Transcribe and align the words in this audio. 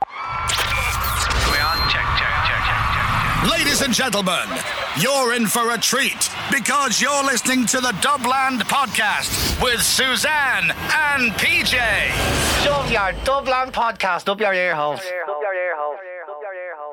We 0.00 1.58
on? 1.60 1.78
Check, 1.88 2.04
check, 2.18 2.34
check, 2.46 2.60
check, 2.66 2.66
check, 2.66 3.42
check. 3.44 3.50
Ladies 3.52 3.80
and 3.80 3.94
gentlemen, 3.94 4.48
you're 4.98 5.34
in 5.34 5.46
for 5.46 5.72
a 5.72 5.78
treat 5.78 6.30
because 6.50 7.00
you're 7.00 7.24
listening 7.24 7.64
to 7.66 7.80
the 7.80 7.92
Dublin 8.00 8.58
Podcast 8.66 9.62
with 9.62 9.80
Suzanne 9.80 10.70
and 10.72 11.32
PJ. 11.34 11.78
Shove 12.64 12.90
your 12.90 13.12
Dublin 13.24 13.70
podcast 13.70 14.28
up 14.28 14.40
your 14.40 14.52
ear 14.52 14.74
holes. 14.74 15.00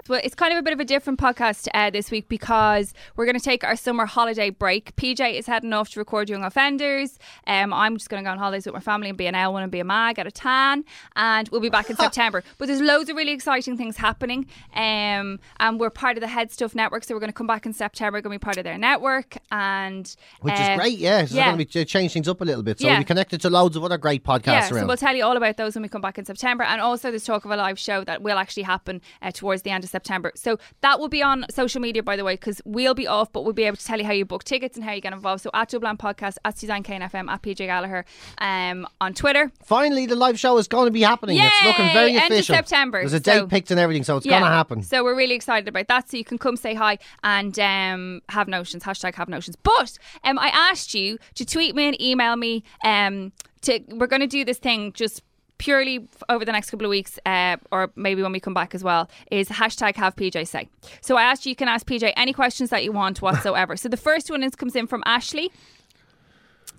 Well, 0.09 0.19
it's 0.23 0.33
kind 0.33 0.51
of 0.51 0.57
a 0.57 0.63
bit 0.63 0.73
of 0.73 0.79
a 0.79 0.85
different 0.85 1.19
podcast 1.19 1.67
uh, 1.75 1.91
this 1.91 2.09
week 2.09 2.27
because 2.27 2.93
we're 3.15 3.25
going 3.25 3.37
to 3.37 3.43
take 3.43 3.63
our 3.63 3.75
summer 3.75 4.05
holiday 4.07 4.49
break. 4.49 4.95
PJ 4.95 5.37
is 5.37 5.45
heading 5.45 5.71
off 5.73 5.89
to 5.91 5.99
record 5.99 6.27
Young 6.27 6.43
Offenders. 6.43 7.19
Um, 7.45 7.71
I'm 7.71 7.97
just 7.97 8.09
going 8.09 8.23
to 8.23 8.27
go 8.27 8.31
on 8.31 8.39
holidays 8.39 8.65
with 8.65 8.73
my 8.73 8.79
family 8.81 9.09
and 9.09 9.17
be 9.17 9.27
an 9.27 9.35
L1 9.35 9.61
and 9.61 9.71
be 9.71 9.79
a 9.79 9.83
mag, 9.83 10.15
get 10.15 10.25
a 10.25 10.31
tan, 10.31 10.85
and 11.15 11.47
we'll 11.49 11.61
be 11.61 11.69
back 11.69 11.89
in 11.91 11.95
September. 11.97 12.43
But 12.57 12.67
there's 12.67 12.81
loads 12.81 13.11
of 13.11 13.15
really 13.15 13.31
exciting 13.31 13.77
things 13.77 13.95
happening. 13.95 14.47
Um, 14.75 15.39
and 15.59 15.79
we're 15.79 15.91
part 15.91 16.17
of 16.17 16.21
the 16.21 16.27
HeadStuff 16.27 16.73
Network, 16.73 17.03
so 17.03 17.13
we're 17.13 17.19
going 17.19 17.29
to 17.29 17.33
come 17.33 17.47
back 17.47 17.67
in 17.67 17.73
September, 17.73 18.17
we're 18.17 18.21
going 18.21 18.33
to 18.35 18.39
be 18.39 18.43
part 18.43 18.57
of 18.57 18.63
their 18.63 18.79
network. 18.79 19.37
and 19.51 20.13
Which 20.41 20.55
uh, 20.55 20.71
is 20.71 20.77
great, 20.79 20.97
yeah. 20.97 21.25
So 21.25 21.35
yeah. 21.35 21.53
going 21.53 21.65
to 21.65 21.79
be 21.79 21.85
change 21.85 22.13
things 22.13 22.27
up 22.27 22.41
a 22.41 22.45
little 22.45 22.63
bit. 22.63 22.79
So 22.79 22.87
Yeah. 22.87 22.93
we'll 22.93 23.01
be 23.01 23.05
connected 23.05 23.39
to 23.41 23.49
loads 23.51 23.75
of 23.75 23.83
other 23.83 23.99
great 23.99 24.23
podcasts 24.23 24.45
Yeah, 24.47 24.67
so 24.67 24.85
we'll 24.87 24.97
tell 24.97 25.15
you 25.15 25.23
all 25.23 25.37
about 25.37 25.57
those 25.57 25.75
when 25.75 25.83
we 25.83 25.89
come 25.89 26.01
back 26.01 26.17
in 26.17 26.25
September. 26.25 26.63
And 26.63 26.81
also, 26.81 27.11
there's 27.11 27.23
talk 27.23 27.45
of 27.45 27.51
a 27.51 27.55
live 27.55 27.77
show 27.77 28.03
that 28.05 28.23
will 28.23 28.39
actually 28.39 28.63
happen 28.63 28.99
uh, 29.21 29.29
towards 29.29 29.61
the 29.61 29.69
end 29.69 29.83
of 29.83 29.90
September. 29.91 30.31
So 30.35 30.57
that 30.81 30.99
will 30.99 31.09
be 31.09 31.21
on 31.21 31.45
social 31.51 31.81
media, 31.81 32.01
by 32.01 32.15
the 32.15 32.23
way, 32.23 32.33
because 32.33 32.61
we'll 32.65 32.93
be 32.93 33.05
off, 33.07 33.31
but 33.31 33.43
we'll 33.43 33.53
be 33.53 33.63
able 33.65 33.77
to 33.77 33.85
tell 33.85 33.99
you 33.99 34.05
how 34.05 34.13
you 34.13 34.25
book 34.25 34.43
tickets 34.43 34.75
and 34.77 34.83
how 34.85 34.93
you 34.93 35.01
get 35.01 35.13
involved. 35.13 35.43
So 35.43 35.49
at 35.53 35.69
Dublin 35.69 35.97
Podcast, 35.97 36.37
at 36.45 36.57
Suzanne 36.57 36.83
Kane 36.83 37.01
FM, 37.01 37.29
at 37.29 37.41
PJ 37.43 37.57
Gallagher, 37.57 38.05
um, 38.39 38.87
on 38.99 39.13
Twitter. 39.13 39.51
Finally, 39.63 40.05
the 40.07 40.15
live 40.15 40.39
show 40.39 40.57
is 40.57 40.67
going 40.67 40.85
to 40.85 40.91
be 40.91 41.01
happening. 41.01 41.37
It's 41.39 41.63
looking 41.65 41.93
very 41.93 42.13
Yay! 42.13 42.19
End 42.21 42.33
of. 42.33 42.45
September, 42.45 42.99
There's 42.99 43.13
a 43.13 43.19
date 43.19 43.39
so- 43.39 43.47
picked 43.47 43.71
and 43.71 43.79
everything, 43.79 44.03
so 44.03 44.17
it's 44.17 44.25
Yeah. 44.25 44.39
going 44.39 44.43
to 44.43 44.47
happen. 44.49 44.83
So 44.83 45.03
we're 45.03 45.15
really 45.15 45.35
excited 45.35 45.67
about 45.67 45.87
that. 45.89 46.09
So 46.09 46.17
you 46.17 46.23
can 46.25 46.37
come 46.37 46.55
say 46.55 46.73
hi 46.73 46.97
and 47.23 47.57
um, 47.59 48.21
have 48.29 48.47
notions. 48.47 48.83
Hashtag 48.83 49.15
have 49.15 49.27
notions. 49.29 49.55
But 49.61 49.97
um, 50.23 50.39
I 50.39 50.47
asked 50.47 50.93
you 50.93 51.17
to 51.35 51.45
tweet 51.45 51.75
me 51.75 51.87
and 51.87 52.01
email 52.01 52.35
me. 52.35 52.63
Um, 52.83 53.31
to 53.61 53.79
we're 53.89 54.07
going 54.07 54.21
to 54.21 54.27
do 54.27 54.43
this 54.43 54.57
thing 54.57 54.91
just 54.93 55.21
purely 55.61 56.07
over 56.27 56.43
the 56.43 56.51
next 56.51 56.71
couple 56.71 56.85
of 56.87 56.89
weeks, 56.89 57.19
uh, 57.25 57.55
or 57.71 57.91
maybe 57.95 58.21
when 58.23 58.31
we 58.31 58.39
come 58.39 58.53
back 58.55 58.73
as 58.73 58.83
well. 58.83 59.09
Is 59.29 59.47
hashtag 59.47 59.95
have 59.95 60.15
PJ 60.15 60.47
say. 60.47 60.67
So 61.01 61.15
I 61.17 61.23
asked 61.23 61.45
you. 61.45 61.51
You 61.51 61.55
can 61.55 61.67
ask 61.67 61.85
PJ 61.85 62.11
any 62.17 62.33
questions 62.33 62.69
that 62.71 62.83
you 62.83 62.91
want 62.91 63.21
whatsoever. 63.21 63.77
so 63.77 63.87
the 63.87 63.97
first 64.09 64.29
one 64.31 64.41
is 64.43 64.55
comes 64.55 64.75
in 64.75 64.87
from 64.87 65.03
Ashley. 65.05 65.51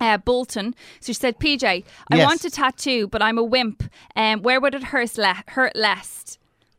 Uh, 0.01 0.17
Bolton. 0.17 0.75
So 0.99 1.07
she 1.07 1.13
said, 1.13 1.39
PJ, 1.39 1.63
I 2.11 2.15
Yes. 2.17 2.25
want 2.27 2.43
a 2.43 2.49
tattoo, 2.49 3.07
but 3.07 3.21
I'm 3.21 3.37
a 3.37 3.43
wimp. 3.43 3.83
Um, 4.15 4.41
where 4.41 4.59
would 4.59 4.75
it 4.75 4.83
hurt, 4.85 5.17
le- 5.17 5.43
hurt 5.47 5.75
less? 5.75 6.37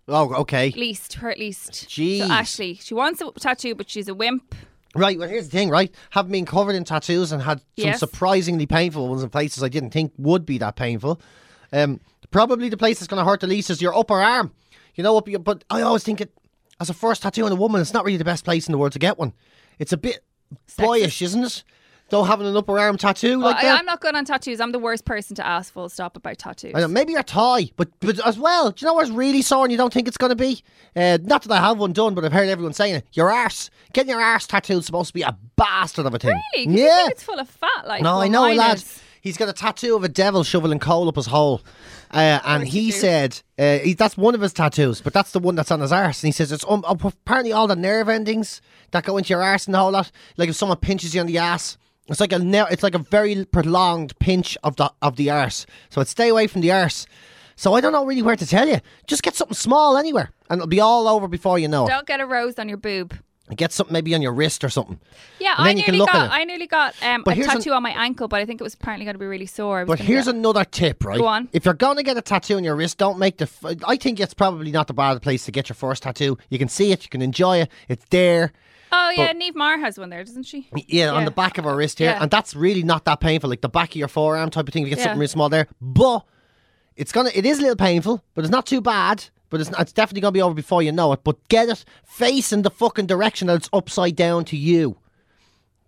Oh, 0.09 0.35
okay. 0.43 0.71
least, 0.77 1.15
hurt 1.15 1.39
least. 1.39 1.73
Jeez. 1.89 2.19
So 2.19 2.25
Ashley, 2.27 2.75
she 2.83 2.93
wants 2.93 3.23
a 3.23 3.31
tattoo, 3.33 3.75
but 3.75 3.89
she's 3.89 4.09
a 4.09 4.15
wimp. 4.15 4.55
Right, 4.97 5.19
well, 5.19 5.29
here's 5.29 5.49
the 5.49 5.57
thing, 5.57 5.71
right? 5.71 5.93
Having 6.11 6.33
been 6.33 6.45
covered 6.45 6.75
in 6.75 6.85
tattoos 6.85 7.33
and 7.33 7.43
had 7.43 7.61
some 7.61 7.67
Yes. 7.77 8.01
surprisingly 8.01 8.67
painful 8.67 9.09
ones 9.09 9.23
in 9.23 9.31
places 9.31 9.63
I 9.63 9.69
didn't 9.69 9.91
think 9.91 10.13
would 10.19 10.45
be 10.45 10.59
that 10.59 10.77
painful. 10.77 11.21
Um, 11.73 12.01
probably 12.31 12.69
the 12.69 12.77
place 12.77 12.99
that's 12.99 13.09
going 13.09 13.25
to 13.25 13.29
hurt 13.29 13.41
the 13.41 13.47
least 13.47 13.71
is 13.71 13.81
your 13.81 13.97
upper 13.97 14.21
arm. 14.21 14.53
You 14.95 15.03
know, 15.05 15.21
your, 15.27 15.41
but 15.41 15.65
I 15.71 15.83
always 15.83 16.05
think 16.05 16.21
it 16.21 16.31
as 16.81 16.91
a 16.91 16.95
first 16.95 17.23
tattoo 17.23 17.45
on 17.47 17.53
a 17.53 17.57
woman, 17.57 17.81
it's 17.81 17.93
not 17.95 18.05
really 18.05 18.19
the 18.19 18.25
best 18.25 18.45
place 18.45 18.67
in 18.69 18.73
the 18.73 18.79
world 18.79 18.93
to 18.93 18.99
get 18.99 19.19
one. 19.19 19.33
It's 19.79 19.93
a 19.93 19.97
bit 19.97 20.25
boyish, 20.77 21.23
isn't 21.23 21.45
it? 21.45 21.65
Though 22.11 22.23
having 22.23 22.47
an 22.47 22.55
upper 22.57 22.79
arm 22.79 22.99
tattoo 22.99 23.39
Well, 23.39 23.49
like 23.49 23.57
I, 23.57 23.63
that. 23.63 23.79
I'm 23.79 23.87
not 23.87 24.01
good 24.03 24.15
on 24.15 24.27
tattoos. 24.27 24.61
I'm 24.61 24.73
the 24.73 24.79
worst 24.79 25.07
person 25.07 25.35
to 25.37 25.47
ask 25.47 25.73
full 25.73 25.89
stop 25.89 26.17
about 26.17 26.37
tattoos. 26.37 26.73
I 26.75 26.81
know, 26.81 26.89
maybe 26.89 27.13
your 27.13 27.23
tie, 27.23 27.71
but 27.77 27.89
but 28.01 28.25
as 28.27 28.39
well, 28.39 28.71
do 28.71 28.85
you 28.85 28.87
know 28.87 28.95
what's 28.95 29.11
really 29.11 29.41
sore 29.41 29.65
and 29.65 29.73
you 29.73 29.79
don't 29.79 29.93
think 29.93 30.07
it's 30.07 30.19
going 30.19 30.31
to 30.31 30.37
be? 30.37 30.63
Uh, 30.95 31.17
not 31.23 31.43
that 31.43 31.51
I 31.53 31.61
have 31.67 31.79
one 31.79 31.95
done, 31.95 32.15
but 32.15 32.23
I've 32.25 32.33
heard 32.33 32.49
everyone 32.49 32.75
saying 32.75 32.97
it. 32.97 33.07
Your 33.15 33.33
arse. 33.33 33.71
Getting 33.95 34.11
your 34.11 34.21
arse 34.21 34.47
tattooed 34.47 34.81
is 34.81 34.87
supposed 34.87 35.09
to 35.09 35.15
be 35.15 35.23
a 35.23 35.37
bastard 35.57 36.05
of 36.05 36.13
a 36.15 36.19
thing. 36.19 36.39
Really? 36.57 36.77
Yeah. 36.79 36.97
think 36.99 37.13
it's 37.13 37.23
full 37.23 37.39
of 37.39 37.49
fat, 37.49 37.87
like 37.87 38.03
No, 38.03 38.17
well, 38.17 38.23
I 38.23 38.29
know, 38.29 38.43
mine 38.43 38.57
lad. 38.59 38.77
is. 38.77 39.01
He's 39.25 39.39
got 39.39 39.49
a 39.49 39.55
tattoo 39.55 39.97
of 39.97 40.05
a 40.05 40.09
devil 40.09 40.45
shoveling 40.45 40.79
coal 40.79 41.09
up 41.09 41.17
his 41.17 41.25
hole. 41.25 41.63
Uh, 42.11 42.41
and 42.45 42.69
he 42.69 42.91
said, 42.91 43.41
uh, 43.59 43.79
he, 43.79 43.95
that's 43.95 44.19
one 44.19 44.35
of 44.35 44.43
his 44.43 44.53
tattoos, 44.53 45.01
but 45.01 45.15
that's 45.15 45.31
the 45.31 45.39
one 45.39 45.55
that's 45.55 45.71
on 45.71 45.81
his 45.81 45.93
arse. 45.93 46.23
And 46.23 46.29
he 46.29 46.33
says, 46.33 46.53
it's 46.53 46.63
um, 46.69 46.85
apparently 46.87 47.51
all 47.51 47.67
the 47.67 47.75
nerve 47.75 48.11
endings 48.11 48.61
that 48.91 49.05
go 49.05 49.17
into 49.17 49.31
your 49.31 49.43
arse 49.43 49.65
and 49.65 49.75
the 49.75 49.79
whole 49.79 49.93
lot. 49.93 50.13
Like 50.37 50.51
if 50.51 50.57
someone 50.57 50.77
pinches 50.77 51.15
you 51.15 51.23
on 51.23 51.27
the 51.27 51.39
ass, 51.39 51.79
it's 52.09 52.21
like 52.21 52.33
a 52.33 52.39
ner- 52.39 52.69
it's 52.71 52.83
like 52.83 52.95
a 52.95 52.99
very 52.99 53.47
prolonged 53.47 54.19
pinch 54.19 54.59
of 54.63 54.77
the 54.77 54.93
of 55.01 55.17
the 55.17 55.31
arse. 55.31 55.65
So 55.89 56.03
I'd 56.03 56.09
stay 56.09 56.29
away 56.29 56.47
from 56.47 56.61
the 56.61 56.71
arse. 56.73 57.07
So 57.57 57.73
I 57.73 57.81
don't 57.81 57.93
know 57.93 58.05
really 58.05 58.21
where 58.21 58.37
to 58.37 58.47
tell 58.47 58.69
you. 58.69 58.81
Just 59.07 59.23
get 59.23 59.35
something 59.35 59.55
small 59.55 59.97
anywhere, 59.97 60.33
and 60.51 60.59
it'll 60.59 60.69
be 60.69 60.81
all 60.81 61.09
over 61.09 61.29
before 61.29 61.59
you 61.59 61.69
know 61.69 61.87
it. 61.87 61.89
Don't 61.89 62.07
get 62.07 62.21
a 62.21 62.27
rose 62.27 62.59
on 62.59 62.69
your 62.69 62.77
boob. 62.77 63.15
Get 63.55 63.73
something 63.73 63.93
maybe 63.93 64.15
on 64.15 64.23
your 64.23 64.33
wrist 64.33 64.65
or 64.65 64.71
something. 64.71 64.99
Yeah, 65.39 65.55
I 65.59 65.69
then 65.69 65.77
you 65.77 65.85
can 65.85 65.93
nearly 65.93 66.07
got. 66.11 66.31
I 66.31 66.45
nearly 66.45 66.67
got 66.67 66.95
um, 67.03 67.25
a 67.27 67.33
here's 67.35 67.47
an- 67.47 67.57
tattoo 67.57 67.73
on 67.73 67.83
my 67.83 67.91
ankle, 67.91 68.27
but 68.27 68.41
I 68.41 68.47
think 68.47 68.59
it 68.59 68.65
was 68.65 68.73
apparently 68.73 69.05
going 69.05 69.17
to 69.17 69.19
be 69.19 69.27
really 69.27 69.45
sore. 69.45 69.85
But 69.85 69.99
here's 69.99 70.25
get- 70.25 70.35
another 70.35 70.65
tip, 70.65 71.05
right? 71.05 71.19
Go 71.19 71.27
on. 71.27 71.51
If 71.53 71.67
you're 71.67 71.75
going 71.75 71.97
to 71.99 72.03
get 72.03 72.17
a 72.17 72.23
tattoo 72.23 72.57
on 72.57 72.65
your 72.65 72.75
wrist, 72.75 72.97
don't 72.97 73.19
make 73.19 73.37
the. 73.37 73.45
F- 73.45 73.77
I 73.87 73.97
think 73.97 74.19
it's 74.19 74.33
probably 74.33 74.71
not 74.71 74.87
the 74.87 74.95
bad 74.95 75.21
place 75.21 75.45
to 75.45 75.53
get 75.53 75.69
your 75.69 75.75
first 75.75 76.05
tattoo. 76.05 76.39
You 76.49 76.59
can 76.59 76.69
see 76.69 76.91
it, 76.91 77.03
you 77.05 77.11
can 77.11 77.21
enjoy 77.21 77.59
it, 77.59 77.71
it's 77.89 78.07
there. 78.09 78.53
Oh 78.91 79.11
yeah, 79.15 79.27
but- 79.27 79.37
Neve 79.37 79.55
Marr 79.57 79.79
has 79.79 79.99
one 79.99 80.09
there, 80.09 80.25
doesn't 80.25 80.45
she? 80.45 80.71
Yeah, 80.87 81.11
on 81.11 81.27
the 81.27 81.31
back 81.31 81.59
of 81.59 81.65
her 81.65 81.77
wrist 81.77 81.99
here, 81.99 82.13
Yeah. 82.13 82.23
and 82.23 82.31
that's 82.31 82.55
really 82.57 82.83
not 82.83 83.05
that 83.05 83.21
painful. 83.21 83.51
Like 83.51 83.61
the 83.61 83.69
back 83.69 83.91
of 83.91 83.97
your 83.97 84.09
forearm 84.09 84.49
type 84.49 84.69
of 84.69 84.73
thing. 84.73 84.85
If 84.85 84.89
you 84.89 84.95
get 84.95 85.01
Yeah. 85.01 85.05
something 85.05 85.19
really 85.19 85.29
small 85.29 85.51
there, 85.51 85.67
but 85.83 86.25
it's 86.97 87.13
gonna. 87.13 87.31
It 87.35 87.45
is 87.45 87.59
a 87.59 87.61
little 87.61 87.77
painful, 87.77 88.25
but 88.35 88.43
it's 88.45 88.53
not 88.53 88.65
too 88.65 88.81
bad. 88.81 89.25
But 89.55 89.61
it's, 89.61 89.71
not, 89.71 89.83
it's 89.83 89.93
definitely 89.93 90.23
gonna 90.23 90.33
be 90.33 90.43
over 90.43 90.53
before 90.53 90.83
you 90.83 90.91
know 90.91 91.13
it. 91.13 91.21
But 91.23 91.47
get 91.47 91.69
it 91.69 91.85
facing 92.05 92.63
the 92.63 92.71
fucking 92.71 93.07
direction 93.07 93.47
that 93.47 93.55
it's 93.55 93.71
upside 93.73 94.17
down 94.17 94.45
to 94.47 94.57
you. 94.57 94.97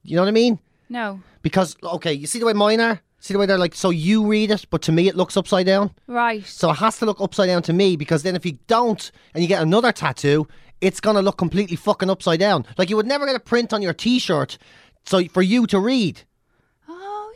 You 0.04 0.14
know 0.14 0.22
what 0.22 0.28
I 0.28 0.30
mean? 0.30 0.60
No. 0.88 1.20
Because 1.42 1.76
okay, 1.82 2.12
you 2.12 2.28
see 2.28 2.38
the 2.38 2.46
way 2.46 2.52
mine 2.52 2.80
are. 2.80 3.00
See 3.18 3.34
the 3.34 3.40
way 3.40 3.46
they're 3.46 3.58
like. 3.58 3.74
So 3.74 3.90
you 3.90 4.24
read 4.24 4.52
it, 4.52 4.66
but 4.70 4.82
to 4.82 4.92
me 4.92 5.08
it 5.08 5.16
looks 5.16 5.36
upside 5.36 5.66
down. 5.66 5.90
Right. 6.06 6.46
So 6.46 6.70
it 6.70 6.74
has 6.74 6.96
to 6.98 7.06
look 7.06 7.20
upside 7.20 7.48
down 7.48 7.62
to 7.62 7.72
me 7.72 7.96
because 7.96 8.22
then 8.22 8.36
if 8.36 8.46
you 8.46 8.56
don't 8.68 9.10
and 9.34 9.42
you 9.42 9.48
get 9.48 9.62
another 9.62 9.90
tattoo, 9.90 10.46
it's 10.80 11.00
gonna 11.00 11.20
look 11.20 11.36
completely 11.36 11.74
fucking 11.74 12.08
upside 12.08 12.38
down. 12.38 12.66
Like 12.78 12.88
you 12.88 12.94
would 12.94 13.06
never 13.06 13.26
get 13.26 13.34
a 13.34 13.40
print 13.40 13.72
on 13.72 13.82
your 13.82 13.94
T-shirt, 13.94 14.58
so 15.06 15.24
for 15.24 15.42
you 15.42 15.66
to 15.66 15.80
read. 15.80 16.22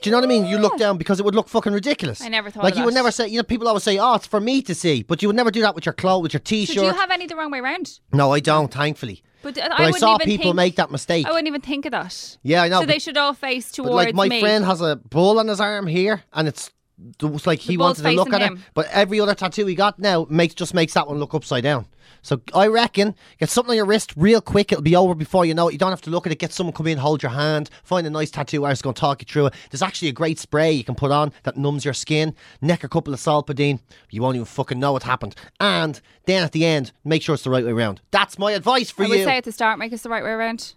Do 0.02 0.08
you 0.08 0.12
know 0.12 0.18
what 0.18 0.24
I 0.24 0.28
mean? 0.28 0.46
You 0.46 0.58
look 0.58 0.78
down 0.78 0.96
because 0.98 1.20
it 1.20 1.24
would 1.24 1.34
look 1.34 1.48
fucking 1.48 1.72
ridiculous. 1.72 2.22
I 2.22 2.28
never 2.28 2.50
thought 2.50 2.62
Like 2.64 2.74
of 2.74 2.78
you 2.78 2.84
would 2.86 2.94
that. 2.94 2.98
never 2.98 3.10
say. 3.10 3.28
You 3.28 3.36
know, 3.38 3.42
people 3.42 3.68
always 3.68 3.82
say, 3.82 3.98
"Oh, 3.98 4.14
it's 4.14 4.26
for 4.26 4.40
me 4.40 4.62
to 4.62 4.74
see," 4.74 5.02
but 5.02 5.20
you 5.22 5.28
would 5.28 5.36
never 5.36 5.50
do 5.50 5.60
that 5.60 5.74
with 5.74 5.84
your 5.84 5.92
clothes, 5.92 6.22
with 6.22 6.32
your 6.32 6.40
T-shirt. 6.40 6.76
do 6.76 6.82
you 6.84 6.92
have 6.92 7.10
any 7.10 7.26
the 7.26 7.36
wrong 7.36 7.50
way 7.50 7.58
around? 7.58 8.00
no, 8.12 8.32
I 8.32 8.40
don't. 8.40 8.72
Thankfully, 8.72 9.22
But, 9.42 9.58
uh, 9.58 9.68
but 9.68 9.72
I, 9.72 9.82
I, 9.84 9.86
wouldn't 9.86 9.98
saw 10.00 10.14
even 10.14 10.26
people 10.26 10.44
think- 10.44 10.56
make 10.56 10.76
that 10.76 10.90
mistake. 10.90 11.26
I 11.26 11.30
wouldn't 11.30 11.48
even 11.48 11.60
think 11.60 11.84
of 11.84 11.92
that. 11.92 12.38
Yeah, 12.42 12.62
I 12.62 12.68
know, 12.68 12.80
So 12.80 12.86
they 12.86 12.98
should 12.98 13.16
all 13.18 13.34
face 13.34 13.68
But 13.70 13.82
towards 13.84 13.94
like 13.94 14.14
my 14.14 14.28
me. 14.28 14.40
friend 14.40 14.64
has 14.64 14.80
a 14.80 14.96
bull 14.96 15.38
on 15.38 15.48
his 15.48 15.60
arm 15.60 15.86
here, 15.86 16.22
and 16.32 16.48
it's 16.48 16.68
it 16.68 16.72
was 17.20 17.46
like 17.46 17.60
he 17.60 17.76
wanted 17.76 18.02
to 18.02 18.10
look 18.12 18.32
at 18.32 18.40
facing 18.40 18.56
it. 18.58 18.62
But 18.74 18.88
every 18.90 19.20
other 19.20 19.34
tattoo 19.34 19.66
he 19.66 19.74
got 19.74 19.98
now 19.98 20.26
makes 20.28 20.54
just 20.54 20.74
makes 20.74 20.94
that 20.94 21.08
one 21.08 21.18
look 21.18 21.34
upside 21.34 21.62
down. 21.62 21.86
So 22.22 22.40
I 22.54 22.66
reckon 22.66 23.14
get 23.38 23.48
something 23.48 23.70
on 23.70 23.76
your 23.76 23.86
wrist 23.86 24.12
real 24.16 24.40
quick. 24.40 24.72
It'll 24.72 24.82
be 24.82 24.96
over 24.96 25.14
before 25.14 25.44
you 25.44 25.54
know 25.54 25.68
it. 25.68 25.72
You 25.72 25.78
don't 25.78 25.90
have 25.90 26.02
to 26.02 26.10
look 26.10 26.26
at 26.26 26.32
it. 26.32 26.38
Get 26.38 26.52
someone 26.52 26.74
come 26.74 26.86
in, 26.86 26.98
hold 26.98 27.22
your 27.22 27.32
hand, 27.32 27.70
find 27.82 28.06
a 28.06 28.10
nice 28.10 28.30
tattoo 28.30 28.64
artist 28.64 28.82
going 28.82 28.94
to 28.94 29.00
talk 29.00 29.22
you 29.22 29.26
through 29.26 29.46
it. 29.46 29.54
There's 29.70 29.82
actually 29.82 30.08
a 30.08 30.12
great 30.12 30.38
spray 30.38 30.72
you 30.72 30.84
can 30.84 30.94
put 30.94 31.10
on 31.10 31.32
that 31.44 31.56
numbs 31.56 31.84
your 31.84 31.94
skin. 31.94 32.34
Neck 32.60 32.84
a 32.84 32.88
couple 32.88 33.14
of 33.14 33.20
Solpadeine. 33.20 33.80
You 34.10 34.22
won't 34.22 34.36
even 34.36 34.46
fucking 34.46 34.78
know 34.78 34.96
it 34.96 35.02
happened. 35.02 35.34
And 35.60 36.00
then 36.26 36.42
at 36.44 36.52
the 36.52 36.66
end, 36.66 36.92
make 37.04 37.22
sure 37.22 37.34
it's 37.34 37.44
the 37.44 37.50
right 37.50 37.64
way 37.64 37.72
around. 37.72 38.00
That's 38.10 38.38
my 38.38 38.52
advice 38.52 38.90
for 38.90 39.02
you. 39.02 39.06
I 39.06 39.10
would 39.10 39.18
you. 39.20 39.24
say 39.24 39.36
at 39.38 39.44
the 39.44 39.52
start, 39.52 39.78
make 39.78 39.92
it 39.92 40.00
the 40.02 40.10
right 40.10 40.24
way 40.24 40.30
around. 40.30 40.74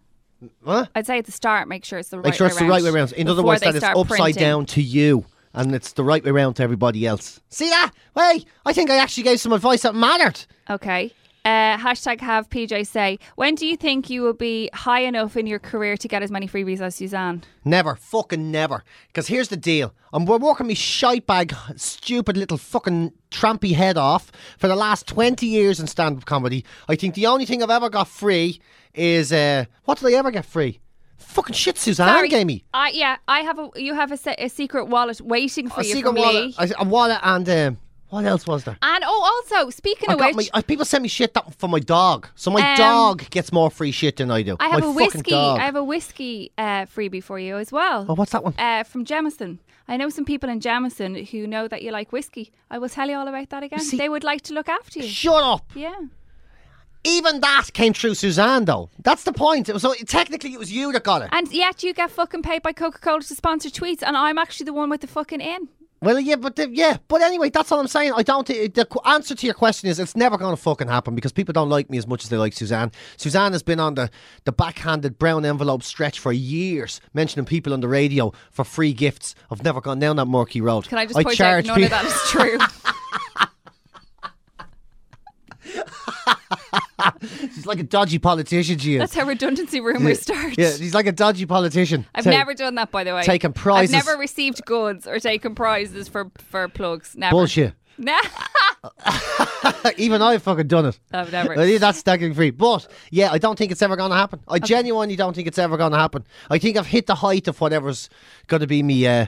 Huh? 0.65 0.85
I'd 0.95 1.05
say 1.05 1.17
at 1.19 1.25
the 1.25 1.31
start, 1.31 1.67
make 1.67 1.85
sure 1.85 1.99
it's 1.99 2.09
the 2.09 2.17
right 2.17 2.25
Make 2.25 2.33
sure 2.35 2.47
way 2.47 2.51
it's 2.51 2.59
the 2.59 2.65
right 2.65 2.83
way 2.83 2.89
around. 2.89 3.13
In 3.13 3.27
other 3.27 3.43
words, 3.43 3.61
that 3.61 3.75
it's 3.75 3.83
upside 3.83 4.07
printing. 4.07 4.41
down 4.41 4.65
to 4.67 4.81
you. 4.81 5.25
And 5.53 5.75
it's 5.75 5.93
the 5.93 6.03
right 6.03 6.23
way 6.23 6.31
around 6.31 6.55
to 6.55 6.63
everybody 6.63 7.05
else. 7.05 7.39
See 7.49 7.69
that? 7.69 7.91
Hey, 8.15 8.45
I 8.65 8.73
think 8.73 8.89
I 8.89 8.97
actually 8.97 9.23
gave 9.23 9.39
some 9.39 9.53
advice 9.53 9.83
that 9.83 9.95
mattered. 9.95 10.45
Okay. 10.69 11.13
Uh, 11.45 11.77
hashtag 11.77 12.21
have 12.21 12.49
PJ 12.49 12.87
say. 12.87 13.19
When 13.35 13.55
do 13.55 13.67
you 13.67 13.75
think 13.75 14.09
you 14.09 14.21
will 14.21 14.33
be 14.33 14.69
high 14.73 15.01
enough 15.01 15.35
in 15.35 15.45
your 15.45 15.59
career 15.59 15.97
to 15.97 16.07
get 16.07 16.23
as 16.23 16.31
many 16.31 16.47
freebies 16.47 16.79
as 16.79 16.95
Suzanne? 16.95 17.43
Never, 17.65 17.95
fucking 17.95 18.49
never. 18.49 18.83
Because 19.07 19.27
here's 19.27 19.49
the 19.49 19.57
deal. 19.57 19.93
I'm 20.13 20.25
we're 20.25 20.37
working 20.37 20.67
me 20.67 20.73
shite 20.73 21.27
bag, 21.27 21.53
stupid 21.75 22.37
little 22.37 22.57
fucking 22.57 23.11
trampy 23.29 23.73
head 23.73 23.97
off 23.97 24.31
for 24.57 24.69
the 24.69 24.75
last 24.75 25.05
20 25.07 25.45
years 25.45 25.81
in 25.81 25.87
stand 25.87 26.17
up 26.17 26.25
comedy. 26.25 26.63
I 26.87 26.95
think 26.95 27.13
the 27.13 27.27
only 27.27 27.45
thing 27.45 27.61
I've 27.61 27.69
ever 27.69 27.89
got 27.89 28.07
free 28.07 28.61
is. 28.93 29.33
Uh, 29.33 29.65
what 29.83 29.99
did 29.99 30.07
I 30.13 30.17
ever 30.17 30.31
get 30.31 30.45
free? 30.45 30.79
Fucking 31.33 31.53
shit, 31.55 31.77
Suzanne 31.77 32.07
Sorry, 32.07 32.27
gave 32.29 32.45
me. 32.47 32.63
I 32.73 32.89
yeah, 32.89 33.17
I 33.27 33.39
have 33.41 33.57
a. 33.59 33.69
You 33.75 33.93
have 33.95 34.11
a, 34.11 34.17
se- 34.17 34.35
a 34.37 34.49
secret 34.49 34.85
wallet 34.85 35.19
waiting 35.21 35.67
for 35.69 35.81
you. 35.81 35.85
A 35.85 35.89
you 35.89 35.93
secret 35.95 36.09
from 36.11 36.15
wallet, 36.21 36.35
Lee. 36.45 36.55
a, 36.59 36.69
a 36.79 36.85
wallet, 36.85 37.19
and 37.23 37.49
um, 37.49 37.77
what 38.09 38.25
else 38.25 38.45
was 38.45 38.63
there? 38.65 38.77
And 38.81 39.03
oh, 39.05 39.41
also 39.51 39.69
speaking 39.71 40.09
I 40.09 40.13
of 40.13 40.19
got 40.19 40.35
which, 40.35 40.49
my, 40.53 40.59
uh, 40.59 40.61
people 40.61 40.85
send 40.85 41.01
me 41.01 41.09
shit 41.09 41.33
that, 41.33 41.55
for 41.55 41.67
my 41.67 41.79
dog, 41.79 42.27
so 42.35 42.51
my 42.51 42.61
Um, 42.73 42.77
dog 42.77 43.29
gets 43.31 43.51
more 43.51 43.71
free 43.71 43.91
shit 43.91 44.17
than 44.17 44.29
I 44.29 44.43
do. 44.43 44.55
I 44.59 44.67
have 44.69 44.81
my 44.81 44.89
a 44.89 44.93
fucking 44.93 44.95
whiskey. 44.95 45.31
Dog. 45.31 45.59
I 45.59 45.65
have 45.65 45.75
a 45.75 45.83
whiskey 45.83 46.51
uh, 46.57 46.85
freebie 46.85 47.23
for 47.23 47.39
you 47.39 47.57
as 47.57 47.71
well. 47.71 48.05
oh, 48.07 48.13
what's 48.13 48.31
that 48.33 48.43
one? 48.43 48.53
Uh, 48.57 48.83
from 48.83 49.03
Jameson. 49.03 49.59
I 49.87 49.97
know 49.97 50.09
some 50.09 50.23
people 50.25 50.49
in 50.49 50.59
Jameson 50.61 51.15
who 51.15 51.45
know 51.47 51.67
that 51.67 51.81
you 51.81 51.91
like 51.91 52.11
whiskey. 52.11 52.51
I 52.69 52.77
will 52.77 52.87
tell 52.89 53.09
you 53.09 53.17
all 53.17 53.27
about 53.27 53.49
that 53.49 53.63
again. 53.63 53.79
see- 53.79 53.97
they 53.97 54.07
would 54.09 54.23
like 54.23 54.41
to 54.43 54.53
look 54.53 54.69
after 54.69 54.99
you. 54.99 55.07
Shut 55.07 55.43
up. 55.43 55.71
Yeah. 55.75 55.95
Even 57.05 57.41
that 57.41 57.69
came 57.73 57.93
through 57.93 58.15
Suzanne, 58.15 58.65
though. 58.65 58.89
That's 59.03 59.23
the 59.23 59.33
point. 59.33 59.67
It 59.67 59.73
was, 59.73 59.81
so 59.81 59.93
technically, 60.07 60.53
it 60.53 60.59
was 60.59 60.71
you 60.71 60.91
that 60.93 61.03
got 61.03 61.21
it. 61.21 61.29
And 61.31 61.51
yet 61.51 61.83
you 61.83 61.93
get 61.93 62.11
fucking 62.11 62.43
paid 62.43 62.61
by 62.61 62.71
Coca 62.71 62.99
Cola 62.99 63.21
to 63.21 63.35
sponsor 63.35 63.69
tweets, 63.69 64.03
and 64.03 64.15
I'm 64.15 64.37
actually 64.37 64.65
the 64.65 64.73
one 64.73 64.89
with 64.89 65.01
the 65.01 65.07
fucking 65.07 65.41
in. 65.41 65.67
Well, 66.03 66.19
yeah, 66.19 66.35
but 66.35 66.57
the, 66.57 66.69
yeah, 66.69 66.97
but 67.07 67.21
anyway, 67.21 67.49
that's 67.49 67.71
all 67.71 67.79
I'm 67.79 67.87
saying. 67.87 68.11
I 68.13 68.23
don't. 68.23 68.45
The 68.45 68.87
answer 69.05 69.35
to 69.35 69.45
your 69.45 69.53
question 69.53 69.87
is 69.89 69.99
it's 69.99 70.17
never 70.17 70.37
going 70.37 70.53
to 70.53 70.61
fucking 70.61 70.89
happen 70.89 71.15
because 71.15 71.31
people 71.31 71.53
don't 71.53 71.69
like 71.69 71.89
me 71.89 71.97
as 71.97 72.05
much 72.05 72.25
as 72.25 72.29
they 72.29 72.35
like 72.35 72.51
Suzanne. 72.51 72.91
Suzanne 73.15 73.53
has 73.53 73.63
been 73.63 73.79
on 73.79 73.95
the 73.95 74.09
the 74.43 74.51
backhanded 74.51 75.17
brown 75.17 75.45
envelope 75.45 75.81
stretch 75.81 76.19
for 76.19 76.33
years, 76.33 76.99
mentioning 77.13 77.45
people 77.45 77.71
on 77.71 77.79
the 77.79 77.87
radio 77.87 78.33
for 78.51 78.65
free 78.65 78.91
gifts. 78.91 79.33
I've 79.49 79.63
never 79.63 79.79
gone 79.79 79.99
down 79.99 80.17
that 80.17 80.25
murky 80.25 80.59
road. 80.59 80.89
Can 80.89 80.97
I 80.97 81.05
just 81.05 81.21
point 81.21 81.39
out 81.39 81.63
none 81.63 81.83
of 81.83 81.89
that 81.89 82.03
is 82.03 82.21
true? 82.29 82.57
He's 87.39 87.65
like 87.65 87.79
a 87.79 87.83
dodgy 87.83 88.19
politician. 88.19 88.77
She 88.77 88.95
is. 88.95 88.99
That's 88.99 89.15
how 89.15 89.25
redundancy 89.25 89.79
rumours 89.79 90.21
start. 90.21 90.55
Yeah, 90.57 90.71
he's 90.71 90.93
like 90.93 91.07
a 91.07 91.11
dodgy 91.11 91.45
politician. 91.45 92.05
I've 92.15 92.23
Take- 92.23 92.37
never 92.37 92.53
done 92.53 92.75
that, 92.75 92.91
by 92.91 93.03
the 93.03 93.13
way. 93.13 93.23
taken 93.23 93.53
prizes. 93.53 93.93
I've 93.95 94.05
never 94.05 94.17
received 94.17 94.65
goods 94.65 95.07
or 95.07 95.19
taken 95.19 95.55
prizes 95.55 96.07
for 96.07 96.31
for 96.37 96.67
plugs. 96.67 97.15
Never. 97.15 97.31
bullshit. 97.31 97.73
Nah. 97.95 98.19
Even 99.97 100.21
I've 100.23 100.41
fucking 100.41 100.67
done 100.67 100.87
it. 100.87 100.99
I've 101.11 101.31
never. 101.31 101.55
That's 101.77 101.99
stacking 101.99 102.33
free. 102.33 102.49
But 102.49 102.87
yeah, 103.11 103.31
I 103.31 103.37
don't 103.37 103.55
think 103.57 103.71
it's 103.71 103.83
ever 103.83 103.95
going 103.95 104.09
to 104.09 104.17
happen. 104.17 104.39
I 104.47 104.57
genuinely 104.57 105.15
don't 105.15 105.35
think 105.35 105.47
it's 105.47 105.59
ever 105.59 105.77
going 105.77 105.91
to 105.91 105.97
happen. 105.97 106.25
I 106.49 106.57
think 106.57 106.75
I've 106.75 106.87
hit 106.87 107.05
the 107.05 107.13
height 107.15 107.47
of 107.47 107.61
whatever's 107.61 108.09
going 108.47 108.61
to 108.61 108.67
be 108.67 108.81
me. 108.81 109.05
Uh, 109.05 109.27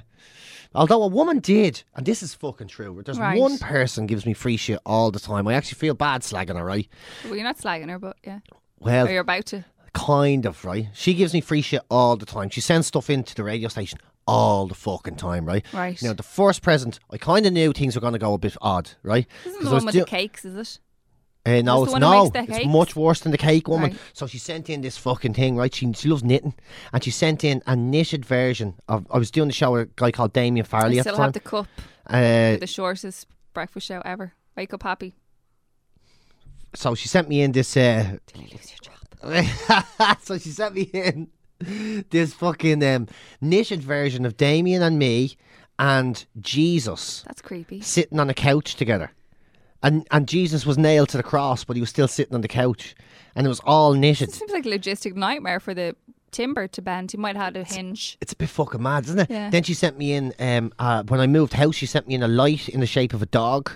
although 0.76 1.02
a 1.04 1.08
woman 1.08 1.40
did, 1.40 1.84
and 1.96 2.06
this 2.06 2.22
is 2.22 2.34
fucking 2.34 2.68
true. 2.68 3.02
There's 3.06 3.20
Right. 3.20 3.40
one 3.40 3.58
person 3.58 4.06
gives 4.06 4.26
me 4.26 4.34
free 4.34 4.58
shit 4.58 4.80
all 4.86 5.12
the 5.12 5.20
time. 5.20 5.48
I 5.48 5.54
actually 5.54 5.78
feel 5.80 5.94
bad 5.94 6.22
slagging 6.22 6.58
her, 6.58 6.64
right? 6.66 6.88
Well, 7.24 7.36
you're 7.36 7.44
not 7.44 7.58
slagging 7.58 7.90
her, 7.90 8.00
but 8.00 8.18
yeah. 8.24 8.40
Well, 8.80 9.08
Or 9.08 9.12
you're 9.12 9.22
about 9.22 9.46
to. 9.48 9.66
kind 9.94 10.46
of, 10.46 10.64
right? 10.66 10.88
She 10.94 11.14
gives 11.14 11.34
me 11.34 11.42
free 11.42 11.62
shit 11.62 11.82
all 11.90 12.16
the 12.18 12.26
time. 12.26 12.50
She 12.50 12.62
sends 12.62 12.88
stuff 12.88 13.10
into 13.10 13.34
the 13.36 13.44
radio 13.44 13.70
station 13.70 14.00
all 14.28 14.68
the 14.68 14.74
fucking 14.76 15.16
time, 15.16 15.46
right? 15.46 15.64
Right. 15.72 16.02
Now, 16.02 16.14
the 16.14 16.24
first 16.24 16.62
present, 16.62 17.00
I 17.12 17.18
kind 17.18 17.46
of 17.46 17.54
knew 17.54 17.72
things 17.74 17.96
were 17.96 18.02
going 18.02 18.14
to 18.14 18.20
go 18.20 18.34
a 18.34 18.38
bit 18.38 18.58
odd, 18.62 18.92
right? 19.04 19.28
This 19.44 19.52
isn't 19.54 19.62
'Cause 19.62 19.70
the 19.70 19.72
I 19.72 19.74
was 19.76 19.82
one 19.82 19.86
with 19.86 19.94
do- 19.94 20.00
the 20.02 20.06
cakes, 20.08 20.44
is 20.46 20.56
it? 20.56 20.80
Uh, 21.46 21.62
no, 21.62 21.84
it's 21.84 21.94
the 21.94 22.00
one 22.00 22.02
who 22.02 22.08
no. 22.10 22.32
It's 22.34 22.66
much 22.66 22.96
worse 22.96 23.20
than 23.20 23.32
the 23.32 23.38
cake 23.38 23.68
woman. 23.68 23.92
Right. 23.92 24.00
So 24.14 24.26
she 24.26 24.40
sent 24.40 24.70
in 24.70 24.82
this 24.82 24.98
fucking 24.98 25.36
thing, 25.36 25.56
right? 25.56 25.74
She, 25.74 25.92
she 25.94 26.08
loves 26.10 26.24
knitting, 26.24 26.56
and 26.92 27.04
she 27.04 27.12
sent 27.12 27.44
in 27.44 27.62
a 27.68 27.76
knitted 27.76 28.26
version 28.26 28.74
of. 28.88 29.06
I 29.12 29.18
was 29.20 29.30
doing 29.30 29.48
the 29.50 29.54
show 29.54 29.74
with 29.74 29.82
a 29.84 29.92
guy 29.96 30.12
called 30.12 30.34
Damien 30.34 30.66
Farley 30.66 31.00
I 31.00 31.04
the 31.04 31.10
still 31.10 31.18
have 31.18 31.34
the 31.34 31.40
cup. 31.40 31.68
uh, 32.08 32.58
The 32.58 32.66
shortest 32.68 33.28
breakfast 33.54 33.86
show 33.88 34.02
ever. 34.04 34.34
Wake 34.58 34.74
up 34.74 34.84
happy. 34.84 35.14
so 36.74 36.96
she 36.96 37.08
sent 37.08 37.30
me 37.30 37.42
in 37.42 37.52
this. 37.52 37.76
Uh, 37.78 38.18
Till 38.28 38.42
you 38.42 38.48
lose 38.52 38.72
your 38.72 38.80
job. 38.82 40.18
so 40.24 40.38
she 40.38 40.50
sent 40.50 40.76
me 40.76 40.84
in 40.94 41.28
this 42.10 42.34
fucking 42.34 42.84
um, 42.84 43.08
knitted 43.42 43.82
version 43.82 44.26
of 44.26 44.36
Damien 44.38 44.82
and 44.82 45.00
me 45.00 45.36
and 45.80 46.26
Jesus 46.40 47.24
That's 47.28 47.42
creepy. 47.42 47.82
sitting 47.82 48.20
on 48.20 48.30
a 48.30 48.34
couch 48.34 48.76
together. 48.76 49.12
And 49.86 50.08
and 50.10 50.28
Jesus 50.28 50.66
was 50.66 50.78
nailed 50.80 51.10
to 51.10 51.18
the 51.18 51.24
cross, 51.24 51.64
but 51.64 51.76
he 51.76 51.80
was 51.80 51.92
still 51.92 52.08
sitting 52.08 52.34
on 52.34 52.42
the 52.42 52.48
couch, 52.48 52.96
and 53.36 53.46
it 53.46 53.50
was 53.50 53.60
all 53.60 53.94
knitted. 53.94 54.30
It 54.30 54.34
seems 54.34 54.52
like 54.52 54.66
a 54.66 54.70
logistic 54.70 55.14
nightmare 55.16 55.60
for 55.60 55.76
the 55.76 55.96
timber 56.32 56.68
to 56.68 56.82
bend. 56.82 57.12
He 57.12 57.18
might 57.18 57.36
have 57.36 57.54
had 57.54 57.58
a 57.58 57.64
hinge. 57.64 58.18
It's 58.20 58.34
a 58.34 58.36
bit 58.36 58.50
fucking 58.50 58.82
mad, 58.82 59.06
isn't 59.06 59.20
it? 59.20 59.30
Yeah. 59.30 59.52
Then 59.52 59.62
she 59.62 59.76
sent 59.76 59.98
me 59.98 60.14
in 60.14 60.34
um 60.40 60.74
uh, 60.80 61.04
when 61.04 61.20
I 61.20 61.28
moved 61.28 61.54
house. 61.54 61.76
She 61.76 61.86
sent 61.86 62.08
me 62.08 62.16
in 62.16 62.24
a 62.24 62.28
light 62.28 62.68
in 62.68 62.80
the 62.80 62.88
shape 62.88 63.14
of 63.14 63.22
a 63.22 63.28
dog, 63.28 63.72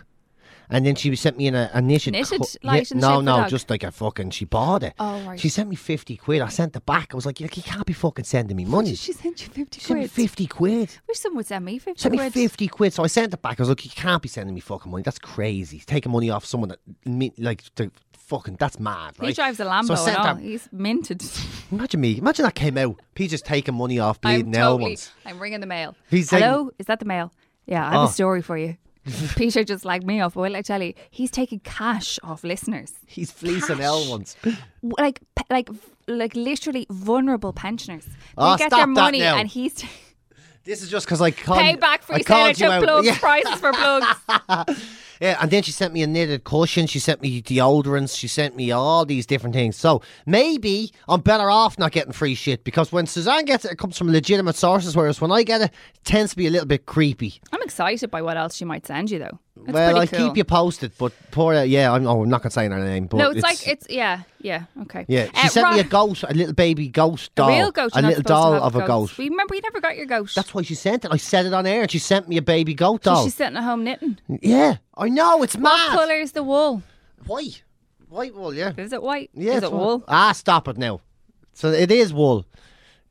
and 0.69 0.86
then 0.86 0.95
she 0.95 1.16
sent 1.16 1.38
me 1.38 1.48
in 1.48 1.56
a, 1.56 1.69
a 1.74 1.81
knitted 1.81 2.13
Knitted 2.13 2.42
light 2.63 2.92
in 2.92 3.00
no, 3.00 3.07
shape 3.07 3.13
of 3.16 3.19
a 3.21 3.24
no, 3.24 3.48
just 3.48 3.69
like 3.69 3.83
a 3.83 3.92
fucking. 3.92 4.30
She 4.31 4.45
bought 4.45 4.83
it. 4.83 4.94
Oh, 5.00 5.19
right. 5.24 5.39
She 5.39 5.50
sent 5.50 5.69
me 5.69 5.75
fifty 5.75 6.16
quid. 6.18 6.42
I 6.42 6.48
sent 6.50 6.75
it 6.75 6.86
back. 6.86 7.10
I 7.12 7.16
was 7.16 7.25
like, 7.25 7.39
you, 7.39 7.48
can't 7.50 7.86
be 7.86 7.94
fucking 7.94 8.25
sending 8.25 8.56
me 8.56 8.66
money. 8.66 8.95
She 8.95 9.13
sent 9.13 9.42
you 9.42 9.50
50 9.51 9.80
She 9.80 9.86
sent 9.88 10.00
me 10.00 10.04
quid. 10.07 10.12
fifty 10.12 10.48
quid. 10.48 10.89
Wish 11.07 11.19
someone 11.19 11.38
would 11.38 11.48
send 11.48 11.66
me 11.66 11.80
50 11.80 12.00
Sent 12.01 12.16
me 12.16 12.30
fifty 12.30 12.68
quid. 12.68 12.94
So 12.94 13.04
I 13.04 13.07
sent 13.07 13.33
it 13.33 13.42
back. 13.42 13.60
I 13.60 13.63
was 13.63 13.69
like, 13.69 13.83
you 13.86 13.92
can't 13.92 14.21
be 14.21 14.30
sending 14.30 14.54
me 14.54 14.62
fucking 14.62 14.92
money. 14.92 15.04
That's 15.04 15.19
crazy. 15.19 15.80
Taking 15.86 16.12
money 16.12 16.30
off 16.30 16.45
someone 16.45 16.69
that 16.69 16.80
me- 17.06 17.33
like 17.38 17.63
the 17.75 17.92
fucking. 18.13 18.57
That's 18.60 18.80
mad, 18.80 19.13
right? 19.19 19.30
He 19.30 19.33
drives 19.33 19.60
a 19.60 19.66
Lambo 19.66 19.98
So 19.98 20.06
and 20.07 20.18
all. 20.18 20.36
He's 20.36 20.69
minted. 20.71 21.24
Imagine 21.71 22.01
me. 22.01 22.18
Imagine 22.18 22.44
that 22.45 22.56
came 22.56 22.77
out. 22.77 23.00
He's 23.16 23.31
just 23.31 23.45
taking 23.45 23.75
money 23.75 24.00
off 24.00 24.19
I'm 24.24 24.36
bleeding 24.36 24.54
totally. 24.54 24.83
elbows. 24.86 25.12
I'm 25.25 25.39
ringing 25.39 25.60
the 25.62 25.68
mail. 25.68 25.95
He's 26.10 26.30
Hello, 26.30 26.71
is 26.80 26.86
that 26.88 27.00
the 27.00 27.06
mail? 27.06 27.31
Yeah, 27.66 27.86
I 27.88 27.92
have 27.92 28.00
Oh. 28.01 28.06
a 28.06 28.12
story 28.12 28.42
for 28.42 28.57
you. 28.57 28.77
Peter 29.35 29.63
just 29.63 29.85
like 29.85 30.03
me 30.03 30.21
off. 30.21 30.35
Well, 30.35 30.56
I 30.56 30.61
tell 30.61 30.81
you, 30.81 30.94
he's 31.09 31.31
taking 31.31 31.59
cash 31.59 32.19
off 32.23 32.44
listeners. 32.44 32.94
He's 33.07 33.31
fleecing 33.31 33.77
Cash. 33.77 33.85
L 33.85 34.09
ones. 34.09 34.35
Like, 34.81 35.21
like, 35.50 35.69
like 36.07 36.35
literally 36.35 36.85
vulnerable 36.89 37.53
pensioners. 37.53 38.06
They 38.06 38.11
Oh, 38.38 38.57
get 38.57 38.71
their 38.71 38.88
money, 38.88 39.19
now. 39.19 39.38
and 39.38 39.47
he's 39.50 39.73
t- 39.75 39.88
This 40.63 40.81
is 40.83 40.89
just 40.89 41.06
because 41.06 41.21
I 41.21 41.31
called 41.31 41.59
pay 41.59 41.75
back 41.75 42.03
for 42.03 42.13
I 42.13 42.17
you 42.17 42.23
saying 42.23 42.39
I 42.39 42.53
called 42.53 42.59
you 42.59 42.65
took 42.65 42.73
out. 42.73 42.83
plugs, 42.83 43.07
Yeah. 43.07 43.17
prices 43.19 43.59
for 43.59 43.71
plugs. 43.73 44.85
yeah, 45.19 45.38
and 45.42 45.51
then 45.51 45.63
she 45.63 45.71
sent 45.71 45.94
me 45.94 46.01
a 46.04 46.07
knitted 46.07 46.44
cushion. 46.44 46.88
She 46.88 47.00
sent 47.00 47.21
me 47.21 47.42
deodorants. 47.42 48.18
She 48.18 48.27
sent 48.27 48.56
me 48.56 48.71
all 48.71 49.06
these 49.06 49.25
different 49.25 49.54
things. 49.56 49.75
So 49.75 50.01
maybe 50.25 50.92
I'm 51.07 51.21
better 51.21 51.50
off 51.50 51.77
not 51.77 51.92
getting 51.92 52.13
free 52.13 52.36
shit 52.36 52.63
because 52.63 52.92
when 52.92 53.06
Suzanne 53.07 53.45
gets 53.45 53.66
it, 53.66 53.71
it 53.74 53.77
comes 53.77 53.98
from 53.98 54.12
legitimate 54.12 54.56
sources, 54.56 54.95
whereas 54.95 55.19
when 55.19 55.31
I 55.31 55.44
get 55.44 55.62
it, 55.62 55.71
it 55.95 56.06
tends 56.06 56.31
to 56.31 56.38
be 56.38 56.48
a 56.48 56.50
little 56.51 56.68
bit 56.68 56.86
creepy. 56.86 57.42
I'm 57.51 57.62
excited 57.62 58.10
by 58.12 58.21
what 58.21 58.38
else 58.38 58.56
she 58.56 58.66
might 58.66 58.86
send 58.86 59.12
you, 59.12 59.19
though. 59.19 59.39
It's 59.66 59.74
well, 59.74 59.92
pretty 59.92 60.16
I 60.16 60.18
cool. 60.18 60.27
keep 60.30 60.38
you 60.38 60.44
posted, 60.45 60.94
but 60.98 61.12
poor, 61.31 61.54
uh, 61.54 61.63
yeah, 61.63 61.92
I'm, 61.92 62.07
oh, 62.07 62.24
I'm 62.24 62.30
not 62.30 62.42
gonna 62.42 62.51
say 62.51 62.69
her 62.69 62.80
name, 62.80 63.07
but 63.07 63.18
No, 63.18 63.31
it's, 63.31 63.44
like 63.44 63.68
it's 63.68 63.86
yeah, 63.89 64.21
yeah, 64.40 64.64
okay. 64.83 65.04
yeah. 65.09 65.26
She 65.26 65.31
Uh, 65.35 65.47
sent 65.49 65.73
me 65.73 65.80
a 65.81 65.83
goat, 65.83 66.23
a 66.23 66.33
little 66.33 66.54
baby 66.54 66.88
goat 66.88 67.26
a 67.26 67.30
doll, 67.35 67.49
real 67.49 67.71
goat. 67.73 67.92
a 67.94 68.02
little 68.02 68.23
doll 68.23 68.54
of 68.54 68.78
a 68.78 68.88
goat. 68.88 69.18
We 69.18 69.28
remember 69.28 69.56
you 69.56 69.61
never 69.61 69.81
got 69.81 69.97
your 69.97 70.06
goat. 70.06 70.31
That's 70.33 70.54
why 70.54 70.61
she 70.61 70.76
sent 70.76 71.04
it. 71.04 71.11
I 71.11 71.18
said 71.18 71.45
it 71.45 71.54
on 71.54 71.66
air, 71.68 71.81
and 71.81 71.92
she 71.92 71.99
sent 71.99 72.30
me 72.30 72.38
a 72.38 72.42
baby 72.42 72.73
goat 72.73 73.04
So 73.04 73.11
doll. 73.16 73.23
she's 73.26 73.35
sitting 73.35 73.57
at 73.57 73.64
home 73.64 73.83
knitting. 73.83 74.18
Yeah, 74.42 74.78
I 74.95 75.08
know 75.09 75.44
it's 75.44 75.56
What 75.56 75.61
mad. 75.78 75.92
colour 75.92 76.16
is 76.16 76.31
the 76.33 76.44
wool? 76.44 76.83
White, 77.25 77.63
white 78.07 78.33
wool, 78.33 78.54
yeah. 78.54 78.73
Is 78.78 78.94
it 78.94 79.01
white? 79.01 79.30
Yeah, 79.33 79.51
Is 79.51 79.57
it's 79.57 79.66
it 79.68 79.71
wool? 79.73 80.04
Ah, 80.07 80.31
stop 80.31 80.68
it 80.68 80.78
now. 80.78 81.01
So 81.54 81.71
it 81.71 81.92
is 81.92 82.13
wool. 82.13 82.45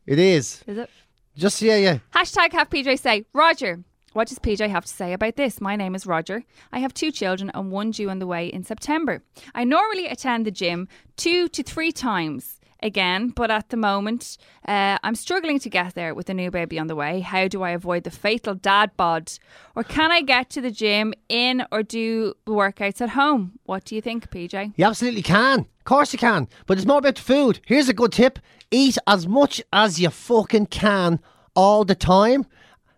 It 0.07 0.19
is. 0.19 0.63
Is 0.67 0.79
it? 0.79 0.91
Just 1.37 1.61
yeah, 1.63 1.77
yeah. 1.77 1.99
Hashtag 2.15 2.53
have 2.53 2.71
PJ 2.71 2.99
say, 2.99 3.25
Roger. 3.33 3.85
What 4.15 4.29
does 4.29 4.39
PJ 4.39 4.69
have 4.71 4.87
to 4.87 4.93
say 4.93 5.13
about 5.13 5.37
this? 5.37 5.61
My 5.61 5.77
name 5.77 5.95
is 5.95 6.07
Roger. 6.07 6.43
I 6.73 6.79
have 6.81 6.95
two 6.95 7.13
children 7.13 7.51
and 7.55 7.71
one 7.71 7.91
due 7.93 8.09
on 8.11 8.19
the 8.19 8.27
way 8.27 8.49
in 8.49 8.65
September. 8.65 9.23
I 9.55 9.65
normally 9.65 10.07
attend 10.07 10.47
the 10.47 10.51
gym 10.51 10.89
two 11.17 11.47
to 11.51 11.63
three 11.63 11.93
times 11.93 12.58
again, 12.83 13.29
but 13.29 13.51
at 13.51 13.69
the 13.71 13.77
moment, 13.77 14.39
uh, 14.67 14.99
I'm 15.03 15.15
struggling 15.15 15.59
to 15.61 15.71
get 15.71 15.95
there 15.95 16.15
with 16.15 16.29
a 16.31 16.35
new 16.35 16.51
baby 16.51 16.79
on 16.79 16.87
the 16.87 16.95
way. 16.95 17.21
How 17.21 17.49
do 17.49 17.63
I 17.63 17.71
avoid 17.71 18.05
the 18.05 18.11
fatal 18.11 18.55
dad 18.55 18.97
bod? 18.97 19.33
Or 19.75 19.85
can 19.85 20.11
I 20.13 20.23
get 20.23 20.51
to 20.51 20.61
the 20.61 20.71
gym 20.71 21.15
in 21.29 21.65
or 21.71 21.83
do 21.83 22.35
workouts 22.47 23.01
at 23.01 23.11
home? 23.11 23.59
What 23.65 23.85
do 23.85 23.95
you 23.95 24.01
think, 24.01 24.31
PJ? 24.31 24.75
You 24.77 24.85
absolutely 24.85 25.23
can. 25.23 25.61
Of 25.61 25.85
course 25.85 26.13
you 26.13 26.19
can. 26.19 26.49
But 26.67 26.79
it's 26.79 26.87
more 26.87 26.99
about 26.99 27.17
the 27.17 27.23
food. 27.23 27.61
Here's 27.67 27.89
a 27.89 27.95
good 27.95 28.13
tip: 28.13 28.39
eat 28.71 28.99
as 29.07 29.27
much 29.27 29.63
as 29.73 30.01
you 30.01 30.11
fucking 30.11 30.67
can 30.67 31.21
all 31.55 31.85
the 31.85 31.95
time, 31.95 32.47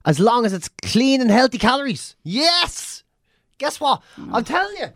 as 0.05 0.19
long 0.19 0.45
as 0.45 0.53
it's 0.53 0.69
clean 0.83 1.21
and 1.21 1.31
healthy 1.31 1.59
calories. 1.59 2.17
Yes. 2.23 3.05
Guess 3.59 3.81
what? 3.81 4.03
I'm 4.33 4.45
telling 4.45 4.77
you. 4.79 4.87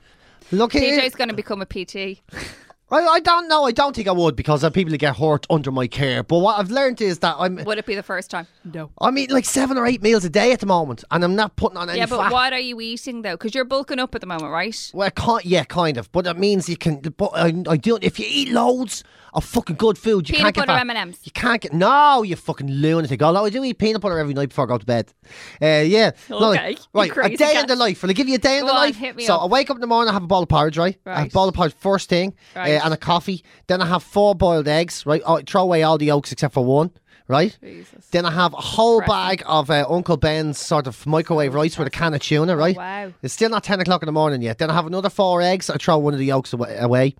Look 0.50 0.72
here. 0.72 1.00
PJ's 1.00 1.14
going 1.14 1.28
to 1.28 1.34
become 1.34 1.62
a 1.62 1.66
PT. 1.66 2.22
I, 2.90 2.98
I 2.98 3.20
don't 3.20 3.48
know. 3.48 3.64
I 3.64 3.72
don't 3.72 3.94
think 3.96 4.08
I 4.08 4.12
would 4.12 4.36
because 4.36 4.62
of 4.62 4.72
people 4.72 4.90
that 4.90 4.98
get 4.98 5.16
hurt 5.16 5.46
under 5.50 5.70
my 5.70 5.86
care. 5.86 6.22
But 6.22 6.38
what 6.38 6.58
I've 6.58 6.70
learned 6.70 7.00
is 7.00 7.20
that 7.20 7.36
I'm. 7.38 7.56
Would 7.64 7.78
it 7.78 7.86
be 7.86 7.94
the 7.94 8.02
first 8.02 8.30
time? 8.30 8.46
No. 8.64 8.90
I'm 8.98 9.18
eating 9.18 9.34
like 9.34 9.44
seven 9.44 9.76
or 9.76 9.86
eight 9.86 10.02
meals 10.02 10.24
a 10.24 10.30
day 10.30 10.52
at 10.52 10.60
the 10.60 10.66
moment, 10.66 11.04
and 11.10 11.22
I'm 11.22 11.34
not 11.36 11.54
putting 11.56 11.76
on 11.76 11.90
any 11.90 11.98
Yeah, 11.98 12.06
but 12.06 12.18
fat. 12.22 12.32
what 12.32 12.52
are 12.54 12.58
you 12.58 12.80
eating 12.80 13.20
though? 13.22 13.32
Because 13.34 13.54
you're 13.54 13.64
bulking 13.66 13.98
up 13.98 14.14
at 14.14 14.22
the 14.22 14.26
moment, 14.26 14.50
right? 14.52 14.90
Well, 14.94 15.10
kind, 15.10 15.44
yeah, 15.44 15.64
kind 15.64 15.98
of. 15.98 16.10
But 16.12 16.24
that 16.24 16.38
means 16.38 16.68
you 16.68 16.76
can. 16.78 17.00
But 17.00 17.30
I, 17.34 17.52
I 17.68 17.76
do. 17.76 17.98
If 18.00 18.18
you 18.18 18.24
eat 18.28 18.48
loads 18.52 19.04
of 19.34 19.44
fucking 19.44 19.76
good 19.76 19.98
food, 19.98 20.28
you 20.28 20.34
Peanut 20.36 20.54
can't 20.54 20.66
get 20.68 20.76
butter 20.76 20.86
fat. 20.88 20.96
M&Ms. 20.96 21.18
You 21.24 21.32
can't 21.32 21.60
get. 21.60 21.72
No, 21.74 22.22
you 22.22 22.36
fucking 22.36 22.70
lunatic. 22.70 23.20
Although 23.20 23.44
I 23.44 23.50
do 23.50 23.62
eat 23.64 23.78
peanut 23.78 24.00
butter 24.00 24.18
every 24.18 24.32
night 24.32 24.48
before 24.48 24.64
I 24.64 24.68
go 24.68 24.78
to 24.78 24.86
bed. 24.86 25.12
Uh, 25.60 25.82
yeah. 25.84 26.12
Okay, 26.30 26.76
right. 26.94 27.16
A 27.16 27.36
day 27.36 27.58
in 27.60 27.66
the 27.66 27.76
life. 27.76 28.02
Will 28.02 28.10
I 28.10 28.12
give 28.14 28.28
you 28.28 28.36
a 28.36 28.38
day 28.38 28.56
in 28.58 28.62
Go 28.62 28.68
the 28.68 28.72
on, 28.74 28.78
life? 28.92 29.20
so 29.20 29.34
up. 29.36 29.42
I 29.42 29.46
wake 29.46 29.68
up 29.70 29.76
in 29.76 29.80
the 29.82 29.86
morning, 29.86 30.08
I 30.08 30.12
have 30.14 30.22
a 30.22 30.26
bowl 30.26 30.42
of 30.44 30.48
porridge, 30.48 30.78
right? 30.78 30.96
I 31.04 31.18
have 31.20 31.26
a 31.28 31.30
bowl 31.30 31.48
of 31.48 31.54
porridge 31.54 31.74
first 31.74 32.08
thing, 32.08 32.34
Right. 32.56 32.76
uh, 32.76 32.80
and 32.84 32.94
a 32.94 32.96
coffee. 32.96 33.44
Then 33.66 33.82
I 33.82 33.86
have 33.86 34.02
four 34.02 34.34
boiled 34.34 34.68
eggs, 34.68 35.04
right? 35.04 35.20
I 35.28 35.42
throw 35.42 35.62
away 35.62 35.82
all 35.82 35.98
the 35.98 36.06
yolks 36.06 36.32
except 36.32 36.54
for 36.54 36.64
one. 36.64 36.90
Right, 37.26 37.56
Jesus. 37.62 38.06
then 38.10 38.26
I 38.26 38.30
have 38.32 38.52
a 38.52 38.58
whole 38.58 39.00
bag 39.00 39.42
of 39.46 39.70
uh, 39.70 39.86
Uncle 39.88 40.18
Ben's 40.18 40.58
sort 40.58 40.86
of 40.86 41.06
microwave 41.06 41.54
rice 41.54 41.78
with 41.78 41.88
a 41.88 41.90
can 41.90 42.12
of 42.12 42.20
tuna. 42.20 42.54
Right, 42.54 42.76
Oh, 42.76 42.80
wow. 42.80 43.12
it's 43.22 43.32
still 43.32 43.48
not 43.48 43.64
10 43.64 43.80
o'clock 43.80 44.02
in 44.02 44.06
the 44.06 44.12
morning 44.12 44.42
yet. 44.42 44.58
Then 44.58 44.68
I 44.68 44.74
have 44.74 44.86
another 44.86 45.08
four 45.08 45.40
eggs. 45.40 45.70
I 45.70 45.76
throw 45.78 45.96
one 45.96 46.12
of 46.12 46.18
the 46.18 46.26
yolks 46.26 46.52
awa- 46.52 46.76
away. 46.80 47.16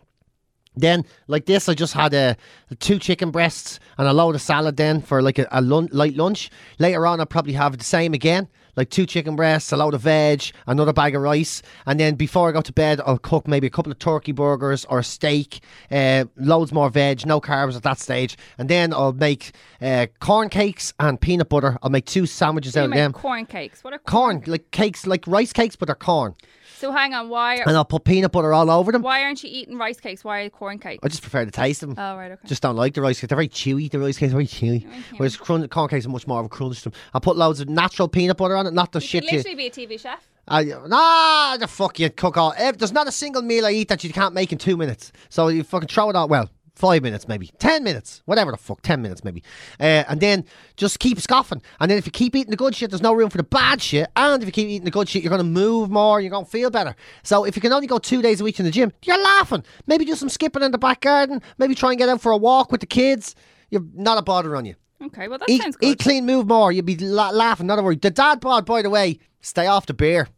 Then, 0.76 1.04
like 1.26 1.46
this, 1.46 1.68
I 1.70 1.74
just 1.74 1.94
had 1.94 2.12
uh, 2.12 2.34
two 2.80 2.98
chicken 2.98 3.30
breasts 3.30 3.78
and 3.96 4.06
a 4.06 4.12
load 4.12 4.34
of 4.34 4.42
salad 4.42 4.76
then 4.76 5.00
for 5.00 5.22
like 5.22 5.38
a, 5.38 5.46
a 5.50 5.62
lun- 5.62 5.88
light 5.92 6.16
lunch. 6.16 6.50
Later 6.78 7.06
on, 7.06 7.20
I'll 7.20 7.26
probably 7.26 7.52
have 7.54 7.78
the 7.78 7.84
same 7.84 8.12
again, 8.12 8.48
like 8.76 8.90
two 8.90 9.06
chicken 9.06 9.36
breasts, 9.36 9.72
a 9.72 9.76
load 9.76 9.94
of 9.94 10.00
veg, 10.02 10.42
another 10.66 10.92
bag 10.92 11.14
of 11.14 11.22
rice. 11.22 11.62
And 11.86 11.98
then 12.00 12.14
before 12.14 12.48
I 12.48 12.52
go 12.52 12.60
to 12.60 12.72
bed, 12.72 13.00
I'll 13.06 13.18
cook 13.18 13.46
maybe 13.48 13.66
a 13.66 13.70
couple 13.70 13.92
of 13.92 13.98
turkey 13.98 14.32
burgers 14.32 14.84
or 14.86 14.98
a 15.00 15.04
steak, 15.04 15.60
uh, 15.90 16.24
loads 16.36 16.72
more 16.72 16.90
veg, 16.90 17.26
no 17.26 17.40
carbs 17.40 17.76
at 17.76 17.82
that 17.84 17.98
stage. 17.98 18.36
And 18.58 18.68
then 18.68 18.92
I'll 18.92 19.12
make 19.12 19.52
uh, 19.80 20.06
corn 20.20 20.48
cakes 20.48 20.92
and 20.98 21.20
peanut 21.20 21.48
butter. 21.48 21.78
I'll 21.82 21.90
make 21.90 22.06
two 22.06 22.26
sandwiches 22.26 22.74
You 22.74 22.82
out 22.82 22.84
of 22.86 22.94
them. 22.94 23.12
corn 23.12 23.46
cakes. 23.46 23.82
What 23.84 23.92
are 23.92 23.98
Corn, 23.98 24.42
like 24.46 24.70
cakes, 24.70 25.06
like 25.06 25.26
rice 25.26 25.52
cakes, 25.52 25.76
but 25.76 25.86
they're 25.86 25.94
corn. 25.94 26.34
So 26.76 26.90
hang 26.90 27.14
on, 27.14 27.28
why 27.30 27.54
And 27.56 27.70
are, 27.70 27.76
I'll 27.76 27.84
put 27.84 28.04
peanut 28.04 28.32
butter 28.32 28.52
all 28.52 28.68
over 28.70 28.92
them. 28.92 29.00
why 29.00 29.22
aren't 29.22 29.42
you 29.42 29.48
eating 29.50 29.78
rice 29.78 30.00
cakes? 30.00 30.24
Why 30.24 30.40
are 30.40 30.42
you 30.44 30.50
corn 30.50 30.78
cakes? 30.78 31.00
I 31.02 31.08
just 31.08 31.22
prefer 31.22 31.44
the 31.44 31.50
taste 31.52 31.80
them. 31.80 31.94
Oh 31.96 32.16
right, 32.16 32.32
okay. 32.32 32.46
Just 32.48 32.62
don't 32.62 32.76
like 32.76 32.92
the 32.94 33.00
rice 33.00 33.20
cakes. 33.20 33.28
They're 33.30 33.36
very 33.36 33.48
chewy. 33.48 33.90
The 33.90 33.98
rice 34.00 34.18
cakes 34.18 34.32
are 34.32 34.36
very 34.36 34.46
chewy. 34.46 34.86
Whereas 35.16 35.36
crun- 35.36 35.66
corn 35.68 35.88
cakes 35.88 36.04
are 36.04 36.10
much 36.10 36.26
more 36.26 36.40
of 36.40 36.46
a 36.46 36.48
crunch 36.48 36.82
to 36.82 36.90
them. 36.90 36.98
I 37.14 37.20
put 37.20 37.36
loads 37.36 37.60
of 37.60 37.68
natural 37.68 38.08
peanut 38.08 38.36
butter 38.36 38.56
on 38.56 38.63
it, 38.66 38.74
not 38.74 38.92
the 38.92 39.00
you 39.00 39.06
shit 39.06 39.22
could 39.24 39.32
you. 39.32 39.38
literally 39.38 39.56
be 39.56 39.66
a 39.66 39.70
TV 39.70 40.00
chef. 40.00 40.28
I, 40.46 40.64
nah, 40.64 41.56
the 41.56 41.66
fuck 41.66 41.98
you 41.98 42.10
cook 42.10 42.36
all. 42.36 42.54
There's 42.56 42.92
not 42.92 43.08
a 43.08 43.12
single 43.12 43.42
meal 43.42 43.64
I 43.64 43.70
eat 43.72 43.88
that 43.88 44.04
you 44.04 44.12
can't 44.12 44.34
make 44.34 44.52
in 44.52 44.58
two 44.58 44.76
minutes. 44.76 45.10
So 45.30 45.48
you 45.48 45.62
fucking 45.62 45.88
throw 45.88 46.10
it 46.10 46.16
out. 46.16 46.28
Well, 46.28 46.50
five 46.74 47.02
minutes 47.02 47.28
maybe, 47.28 47.50
ten 47.58 47.84
minutes, 47.84 48.22
whatever 48.26 48.50
the 48.50 48.56
fuck, 48.56 48.82
ten 48.82 49.00
minutes 49.00 49.24
maybe. 49.24 49.42
Uh, 49.80 50.04
and 50.08 50.20
then 50.20 50.44
just 50.76 50.98
keep 50.98 51.20
scoffing. 51.20 51.62
And 51.80 51.90
then 51.90 51.98
if 51.98 52.06
you 52.06 52.12
keep 52.12 52.34
eating 52.36 52.50
the 52.50 52.56
good 52.56 52.74
shit, 52.74 52.90
there's 52.90 53.02
no 53.02 53.14
room 53.14 53.30
for 53.30 53.38
the 53.38 53.44
bad 53.44 53.80
shit. 53.80 54.10
And 54.16 54.42
if 54.42 54.46
you 54.46 54.52
keep 54.52 54.68
eating 54.68 54.84
the 54.84 54.90
good 54.90 55.08
shit, 55.08 55.22
you're 55.22 55.30
gonna 55.30 55.44
move 55.44 55.90
more. 55.90 56.20
You're 56.20 56.30
gonna 56.30 56.46
feel 56.46 56.70
better. 56.70 56.94
So 57.22 57.44
if 57.44 57.56
you 57.56 57.62
can 57.62 57.72
only 57.72 57.86
go 57.86 57.98
two 57.98 58.22
days 58.22 58.40
a 58.40 58.44
week 58.44 58.58
in 58.58 58.64
the 58.64 58.70
gym, 58.70 58.92
you're 59.04 59.22
laughing. 59.22 59.64
Maybe 59.86 60.04
do 60.04 60.14
some 60.14 60.28
skipping 60.28 60.62
in 60.62 60.72
the 60.72 60.78
back 60.78 61.00
garden. 61.00 61.40
Maybe 61.58 61.74
try 61.74 61.90
and 61.90 61.98
get 61.98 62.08
out 62.08 62.20
for 62.20 62.32
a 62.32 62.36
walk 62.36 62.70
with 62.70 62.80
the 62.80 62.86
kids. 62.86 63.34
You're 63.70 63.84
not 63.94 64.18
a 64.18 64.22
bother 64.22 64.56
on 64.56 64.66
you. 64.66 64.74
Okay, 65.06 65.28
well 65.28 65.38
that 65.38 65.48
Eat, 65.50 65.62
sounds 65.62 65.76
good. 65.76 65.86
eat 65.88 65.98
clean, 65.98 66.26
move 66.26 66.46
more. 66.46 66.72
You'd 66.72 66.86
be 66.86 66.96
la- 66.96 67.30
laughing, 67.30 67.66
not 67.66 67.78
a 67.78 67.82
worry. 67.82 67.96
The 67.96 68.10
dad 68.10 68.40
bod, 68.40 68.64
by 68.64 68.82
the 68.82 68.90
way, 68.90 69.18
stay 69.40 69.66
off 69.66 69.86
the 69.86 69.94
beer. 69.94 70.28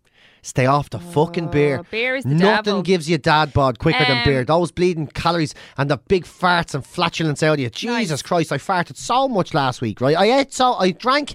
Stay 0.42 0.66
off 0.66 0.90
the 0.90 1.00
fucking 1.00 1.48
beer. 1.50 1.78
Oh, 1.80 1.86
beer 1.90 2.14
is 2.14 2.22
the 2.22 2.30
Nothing 2.30 2.64
devil. 2.64 2.82
gives 2.82 3.10
you 3.10 3.18
dad 3.18 3.52
bod 3.52 3.80
quicker 3.80 4.04
than 4.04 4.18
Um, 4.18 4.24
beer. 4.24 4.44
Those 4.44 4.70
bleeding 4.70 5.08
calories 5.08 5.54
and 5.76 5.90
the 5.90 5.96
big 5.96 6.24
farts 6.24 6.72
and 6.72 6.86
flatulence 6.86 7.42
out 7.42 7.54
of 7.54 7.58
you. 7.60 7.68
Jesus 7.70 8.20
Nice. 8.20 8.22
Christ, 8.22 8.52
I 8.52 8.58
farted 8.58 8.96
so 8.96 9.26
much 9.26 9.54
last 9.54 9.80
week, 9.80 10.00
right? 10.00 10.16
I 10.16 10.38
ate 10.38 10.52
so, 10.54 10.74
I 10.74 10.92
drank, 10.92 11.34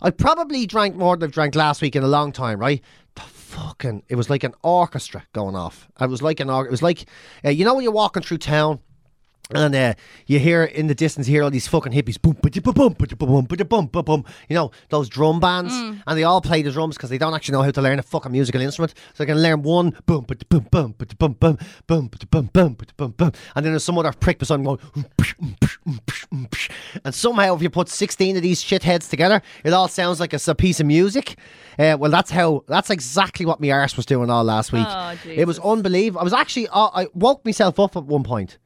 I 0.00 0.08
probably 0.10 0.64
drank 0.66 0.96
more 0.96 1.16
than 1.18 1.28
I've 1.28 1.34
drank 1.34 1.54
last 1.54 1.82
week 1.82 1.96
in 1.96 2.02
a 2.02 2.08
long 2.08 2.32
time, 2.32 2.58
right? 2.58 2.82
The 3.14 3.20
fucking, 3.22 4.04
it 4.08 4.14
was 4.16 4.30
like 4.30 4.42
an 4.42 4.54
orchestra 4.62 5.24
going 5.34 5.54
off. 5.54 5.86
It 6.00 6.08
was 6.08 6.22
like 6.22 6.40
an, 6.40 6.48
or- 6.48 6.64
it 6.66 6.70
was 6.70 6.82
like, 6.82 7.04
uh, 7.44 7.50
you 7.50 7.64
know 7.66 7.74
when 7.74 7.82
you're 7.84 7.92
walking 7.92 8.22
through 8.22 8.38
town 8.38 8.80
and 9.54 9.74
uh, 9.74 9.94
you 10.26 10.38
hear 10.38 10.64
in 10.64 10.86
the 10.88 10.94
distance, 10.94 11.28
you 11.28 11.34
hear 11.34 11.44
all 11.44 11.50
these 11.50 11.68
fucking 11.68 11.92
hippies, 11.92 12.20
boom, 12.20 12.36
ba 12.42 12.50
boom, 12.50 12.92
boom, 12.94 12.94
boom, 12.94 13.46
boom, 13.46 13.86
ba 13.86 14.02
boom. 14.02 14.24
You 14.48 14.54
know 14.56 14.70
those 14.88 15.08
drum 15.08 15.40
bands, 15.40 15.72
and 15.74 16.18
they 16.18 16.24
all 16.24 16.40
play 16.40 16.62
the 16.62 16.72
drums 16.72 16.96
because 16.96 17.10
they 17.10 17.18
don't 17.18 17.34
actually 17.34 17.52
know 17.52 17.62
how 17.62 17.70
to 17.70 17.82
learn 17.82 17.98
a 17.98 18.02
fucking 18.02 18.32
musical 18.32 18.60
instrument. 18.60 18.94
So 19.14 19.24
they 19.24 19.26
can 19.26 19.42
learn 19.42 19.62
one 19.62 19.96
boom, 20.06 20.24
boom, 20.24 20.38
boom, 20.48 20.66
boom, 20.70 20.94
boom, 20.98 21.16
boom, 21.18 21.36
boom, 21.36 21.68
boom, 21.86 22.08
ba 22.08 22.86
boom, 22.96 23.10
boom, 23.12 23.32
and 23.54 23.64
then 23.64 23.72
there's 23.72 23.84
some 23.84 23.98
other 23.98 24.12
prick 24.12 24.38
beside 24.38 24.56
them 24.56 24.64
going, 24.64 24.78
and 27.04 27.14
somehow 27.14 27.54
if 27.54 27.62
you 27.62 27.70
put 27.70 27.88
sixteen 27.88 28.36
of 28.36 28.42
these 28.42 28.62
shitheads 28.62 29.08
together, 29.08 29.40
it 29.64 29.72
all 29.72 29.88
sounds 29.88 30.18
like 30.20 30.34
it's 30.34 30.48
a 30.48 30.54
piece 30.54 30.80
of 30.80 30.86
music. 30.86 31.38
Uh, 31.78 31.96
well, 31.98 32.10
that's 32.10 32.30
how. 32.30 32.64
That's 32.68 32.90
exactly 32.90 33.46
what 33.46 33.60
my 33.60 33.70
arse 33.70 33.96
was 33.96 34.06
doing 34.06 34.30
all 34.30 34.42
last 34.42 34.72
week. 34.72 34.86
Oh, 34.88 35.14
it 35.24 35.46
was 35.46 35.58
unbelievable. 35.58 36.20
I 36.20 36.24
was 36.24 36.32
actually, 36.32 36.68
uh, 36.68 36.90
I 36.92 37.06
woke 37.14 37.44
myself 37.44 37.78
up 37.78 37.96
at 37.96 38.04
one 38.04 38.24
point. 38.24 38.58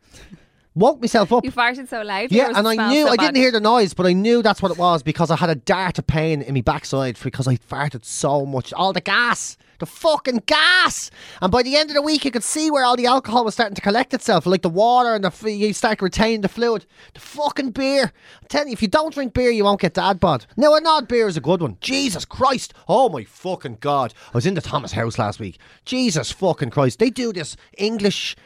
Woke 0.76 1.00
myself 1.00 1.32
up. 1.32 1.44
You 1.44 1.50
farted 1.50 1.88
so 1.88 2.02
loud. 2.02 2.30
Yeah, 2.30 2.52
and 2.54 2.66
I 2.66 2.90
knew 2.90 3.06
so 3.06 3.12
I 3.12 3.16
didn't 3.16 3.36
hear 3.36 3.50
the 3.50 3.60
noise, 3.60 3.92
but 3.92 4.06
I 4.06 4.12
knew 4.12 4.40
that's 4.40 4.62
what 4.62 4.70
it 4.70 4.78
was 4.78 5.02
because 5.02 5.28
I 5.30 5.36
had 5.36 5.50
a 5.50 5.56
dart 5.56 5.98
of 5.98 6.06
pain 6.06 6.42
in 6.42 6.54
my 6.54 6.60
backside 6.60 7.18
because 7.20 7.48
I 7.48 7.56
farted 7.56 8.04
so 8.04 8.46
much. 8.46 8.72
All 8.72 8.92
the 8.92 9.00
gas, 9.00 9.56
the 9.80 9.86
fucking 9.86 10.44
gas, 10.46 11.10
and 11.42 11.50
by 11.50 11.64
the 11.64 11.74
end 11.74 11.90
of 11.90 11.96
the 11.96 12.02
week, 12.02 12.24
you 12.24 12.30
could 12.30 12.44
see 12.44 12.70
where 12.70 12.84
all 12.84 12.94
the 12.94 13.06
alcohol 13.06 13.44
was 13.44 13.54
starting 13.54 13.74
to 13.74 13.80
collect 13.80 14.14
itself, 14.14 14.46
like 14.46 14.62
the 14.62 14.68
water 14.68 15.12
and 15.12 15.24
the 15.24 15.52
you 15.52 15.72
start 15.72 16.00
retaining 16.00 16.42
the 16.42 16.48
fluid. 16.48 16.86
The 17.14 17.20
fucking 17.20 17.70
beer. 17.72 18.12
I'm 18.40 18.48
telling 18.48 18.68
you, 18.68 18.74
if 18.74 18.82
you 18.82 18.88
don't 18.88 19.12
drink 19.12 19.34
beer, 19.34 19.50
you 19.50 19.64
won't 19.64 19.80
get 19.80 19.94
dad 19.94 20.20
bod. 20.20 20.46
No, 20.56 20.76
a 20.76 20.80
nod 20.80 21.08
beer 21.08 21.26
is 21.26 21.36
a 21.36 21.40
good 21.40 21.62
one. 21.62 21.78
Jesus 21.80 22.24
Christ! 22.24 22.74
Oh 22.86 23.08
my 23.08 23.24
fucking 23.24 23.78
god! 23.80 24.14
I 24.28 24.36
was 24.36 24.46
in 24.46 24.54
the 24.54 24.60
Thomas 24.60 24.92
house 24.92 25.18
last 25.18 25.40
week. 25.40 25.58
Jesus 25.84 26.30
fucking 26.30 26.70
Christ! 26.70 27.00
They 27.00 27.10
do 27.10 27.32
this 27.32 27.56
English 27.76 28.36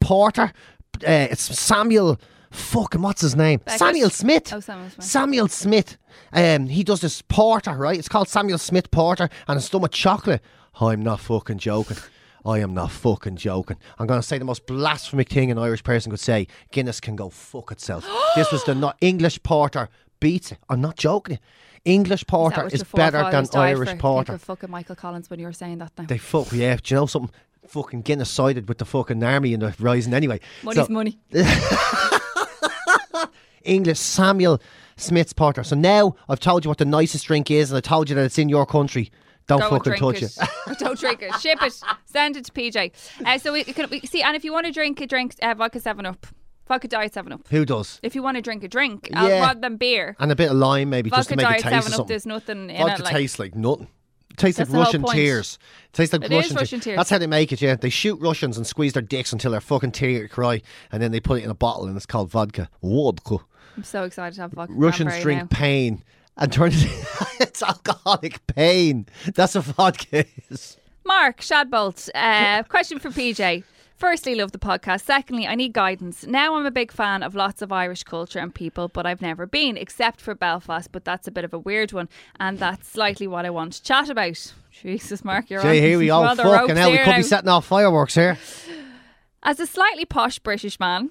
porter. 0.00 0.52
Uh, 1.02 1.28
it's 1.30 1.42
Samuel. 1.58 2.20
Fucking 2.50 3.02
what's 3.02 3.20
his 3.20 3.34
name? 3.34 3.60
Beckett? 3.64 3.80
Samuel 3.80 4.10
Smith. 4.10 4.52
Oh, 4.52 4.60
Samuel 4.60 4.90
Smith. 4.90 5.04
Samuel 5.04 5.48
Smith. 5.48 5.96
Um, 6.32 6.66
he 6.66 6.84
does 6.84 7.00
this 7.00 7.20
porter, 7.22 7.72
right? 7.72 7.98
It's 7.98 8.08
called 8.08 8.28
Samuel 8.28 8.58
Smith 8.58 8.92
Porter, 8.92 9.28
and 9.48 9.56
it's 9.56 9.68
done 9.68 9.82
with 9.82 9.90
chocolate. 9.90 10.40
I'm 10.80 11.02
not 11.02 11.18
fucking 11.18 11.58
joking. 11.58 11.96
I 12.44 12.58
am 12.58 12.74
not 12.74 12.90
fucking 12.90 13.36
joking. 13.36 13.78
I'm 13.98 14.06
going 14.06 14.20
to 14.20 14.26
say 14.26 14.38
the 14.38 14.44
most 14.44 14.66
blasphemic 14.66 15.30
thing 15.30 15.50
an 15.50 15.58
Irish 15.58 15.82
person 15.82 16.10
could 16.10 16.20
say. 16.20 16.46
Guinness 16.72 17.00
can 17.00 17.16
go 17.16 17.30
fuck 17.30 17.72
itself. 17.72 18.06
this 18.36 18.52
was 18.52 18.62
the 18.64 18.74
not 18.74 18.96
English 19.00 19.42
porter 19.42 19.88
beats 20.20 20.52
it. 20.52 20.58
I'm 20.68 20.80
not 20.80 20.96
joking. 20.96 21.38
English 21.84 22.26
porter 22.26 22.66
is, 22.66 22.80
your 22.80 22.86
better 22.94 23.30
than 23.30 23.46
Irish 23.54 23.98
porter. 23.98 24.32
Think 24.32 24.40
of 24.40 24.42
fucking 24.42 24.70
Michael 24.70 24.96
Collins 24.96 25.28
when 25.28 25.38
you 25.38 25.46
were 25.46 25.52
saying 25.52 25.78
that 25.78 25.92
now. 25.98 26.04
They 26.04 26.18
fuck 26.18 26.52
yeah. 26.52 26.76
Do 26.76 26.94
you 26.94 27.00
know 27.00 27.06
something? 27.06 27.34
Fucking 27.68 28.02
Guinness 28.02 28.30
sided 28.30 28.68
with 28.68 28.78
the 28.78 28.84
fucking 28.84 29.22
army 29.22 29.54
and 29.54 29.62
the 29.62 29.74
rising 29.78 30.14
anyway. 30.14 30.40
Money's 30.62 30.86
So- 30.86 30.92
money. 30.92 31.18
English 33.64 33.98
Samuel 33.98 34.60
Smith's 34.96 35.32
Porter. 35.32 35.64
So 35.64 35.74
now 35.74 36.14
I've 36.28 36.40
told 36.40 36.64
you 36.64 36.68
what 36.68 36.78
the 36.78 36.84
nicest 36.84 37.26
drink 37.26 37.50
is, 37.50 37.70
and 37.70 37.78
I 37.78 37.80
told 37.80 38.08
you 38.08 38.16
that 38.16 38.24
it's 38.24 38.38
in 38.38 38.48
your 38.48 38.66
country. 38.66 39.10
Don't 39.46 39.60
Go 39.60 39.70
fucking 39.70 39.94
touch 39.94 40.22
it. 40.22 40.36
it. 40.40 40.78
Don't 40.78 40.98
drink 40.98 41.22
it. 41.22 41.34
Ship 41.40 41.60
it. 41.62 41.74
Send 42.06 42.36
it 42.36 42.44
to 42.46 42.52
PJ. 42.52 42.92
Uh, 43.24 43.38
so 43.38 43.52
we 43.52 43.64
can 43.64 43.88
we, 43.90 44.00
see, 44.00 44.22
and 44.22 44.36
if 44.36 44.44
you 44.44 44.52
want 44.52 44.66
to 44.66 44.72
drink 44.72 45.00
a 45.00 45.06
drink, 45.06 45.34
uh, 45.42 45.54
vodka 45.54 45.80
Seven 45.80 46.06
Up, 46.06 46.26
vodka 46.66 46.88
Diet 46.88 47.12
Seven 47.12 47.32
Up. 47.32 47.46
Who 47.48 47.64
does? 47.66 48.00
If 48.02 48.14
you 48.14 48.22
want 48.22 48.36
to 48.36 48.42
drink 48.42 48.64
a 48.64 48.68
drink, 48.68 49.10
uh, 49.14 49.26
rather 49.26 49.60
than 49.60 49.76
beer, 49.76 50.16
And 50.18 50.32
a 50.32 50.36
bit 50.36 50.50
of 50.50 50.56
lime, 50.56 50.88
maybe, 50.90 51.10
just 51.10 51.28
to 51.28 51.34
vodka 51.34 51.48
make 51.48 51.58
it 51.58 51.62
Diet 51.62 51.74
taste 51.74 51.88
Seven 51.88 52.00
Up. 52.00 52.08
There's 52.08 52.26
nothing 52.26 52.70
in 52.70 52.76
Vodka 52.78 53.02
it. 53.02 53.04
Like, 53.04 53.12
tastes 53.14 53.38
like 53.38 53.54
nothing. 53.54 53.88
Tastes 54.36 54.58
That's 54.58 54.70
like 54.70 54.86
Russian 54.86 55.02
point. 55.02 55.14
tears. 55.16 55.58
Tastes 55.92 56.12
like 56.12 56.22
It 56.24 56.32
is 56.32 56.36
Russian, 56.36 56.56
Russian 56.56 56.80
tears. 56.80 56.84
tears. 56.84 56.96
That's 56.96 57.10
how 57.10 57.18
they 57.18 57.26
make 57.26 57.52
it, 57.52 57.62
yeah. 57.62 57.76
They 57.76 57.90
shoot 57.90 58.16
Russians 58.20 58.56
and 58.56 58.66
squeeze 58.66 58.92
their 58.94 59.02
dicks 59.02 59.32
until 59.32 59.52
they're 59.52 59.60
fucking 59.60 59.92
tear 59.92 60.26
cry, 60.28 60.60
and 60.90 61.02
then 61.02 61.12
they 61.12 61.20
put 61.20 61.40
it 61.40 61.44
in 61.44 61.50
a 61.50 61.54
bottle, 61.54 61.86
and 61.86 61.96
it's 61.96 62.06
called 62.06 62.30
vodka. 62.30 62.68
Vodka. 62.82 63.38
I'm 63.76 63.84
so 63.84 64.04
excited 64.04 64.34
to 64.36 64.42
have 64.42 64.52
vodka. 64.52 64.72
Russians 64.74 65.18
drink 65.20 65.42
now. 65.42 65.46
pain 65.50 66.02
and 66.36 66.52
turn 66.52 66.70
it. 66.72 67.06
it's 67.40 67.62
alcoholic 67.62 68.44
pain. 68.48 69.06
That's 69.34 69.54
what 69.54 69.64
vodka 69.64 70.24
is. 70.50 70.76
Mark 71.06 71.40
Shadbolt, 71.40 72.08
uh, 72.14 72.62
question 72.64 72.98
for 72.98 73.10
PJ. 73.10 73.62
Firstly, 73.96 74.34
love 74.34 74.52
the 74.52 74.58
podcast. 74.58 75.02
Secondly, 75.02 75.46
I 75.46 75.54
need 75.54 75.72
guidance. 75.72 76.26
Now 76.26 76.56
I'm 76.56 76.66
a 76.66 76.70
big 76.70 76.90
fan 76.90 77.22
of 77.22 77.34
lots 77.34 77.62
of 77.62 77.70
Irish 77.70 78.02
culture 78.02 78.40
and 78.40 78.52
people, 78.54 78.88
but 78.88 79.06
I've 79.06 79.22
never 79.22 79.46
been, 79.46 79.76
except 79.76 80.20
for 80.20 80.34
Belfast, 80.34 80.90
but 80.90 81.04
that's 81.04 81.28
a 81.28 81.30
bit 81.30 81.44
of 81.44 81.54
a 81.54 81.58
weird 81.58 81.92
one, 81.92 82.08
and 82.40 82.58
that's 82.58 82.88
slightly 82.88 83.26
what 83.28 83.46
I 83.46 83.50
want 83.50 83.74
to 83.74 83.82
chat 83.82 84.10
about. 84.10 84.52
Jesus, 84.72 85.24
Mark, 85.24 85.48
you're 85.48 85.60
on. 85.60 85.66
Gee, 85.72 85.80
here 85.80 85.98
we 85.98 86.10
on 86.10 86.36
the 86.36 86.42
Fucking 86.42 86.76
hell, 86.76 86.90
we 86.90 86.98
could 86.98 87.06
now. 87.06 87.16
be 87.16 87.22
setting 87.22 87.48
off 87.48 87.66
fireworks 87.66 88.14
here. 88.16 88.36
As 89.44 89.60
a 89.60 89.66
slightly 89.66 90.04
posh 90.04 90.38
British 90.40 90.80
man, 90.80 91.10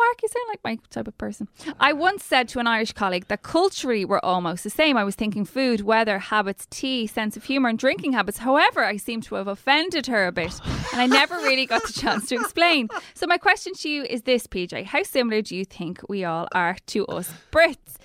Mark, 0.00 0.22
you 0.22 0.28
sound 0.28 0.46
like 0.48 0.64
my 0.64 0.78
type 0.88 1.08
of 1.08 1.18
person. 1.18 1.46
I 1.78 1.92
once 1.92 2.24
said 2.24 2.48
to 2.48 2.58
an 2.58 2.66
Irish 2.66 2.92
colleague 2.92 3.26
that 3.28 3.42
culturally 3.42 4.06
we're 4.06 4.20
almost 4.20 4.64
the 4.64 4.70
same. 4.70 4.96
I 4.96 5.04
was 5.04 5.14
thinking 5.14 5.44
food, 5.44 5.82
weather, 5.82 6.18
habits, 6.18 6.66
tea, 6.70 7.06
sense 7.06 7.36
of 7.36 7.44
humour, 7.44 7.68
and 7.68 7.78
drinking 7.78 8.12
habits. 8.14 8.38
However, 8.38 8.82
I 8.82 8.96
seem 8.96 9.20
to 9.22 9.34
have 9.34 9.46
offended 9.46 10.06
her 10.06 10.26
a 10.26 10.32
bit, 10.32 10.58
and 10.92 11.02
I 11.02 11.06
never 11.06 11.34
really 11.34 11.66
got 11.66 11.86
the 11.86 11.92
chance 11.92 12.28
to 12.28 12.36
explain. 12.36 12.88
So, 13.12 13.26
my 13.26 13.36
question 13.36 13.74
to 13.74 13.90
you 13.90 14.04
is 14.04 14.22
this, 14.22 14.46
PJ 14.46 14.84
How 14.86 15.02
similar 15.02 15.42
do 15.42 15.54
you 15.54 15.66
think 15.66 16.00
we 16.08 16.24
all 16.24 16.48
are 16.52 16.76
to 16.86 17.06
us 17.06 17.30
Brits? 17.52 17.96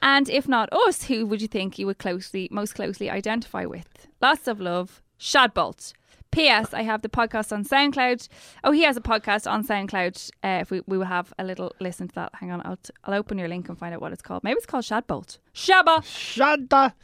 And 0.00 0.28
if 0.28 0.46
not 0.46 0.72
us, 0.72 1.04
who 1.04 1.26
would 1.26 1.42
you 1.42 1.48
think 1.48 1.76
you 1.76 1.86
would 1.86 1.98
closely, 1.98 2.48
most 2.52 2.74
closely 2.76 3.10
identify 3.10 3.64
with? 3.64 4.06
Lots 4.20 4.46
of 4.46 4.60
love, 4.60 5.02
Shadbolt. 5.18 5.92
P.S. 6.32 6.74
I 6.74 6.82
have 6.82 7.02
the 7.02 7.08
podcast 7.08 7.52
on 7.52 7.64
SoundCloud. 7.64 8.26
Oh, 8.64 8.72
he 8.72 8.82
has 8.82 8.96
a 8.96 9.00
podcast 9.00 9.48
on 9.50 9.64
SoundCloud. 9.66 10.30
Uh, 10.42 10.58
if 10.62 10.70
we, 10.70 10.80
we 10.86 10.98
will 10.98 11.04
have 11.06 11.32
a 11.38 11.44
little 11.44 11.72
listen 11.78 12.08
to 12.08 12.14
that. 12.16 12.30
Hang 12.40 12.50
on, 12.50 12.60
I'll, 12.64 12.76
t- 12.78 12.90
I'll 13.04 13.14
open 13.14 13.38
your 13.38 13.48
link 13.48 13.68
and 13.68 13.78
find 13.78 13.94
out 13.94 14.00
what 14.00 14.12
it's 14.12 14.22
called. 14.22 14.42
Maybe 14.42 14.56
it's 14.56 14.66
called 14.66 14.84
Shadbolt. 14.84 15.38
Shabba. 15.54 16.02
Shanta. 16.04 16.94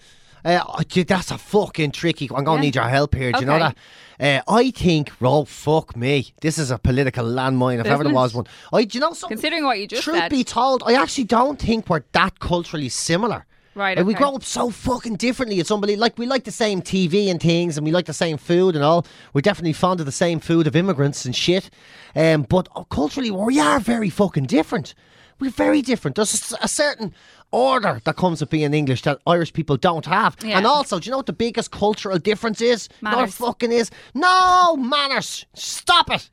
Uh, 0.45 0.61
oh, 0.69 0.81
gee, 0.89 1.03
that's 1.03 1.31
a 1.33 1.37
fucking 1.37 1.91
tricky. 1.91 2.29
I'm 2.35 2.45
going 2.45 2.47
to 2.47 2.53
Yeah. 2.53 2.61
need 2.61 2.75
your 2.77 2.89
help 2.89 3.15
here. 3.15 3.33
Do 3.33 3.41
you 3.41 3.47
know 3.47 3.59
that? 3.59 3.77
Uh, 4.21 4.41
I 4.53 4.71
think. 4.71 5.11
Oh 5.21 5.45
fuck 5.45 5.97
me! 5.97 6.33
This 6.41 6.59
is 6.59 6.71
a 6.71 6.79
political 6.79 7.25
landmine 7.25 7.81
if 7.81 7.87
ever 7.87 8.05
there 8.05 8.13
was 8.15 8.35
one. 8.35 8.47
I. 8.73 8.85
Do 8.85 8.97
you 8.99 9.01
know 9.03 9.13
something? 9.15 9.37
Considering 9.37 9.65
what 9.65 9.79
you 9.81 9.87
just 9.89 10.05
Truth 10.05 10.17
said. 10.19 10.31
be 10.31 10.45
told, 10.45 10.83
I 10.87 10.95
actually 10.95 11.25
don't 11.25 11.59
think 11.61 11.89
we're 11.91 12.05
that 12.13 12.39
culturally 12.39 12.89
similar. 12.89 13.47
Right, 13.79 13.97
Like, 13.97 14.07
we 14.07 14.15
grow 14.15 14.35
up 14.35 14.43
so 14.43 14.71
fucking 14.71 15.17
differently. 15.17 15.61
It's 15.61 15.71
unbelievable. 15.71 16.01
Like 16.01 16.19
we 16.19 16.27
like 16.27 16.43
the 16.43 16.51
same 16.51 16.83
TV 16.83 17.31
and 17.31 17.41
things, 17.41 17.77
and 17.79 17.85
we 17.87 17.93
like 17.93 18.07
the 18.07 18.13
same 18.13 18.37
food 18.37 18.75
and 18.75 18.83
all. 18.83 19.07
We're 19.33 19.41
definitely 19.41 19.73
fond 19.73 20.01
of 20.01 20.07
the 20.07 20.11
same 20.11 20.41
food 20.41 20.67
of 20.67 20.75
immigrants 20.75 21.25
and 21.25 21.35
shit. 21.35 21.71
Um, 22.17 22.43
but 22.43 22.69
uh, 22.75 22.83
culturally, 22.85 23.31
we 23.31 23.61
are 23.61 23.79
very 23.79 24.11
fucking 24.11 24.47
different. 24.47 24.97
We're 25.39 25.53
very 25.53 25.81
different. 25.81 26.17
There's 26.17 26.53
a 26.61 26.67
certain 26.67 27.15
order 27.53 28.01
that 28.03 28.17
comes 28.17 28.41
with 28.41 28.51
being 28.51 28.75
English 28.75 29.03
that 29.03 29.21
Irish 29.29 29.53
people 29.53 29.77
don't 29.77 30.07
have. 30.07 30.37
Yeah. 30.43 30.57
And 30.59 30.67
also, 30.67 30.99
do 30.99 31.07
you 31.07 31.13
know 31.13 31.19
what 31.19 31.27
the 31.27 31.33
biggest 31.33 31.71
cultural 31.71 32.19
difference 32.19 32.61
is? 32.61 32.89
Manners. 33.01 33.37
fucking 33.37 33.71
is. 33.71 33.93
No 34.13 34.77
manners. 34.77 35.47
Stop 35.55 36.11
it. 36.11 36.29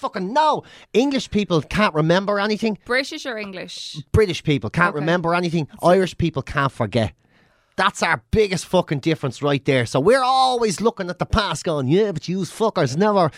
Fucking 0.00 0.32
no. 0.32 0.62
English 0.94 1.30
people 1.30 1.60
can't 1.60 1.94
remember 1.94 2.40
anything. 2.40 2.78
British 2.86 3.26
or 3.26 3.36
English? 3.36 3.98
British 4.12 4.42
people 4.42 4.70
can't 4.70 4.94
Okay. 4.94 5.00
remember 5.00 5.34
anything. 5.34 5.68
Irish 5.82 6.16
people 6.16 6.40
can't 6.40 6.72
forget. 6.72 7.12
That's 7.76 8.02
our 8.02 8.22
biggest 8.30 8.64
fucking 8.64 9.00
difference 9.00 9.42
right 9.42 9.62
there. 9.64 9.84
So 9.84 10.00
we're 10.00 10.22
always 10.22 10.80
looking 10.80 11.10
at 11.10 11.18
the 11.18 11.26
past 11.26 11.64
going, 11.64 11.88
yeah, 11.88 12.12
but 12.12 12.28
you 12.28 12.38
fuckers 12.40 12.96
never, 12.96 13.30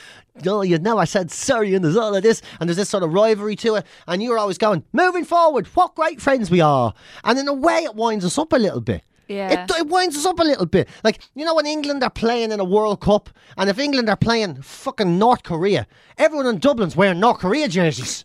no, 0.45 0.63
you 0.63 0.79
never 0.79 1.05
said 1.05 1.33
sorry 1.33 1.75
and 1.75 1.85
there's 1.85 1.97
all 1.97 2.15
of 2.15 2.23
this 2.23 2.43
and 2.61 2.69
there's 2.69 2.77
this 2.77 2.89
sort 2.91 3.03
of 3.03 3.13
rivalry 3.13 3.57
to 3.57 3.75
it. 3.77 3.87
And 4.07 4.23
you're 4.23 4.39
always 4.39 4.59
going, 4.59 4.85
moving 4.93 5.25
forward, 5.25 5.67
what 5.75 5.97
great 5.97 6.21
friends 6.21 6.49
we 6.49 6.61
are. 6.61 6.95
And 7.25 7.41
in 7.41 7.49
a 7.49 7.53
way, 7.53 7.79
it 7.85 7.97
winds 7.97 8.25
us 8.25 8.39
up 8.39 8.53
a 8.53 8.57
little 8.57 8.81
bit. 8.81 9.03
Yeah. 9.29 9.65
It, 9.65 9.71
it 9.71 9.87
winds 9.89 10.17
us 10.17 10.27
up 10.27 10.39
a 10.41 10.45
little 10.45 10.67
bit. 10.67 10.89
Like, 11.05 11.21
you 11.35 11.45
know, 11.45 11.55
when 11.55 11.67
England 11.67 12.03
are 12.03 12.11
playing 12.11 12.53
in 12.53 12.61
a 12.61 12.65
World 12.65 13.01
Cup, 13.01 13.31
and 13.57 13.71
if 13.71 13.79
England 13.79 14.09
are 14.09 14.17
playing 14.17 14.61
fucking 14.63 15.19
North 15.19 15.43
Korea, 15.43 15.87
everyone 16.19 16.47
in 16.47 16.59
Dublin's 16.59 16.97
wearing 16.97 17.21
North 17.21 17.39
Korea 17.39 17.69
jerseys. 17.69 18.25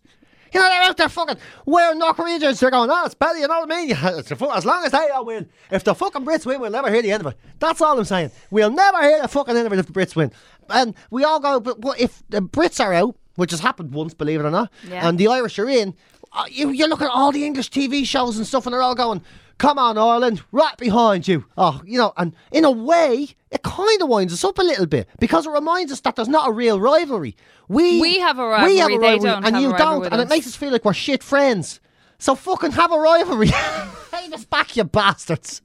You 0.54 0.62
know, 0.62 0.70
they're 0.70 0.84
out 0.84 0.96
there 0.98 1.10
fucking 1.10 1.36
wearing 1.66 2.00
North 2.00 2.16
Korea 2.16 2.40
jerseys. 2.40 2.62
They're 2.62 2.72
going, 2.72 2.90
oh, 2.90 3.06
it's 3.06 3.14
better, 3.16 3.38
you 3.38 3.48
know 3.48 3.60
what 3.60 3.72
I 3.72 3.76
mean? 3.86 3.98
It's 4.18 4.30
the 4.30 4.36
fu- 4.38 4.50
as 4.50 4.66
long 4.66 4.86
as 4.86 4.94
they 4.94 5.06
win. 5.20 5.50
If 5.72 5.84
the 5.84 5.94
fucking 5.94 6.26
Brits 6.26 6.46
win, 6.46 6.62
we'll 6.62 6.72
never 6.72 6.90
hear 6.92 7.02
the 7.02 7.12
end 7.12 7.22
of 7.26 7.28
it. 7.34 7.38
That's 7.60 7.82
all 7.82 7.98
I'm 8.00 8.06
saying. 8.06 8.32
We'll 8.50 8.72
never 8.72 9.02
hear 9.04 9.22
the 9.22 9.28
fucking 9.28 9.56
end 9.58 9.68
of 9.68 9.74
it 9.74 9.80
if 9.80 9.88
the 9.88 9.92
Brits 9.94 10.16
win. 10.16 10.32
And 10.70 10.96
we 11.12 11.24
all 11.26 11.40
go, 11.42 11.60
but 11.60 11.80
what 11.80 12.00
if 12.00 12.24
the 12.30 12.42
Brits 12.42 12.84
are 12.84 12.94
out, 12.94 13.16
which 13.36 13.52
has 13.52 13.60
happened 13.60 13.94
once, 13.94 14.14
believe 14.14 14.40
it 14.40 14.46
or 14.46 14.50
not, 14.52 14.72
Yeah. 14.90 15.08
and 15.08 15.18
the 15.18 15.28
Irish 15.28 15.60
are 15.60 15.68
in, 15.70 15.94
uh, 16.32 16.46
you, 16.50 16.70
you 16.70 16.88
look 16.88 17.02
at 17.02 17.10
all 17.10 17.32
the 17.34 17.46
English 17.46 17.70
TV 17.70 18.06
shows 18.06 18.38
and 18.38 18.48
stuff, 18.48 18.66
and 18.66 18.74
they're 18.74 18.82
all 18.82 18.96
going, 18.96 19.22
come 19.58 19.80
on, 19.80 19.98
Ireland, 19.98 20.42
right 20.52 20.78
behind 20.78 21.28
you. 21.28 21.46
Oh, 21.58 21.82
you 21.86 21.98
know, 21.98 22.14
and 22.18 22.36
in 22.52 22.66
a 22.66 22.72
way, 22.72 23.30
it 23.52 23.64
kind 23.64 24.02
of 24.02 24.10
winds 24.10 24.34
us 24.34 24.44
up 24.44 24.60
a 24.60 24.64
little 24.64 24.86
bit 24.86 25.08
because 25.20 25.46
it 25.46 25.52
reminds 25.52 25.92
us 25.92 26.02
that 26.02 26.16
there's 26.16 26.28
not 26.28 26.50
a 26.50 26.52
real 26.52 26.80
rivalry. 26.80 27.36
We 27.68 28.00
We 28.02 28.20
have 28.20 28.40
a 28.40 28.48
We 28.66 28.78
have 28.78 28.90
rivalry, 28.90 28.96
a 28.96 29.00
rivalry, 29.00 29.48
and 29.48 29.62
you 29.62 29.78
don't, 29.78 30.06
and 30.06 30.22
it 30.22 30.30
makes 30.30 30.48
us 30.48 30.56
feel 30.56 30.72
like 30.72 30.86
we're 30.86 30.94
shit 30.94 31.24
friends. 31.24 31.80
So 32.20 32.36
fucking 32.36 32.72
have 32.72 32.92
a 32.92 32.98
rivalry. 32.98 33.48
Hate 34.12 34.34
us 34.34 34.46
back, 34.46 34.76
you 34.76 34.84
bastards. 34.84 35.62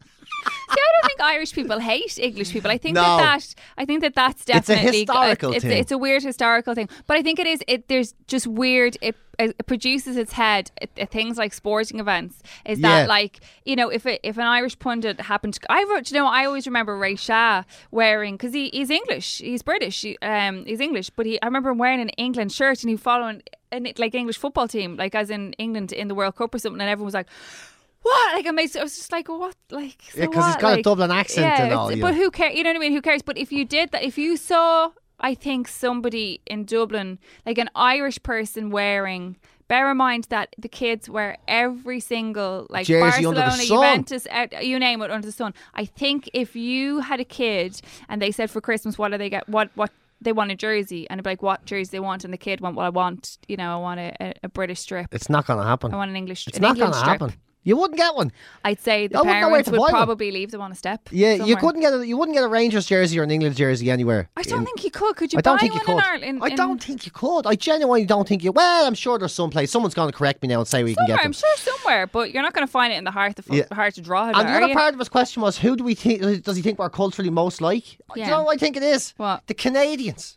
I 0.73 0.93
don't 1.01 1.09
think 1.09 1.21
Irish 1.21 1.53
people 1.53 1.79
hate 1.79 2.19
English 2.19 2.53
people. 2.53 2.71
I 2.71 2.79
think 2.79 2.95
No. 2.95 3.03
that, 3.03 3.41
that 3.41 3.55
I 3.77 3.85
think 3.85 4.01
that 4.03 4.15
that's 4.15 4.45
definitely 4.45 5.03
It's 5.03 5.11
a 5.11 5.13
historical 5.13 5.53
it's, 5.53 5.65
thing. 5.65 5.79
It's 5.79 5.93
a 5.93 5.99
weird 5.99 6.23
historical 6.23 6.75
thing, 6.75 6.89
but 7.07 7.17
I 7.17 7.23
think 7.23 7.39
it 7.39 7.47
is. 7.47 7.63
It 7.69 7.89
there's 7.89 8.15
just 8.27 8.47
weird. 8.47 8.97
It, 9.01 9.17
it 9.39 9.67
produces 9.67 10.17
its 10.17 10.33
head 10.33 10.71
at, 10.81 10.91
at 10.97 11.11
things 11.11 11.39
like 11.39 11.53
sporting 11.53 11.99
events. 12.01 12.43
Is 12.67 12.81
that 12.81 13.09
like 13.09 13.41
you 13.65 13.77
know 13.77 13.89
if 13.89 14.07
it, 14.07 14.21
if 14.23 14.37
an 14.37 14.47
Irish 14.47 14.79
pundit 14.79 15.21
happened? 15.21 15.55
To, 15.55 15.61
I 15.71 15.85
wrote. 15.89 16.11
You 16.11 16.19
know, 16.19 16.27
I 16.27 16.45
always 16.45 16.67
remember 16.67 16.97
Ray 16.97 17.17
Shah 17.17 17.65
wearing 17.91 18.35
because 18.35 18.53
he, 18.53 18.69
he's 18.73 18.91
English. 18.91 19.39
He's 19.39 19.63
British. 19.63 20.01
He, 20.03 20.19
um, 20.23 20.65
he's 20.67 20.81
English, 20.81 21.11
but 21.11 21.27
he 21.27 21.41
I 21.43 21.47
remember 21.47 21.71
him 21.71 21.79
wearing 21.79 22.01
an 22.01 22.11
England 22.11 22.53
shirt 22.53 22.83
and 22.83 22.91
he 22.91 22.97
following 22.97 23.43
an 23.71 23.89
like 23.99 24.15
English 24.15 24.39
football 24.39 24.69
team, 24.69 24.97
like 24.97 25.15
as 25.15 25.31
in 25.31 25.55
England 25.55 25.93
in 25.93 26.09
the 26.09 26.15
World 26.15 26.37
Cup 26.37 26.55
or 26.55 26.59
something, 26.59 26.81
and 26.81 26.91
everyone 26.91 27.07
was 27.07 27.15
like. 27.15 27.29
What? 28.03 28.35
Like, 28.45 28.55
makes, 28.55 28.77
I 28.77 28.83
was 28.83 28.97
just 28.97 29.13
like, 29.13 29.29
what? 29.29 29.55
Like, 29.71 30.03
so 30.13 30.21
Yeah, 30.21 30.27
'cause 30.27 30.47
he's 30.47 30.57
got 30.57 30.79
a 30.79 30.83
Dublin 30.83 31.11
accent 31.11 31.47
yeah, 31.47 31.65
and 31.65 31.73
all, 31.75 31.93
yeah. 31.93 32.01
But 32.03 32.15
who 32.15 32.31
cares? 32.31 32.55
You 32.57 32.65
know 32.65 32.71
what 32.71 32.77
I 32.77 32.81
mean? 32.81 32.93
Who 32.93 33.01
cares? 33.03 33.23
But 33.23 33.39
if 33.39 33.53
you 33.53 33.65
did 33.65 33.93
that, 33.93 34.03
if 34.03 34.19
you 34.19 34.37
saw, 34.37 34.91
I 35.21 35.35
think 35.35 35.69
somebody 35.69 36.41
in 36.47 36.65
Dublin, 36.65 37.19
like 37.47 37.59
an 37.59 37.71
Irish 37.75 38.23
person 38.23 38.71
wearing. 38.71 39.37
Bear 39.69 39.91
in 39.91 39.97
mind 39.97 40.27
that 40.29 40.55
the 40.59 40.69
kids 40.69 41.09
wear 41.09 41.39
every 41.49 42.01
single 42.01 42.67
like 42.69 42.87
Jersey 42.87 43.23
Barcelona. 43.25 43.57
Juventus, 43.57 44.27
you 44.61 44.79
name 44.79 45.01
it 45.01 45.11
under 45.11 45.25
the 45.27 45.33
sun. 45.33 45.55
I 45.73 45.87
think 45.87 46.29
if 46.35 46.55
you 46.55 47.01
had 47.01 47.21
a 47.21 47.25
kid 47.25 47.81
and 48.09 48.21
they 48.21 48.33
said 48.33 48.51
for 48.51 48.61
Christmas, 48.61 48.99
what 48.99 49.13
do 49.13 49.19
they 49.19 49.31
get? 49.31 49.49
What 49.49 49.71
what 49.75 49.91
they 50.21 50.33
want 50.33 50.51
a 50.51 50.55
jersey, 50.55 51.09
and 51.09 51.23
be 51.23 51.31
like 51.31 51.43
what 51.43 51.65
jersey 51.65 51.91
they 51.93 52.01
want, 52.01 52.25
and 52.25 52.33
the 52.33 52.39
kid 52.39 52.61
went, 52.61 52.77
well, 52.77 52.87
I 52.87 52.91
want, 52.91 53.39
you 53.49 53.57
know, 53.57 53.73
I 53.73 53.77
want 53.77 54.01
a, 54.01 54.15
a, 54.21 54.35
a 54.45 54.49
British 54.49 54.81
strip. 54.81 55.07
It's 55.13 55.31
not 55.31 55.47
going 55.47 55.59
to 55.59 55.65
happen. 55.65 55.93
I 55.93 55.97
want 55.97 56.11
an 56.11 56.17
English. 56.17 56.47
It's 56.49 56.61
not 56.61 56.77
going 56.77 56.93
to 56.93 56.99
happen. 56.99 57.33
You 57.65 57.77
wouldn't 57.77 57.97
get 57.97 58.17
one. 58.17 58.33
I'd 58.65 58.81
say 58.81 59.07
the 59.07 59.19
I 59.19 59.21
wouldn't 59.21 59.41
know 59.41 59.47
where 59.49 59.63
parents 59.63 59.67
to 59.67 59.71
would 59.73 59.79
buy 59.79 59.83
one. 59.83 59.93
probably 59.93 60.33
leave 60.33 60.51
them 60.51 60.61
on 60.61 60.73
a 60.73 60.75
step. 60.75 61.09
Yeah, 61.13 61.35
you 61.35 61.39
somewhere. 61.39 61.57
couldn't 61.61 61.81
get 61.81 61.93
a 61.95 62.05
you 62.05 62.17
wouldn't 62.17 62.35
get 62.37 62.43
a 62.43 62.49
Rangers 62.49 62.87
jersey 62.87 63.21
or 63.21 63.23
an 63.23 63.31
England 63.31 63.55
jersey 63.55 63.89
anywhere. 63.89 64.29
I 64.37 64.43
don't 64.43 64.59
in- 64.61 64.65
think 64.65 64.83
you 64.83 64.91
could. 64.91 65.15
Could 65.15 65.33
you 65.33 65.39
I 65.39 65.43
don't 65.43 65.57
buy 65.57 65.61
think 65.61 65.75
you 65.75 65.79
one 65.79 65.87
could. 65.87 65.93
in 65.93 66.01
Ireland? 66.01 66.41
I 66.43 66.49
in- 66.49 66.57
don't 66.57 66.83
think 66.83 67.07
you 67.07 67.13
could. 67.13 67.47
I 67.47 67.55
genuinely 67.55 68.05
don't 68.05 68.27
think 68.27 68.43
you. 68.43 68.51
Well, 68.51 68.87
I'm 68.87 68.95
sure 68.95 69.17
there's 69.17 69.33
some 69.33 69.51
place. 69.51 69.71
Someone's 69.71 69.95
going 69.95 70.11
to 70.11 70.17
correct 70.17 70.43
me 70.43 70.49
now 70.49 70.59
and 70.59 70.67
say 70.67 70.83
we 70.83 70.95
can 70.97 71.07
Somewhere, 71.07 71.17
get 71.19 71.23
them. 71.23 71.27
I'm 71.29 71.33
sure 71.33 71.57
somewhere, 71.57 72.07
but 72.09 72.33
you're 72.33 72.43
not 72.43 72.53
going 72.53 72.67
to 72.67 72.71
find 72.71 72.93
it 72.93 72.97
in 72.97 73.05
the 73.05 73.13
heart 73.13 73.39
of 73.39 73.47
Yeah. 73.49 73.63
heart 73.73 73.95
to 73.95 74.01
draw. 74.01 74.27
And 74.35 74.49
the 74.49 74.53
other 74.65 74.75
part 74.75 74.95
of 74.95 74.99
his 74.99 75.09
question 75.09 75.41
was, 75.43 75.57
who 75.59 75.77
do 75.77 75.85
we 75.85 75.95
think? 75.95 76.43
Does 76.43 76.57
he 76.57 76.63
think 76.63 76.81
we're 76.81 76.91
culturally 76.91 77.31
most 77.31 77.61
like? 77.61 77.85
Do 77.85 77.97
Yeah. 78.21 78.25
you 78.25 78.31
know 78.33 78.43
what 78.43 78.55
I 78.55 78.59
think 78.59 78.77
it 78.77 78.83
is? 78.83 79.15
What? 79.19 79.47
The 79.47 79.55
Canadians. 79.55 80.37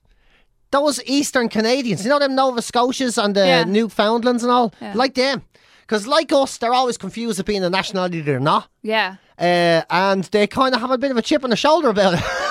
Those 0.71 1.01
Eastern 1.05 1.47
Canadians. 1.49 2.03
You 2.03 2.09
know 2.09 2.19
them 2.19 2.35
Nova 2.35 2.59
Scotias 2.61 3.17
and 3.23 3.35
the 3.35 3.45
Yeah. 3.47 3.63
Newfoundlands 3.63 4.43
and 4.43 4.51
all. 4.51 4.73
Yeah. 4.81 4.93
Like 4.95 5.13
them. 5.15 5.43
Because 5.85 6.07
like 6.07 6.31
us, 6.31 6.57
they're 6.57 6.73
always 6.73 6.97
confused 6.97 7.39
at 7.39 7.45
being 7.45 7.63
a 7.63 7.69
nationality 7.69 8.21
they're 8.21 8.39
not. 8.39 8.69
yeah. 8.81 9.17
Uh, 9.37 9.81
and 9.89 10.23
they 10.25 10.47
kind 10.47 10.73
of 10.73 10.79
have 10.79 10.91
a 10.91 10.97
bit 10.97 11.11
of 11.11 11.17
a 11.17 11.21
chip 11.21 11.43
on 11.43 11.49
the 11.49 11.57
shoulder 11.57 11.89
about 11.89 12.13
it. 12.13 12.21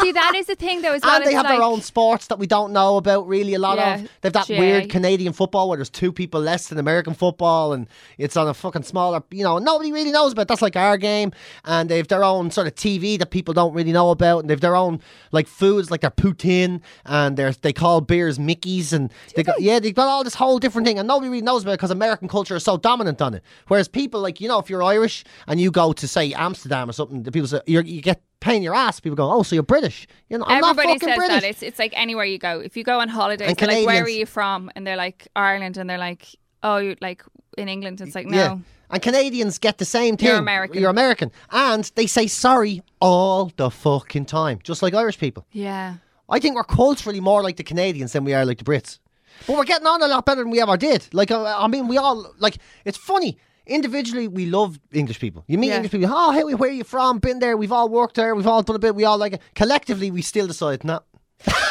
See, 0.00 0.12
that 0.12 0.34
is 0.34 0.46
the 0.46 0.54
thing, 0.54 0.82
though. 0.82 0.92
As 0.94 1.02
well. 1.02 1.16
and 1.16 1.26
they 1.26 1.32
have 1.32 1.46
their 1.48 1.62
own 1.62 1.80
sports 1.80 2.26
that 2.28 2.38
we 2.38 2.46
don't 2.46 2.72
know 2.72 2.96
about 2.96 3.26
really 3.26 3.54
a 3.54 3.58
lot 3.58 3.78
Yeah, 3.78 3.94
of. 3.96 4.08
They've 4.20 4.32
that 4.32 4.46
GA. 4.46 4.58
weird 4.58 4.90
Canadian 4.90 5.32
football 5.32 5.68
where 5.68 5.76
there's 5.76 5.90
two 5.90 6.12
people 6.12 6.40
less 6.40 6.68
than 6.68 6.78
American 6.78 7.14
football 7.14 7.72
and 7.72 7.86
it's 8.18 8.36
on 8.36 8.48
a 8.48 8.54
fucking 8.54 8.82
smaller, 8.82 9.22
you 9.30 9.42
know, 9.42 9.58
nobody 9.58 9.92
really 9.92 10.10
knows 10.12 10.32
about. 10.32 10.48
That's 10.48 10.62
like 10.62 10.76
our 10.76 10.96
game. 10.96 11.32
And 11.64 11.88
they've 11.88 12.06
their 12.06 12.24
own 12.24 12.50
sort 12.50 12.66
of 12.66 12.74
TV 12.74 13.18
that 13.18 13.30
people 13.30 13.54
don't 13.54 13.72
really 13.74 13.92
know 13.92 14.10
about. 14.10 14.40
And 14.40 14.50
they've 14.50 14.60
their 14.60 14.76
own 14.76 15.00
like 15.32 15.46
foods 15.46 15.90
like 15.90 16.00
their 16.02 16.10
poutine 16.10 16.80
and 17.04 17.36
their, 17.36 17.52
they 17.52 17.72
call 17.72 18.00
beers 18.00 18.38
Mickeys. 18.38 18.92
And 18.92 19.12
they 19.34 19.42
got, 19.42 19.60
yeah, 19.60 19.78
they've 19.78 19.94
got 19.94 20.08
all 20.08 20.24
this 20.24 20.34
whole 20.34 20.58
different 20.58 20.86
thing 20.86 20.98
and 20.98 21.08
nobody 21.08 21.28
really 21.30 21.42
knows 21.42 21.62
about 21.62 21.72
it 21.72 21.78
because 21.78 21.90
American 21.90 22.28
culture 22.28 22.56
is 22.56 22.64
so 22.64 22.76
dominant 22.76 23.22
on 23.22 23.34
it. 23.34 23.42
Whereas 23.68 23.88
people 23.88 24.20
like, 24.20 24.40
you 24.40 24.48
know, 24.48 24.58
if 24.58 24.68
you're 24.70 24.82
Irish 24.82 25.24
and 25.46 25.60
you 25.60 25.70
go 25.70 25.92
to 25.92 26.06
say 26.08 26.32
Amsterdam 26.32 26.90
or 26.90 26.92
something, 26.92 27.22
the 27.22 27.32
people 27.32 27.48
say, 27.48 27.60
you 27.66 27.82
get 28.02 28.22
pain 28.46 28.56
in 28.56 28.62
your 28.62 28.74
ass. 28.74 29.00
People 29.00 29.16
go, 29.16 29.30
oh, 29.30 29.42
so 29.42 29.54
you're 29.56 29.62
British. 29.76 30.06
You 30.30 30.38
know, 30.38 30.44
I'm 30.46 30.60
not 30.60 30.70
Everybody 30.70 30.98
fucking 30.98 31.08
says 31.08 31.18
British. 31.18 31.40
that. 31.42 31.48
It's 31.52 31.62
it's 31.62 31.78
like 31.78 31.92
anywhere 32.04 32.24
you 32.24 32.38
go. 32.38 32.60
If 32.68 32.76
you 32.76 32.84
go 32.92 32.96
on 33.00 33.08
holidays, 33.08 33.48
And 33.48 33.56
they're 33.58 33.68
like, 33.68 33.86
"Where 33.86 33.96
are 33.96 34.04
Canadians. 34.04 34.18
you 34.20 34.26
from?" 34.26 34.70
And 34.74 34.86
they're 34.86 34.96
like, 35.06 35.28
"Ireland," 35.34 35.76
and 35.76 35.88
they're 35.88 36.04
like, 36.10 36.22
"Oh, 36.62 36.78
you're 36.78 36.96
like 37.08 37.20
in 37.58 37.68
England." 37.68 38.00
It's 38.00 38.14
like, 38.14 38.26
no. 38.26 38.60
And 38.92 39.02
Canadians 39.02 39.58
get 39.58 39.78
the 39.78 39.84
same 39.84 40.16
thing. 40.16 40.28
You're 40.28 40.38
American. 40.38 40.80
You're 40.80 40.90
American. 40.90 41.28
And 41.50 41.90
they 41.96 42.06
say 42.06 42.26
sorry 42.28 42.82
all 43.00 43.50
the 43.56 43.68
fucking 43.70 44.26
time, 44.26 44.60
just 44.62 44.80
like 44.82 44.94
Irish 44.94 45.18
people. 45.18 45.42
Yeah. 45.50 45.94
I 46.28 46.38
think 46.40 46.54
we're 46.54 46.62
culturally 46.82 47.20
more 47.20 47.42
like 47.42 47.56
the 47.56 47.64
Canadians 47.64 48.12
than 48.12 48.24
we 48.24 48.32
are 48.34 48.44
like 48.44 48.58
the 48.58 48.64
Brits. 48.64 48.98
But 49.46 49.56
we're 49.56 49.64
getting 49.72 49.86
on 49.88 50.02
a 50.02 50.06
lot 50.06 50.24
better 50.24 50.42
than 50.42 50.50
we 50.52 50.60
ever 50.62 50.76
did. 50.76 51.00
Like, 51.12 51.30
uh, 51.30 51.64
I 51.64 51.66
mean, 51.68 51.88
we 51.88 51.98
all, 51.98 52.32
like, 52.38 52.56
it's 52.84 52.96
funny. 52.98 53.36
Individually, 53.66 54.28
we 54.28 54.46
love 54.46 54.78
English 54.92 55.18
people. 55.18 55.44
You 55.48 55.58
meet 55.58 55.68
Yeah. 55.68 55.76
English 55.76 55.92
people, 55.92 56.08
oh, 56.12 56.30
hey, 56.32 56.44
where 56.54 56.70
are 56.70 56.72
you 56.72 56.84
from? 56.84 57.18
Been 57.18 57.40
there. 57.40 57.56
We've 57.56 57.72
all 57.72 57.88
worked 57.88 58.14
there. 58.14 58.34
We've 58.34 58.46
all 58.46 58.62
done 58.62 58.76
a 58.76 58.78
bit. 58.78 58.94
We 58.94 59.04
all 59.04 59.18
like 59.18 59.34
it. 59.34 59.42
Collectively, 59.54 60.10
we 60.10 60.22
still 60.22 60.46
decide, 60.46 60.84
no. 60.84 61.00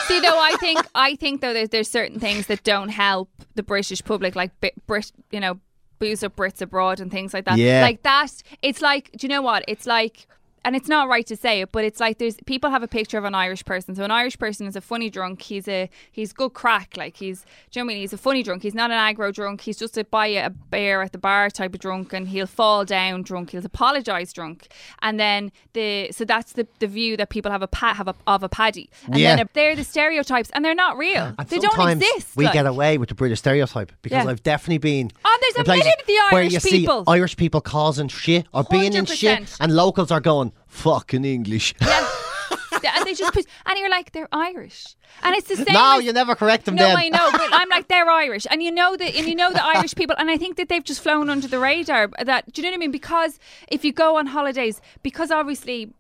See, 0.08 0.20
though, 0.20 0.40
I 0.40 0.56
think 0.60 0.86
I 0.94 1.16
think 1.16 1.42
though 1.42 1.54
there's 1.54 1.70
there's 1.70 1.90
certain 1.90 2.20
things 2.20 2.46
that 2.48 2.64
don't 2.64 2.90
help 2.90 3.30
the 3.56 3.64
British 3.64 4.04
public, 4.04 4.36
like 4.36 4.52
Brit, 4.60 4.74
Brit 4.86 5.12
you 5.32 5.40
know, 5.40 5.60
booze 5.98 6.24
up 6.24 6.36
Brits 6.36 6.62
abroad 6.62 7.00
and 7.00 7.10
things 7.12 7.34
like 7.34 7.46
that. 7.46 7.58
Yeah. 7.58 7.82
Like 7.82 8.04
that. 8.04 8.32
It's 8.62 8.82
like, 8.82 9.12
do 9.14 9.26
you 9.26 9.30
know 9.30 9.42
what? 9.42 9.64
It's 9.68 9.88
like. 9.88 10.28
And 10.66 10.76
it's 10.76 10.90
not 10.90 11.08
right 11.08 11.26
to 11.28 11.36
say 11.38 11.62
it, 11.62 11.72
but 11.72 11.86
it's 11.86 12.00
like 12.02 12.18
there's 12.18 12.36
people 12.46 12.70
have 12.72 12.84
a 12.84 12.88
picture 12.88 13.18
of 13.18 13.24
an 13.24 13.34
Irish 13.36 13.64
person. 13.64 13.96
So 13.96 14.04
an 14.04 14.12
Irish 14.12 14.38
person 14.38 14.68
is 14.68 14.76
a 14.76 14.82
funny 14.82 15.10
drunk. 15.10 15.42
He's 15.42 15.68
a 15.70 15.90
he's 16.12 16.34
good 16.34 16.54
crack. 16.54 16.96
Like 16.98 17.16
he's, 17.18 17.42
do 17.72 17.80
you 17.80 17.82
know 17.82 17.86
what 17.86 17.92
I 17.92 17.94
mean? 17.94 18.02
He's 18.02 18.14
a 18.14 18.18
funny 18.18 18.44
drunk. 18.44 18.64
He's 18.64 18.74
not 18.76 18.92
an 18.92 18.98
aggro 18.98 19.34
drunk. 19.34 19.62
He's 19.62 19.78
just 19.78 19.98
a 19.98 20.04
buy 20.04 20.28
a 20.28 20.50
beer 20.50 21.02
at 21.02 21.12
the 21.14 21.18
bar 21.18 21.50
type 21.50 21.74
of 21.74 21.80
drunk, 21.80 22.12
and 22.12 22.28
he'll 22.28 22.48
fall 22.48 22.84
down 22.84 23.22
drunk. 23.22 23.52
He'll 23.52 23.66
apologise 23.66 24.34
drunk, 24.34 24.68
and 25.02 25.20
then 25.20 25.52
the 25.74 26.12
so 26.12 26.26
that's 26.26 26.54
the, 26.54 26.68
the 26.80 26.88
view 26.88 27.16
that 27.18 27.30
people 27.30 27.52
have 27.52 27.62
a 27.62 27.68
pa- 27.68 27.94
have 27.94 28.08
a, 28.08 28.16
of 28.28 28.44
a 28.44 28.50
paddy, 28.50 28.90
and 29.06 29.18
Yeah. 29.18 29.36
then 29.36 29.50
they're 29.54 29.76
the 29.76 29.84
stereotypes, 29.84 30.50
and 30.52 30.66
they're 30.66 30.76
not 30.76 30.98
real. 30.98 31.34
And 31.38 31.48
they 31.48 31.60
don't 31.60 31.90
exist. 31.90 32.36
We 32.36 32.46
like. 32.46 32.54
get 32.54 32.66
away 32.66 32.98
with 32.98 33.10
the 33.10 33.16
British 33.16 33.40
stereotype 33.40 33.92
because 34.02 34.26
Yeah. 34.26 34.32
I've 34.32 34.44
definitely 34.44 34.80
been. 34.80 35.12
Oh, 35.24 35.38
there's 35.42 35.68
a 35.68 35.70
million 35.70 35.94
of 36.00 36.06
the 36.08 36.14
where 36.32 36.42
Irish 36.42 36.54
you 36.54 36.60
people. 36.60 37.06
see 37.06 37.12
Irish 37.12 37.38
people 37.38 37.62
causing 37.62 38.08
shit 38.08 38.48
or 38.54 38.64
being 38.64 38.94
in 38.94 39.06
shit, 39.06 39.56
and 39.60 39.76
locals 39.76 40.12
are 40.12 40.20
going 40.22 40.52
fucking 40.76 41.26
English. 41.26 41.74
Yeah. 41.82 42.08
and 42.96 43.06
they 43.06 43.14
just 43.14 43.34
put, 43.34 43.46
and 43.66 43.80
you're 43.80 43.90
like, 43.90 44.12
they're 44.12 44.28
Irish, 44.32 44.96
and 45.24 45.36
it's 45.36 45.48
the 45.48 45.56
same. 45.56 45.74
no, 45.74 45.98
as- 45.98 46.06
you 46.06 46.14
never 46.14 46.36
correct 46.36 46.66
them. 46.66 46.76
No, 46.76 46.86
then. 46.88 46.98
I 46.98 47.10
know, 47.10 47.30
but 47.32 47.50
I'm 47.52 47.70
like 47.70 47.88
they're 47.88 48.10
Irish, 48.26 48.46
and 48.50 48.62
you 48.62 48.72
know 48.72 48.96
that, 48.96 49.16
and 49.16 49.28
you 49.28 49.36
know 49.36 49.52
the 49.52 49.64
Irish 49.64 49.96
people, 49.96 50.16
and 50.20 50.30
I 50.30 50.38
think 50.38 50.58
that 50.58 50.70
they've 50.70 50.84
just 50.84 51.02
flown 51.02 51.30
under 51.30 51.48
the 51.48 51.60
radar. 51.60 52.10
That 52.24 52.52
do 52.52 52.62
you 52.62 52.64
know 52.64 52.72
what 52.72 52.78
I 52.78 52.80
mean? 52.80 52.92
Because 52.92 53.40
if 53.68 53.84
you 53.84 53.92
go 53.92 54.18
on 54.18 54.28
holidays, 54.28 54.82
because 55.04 55.32
obviously 55.32 55.92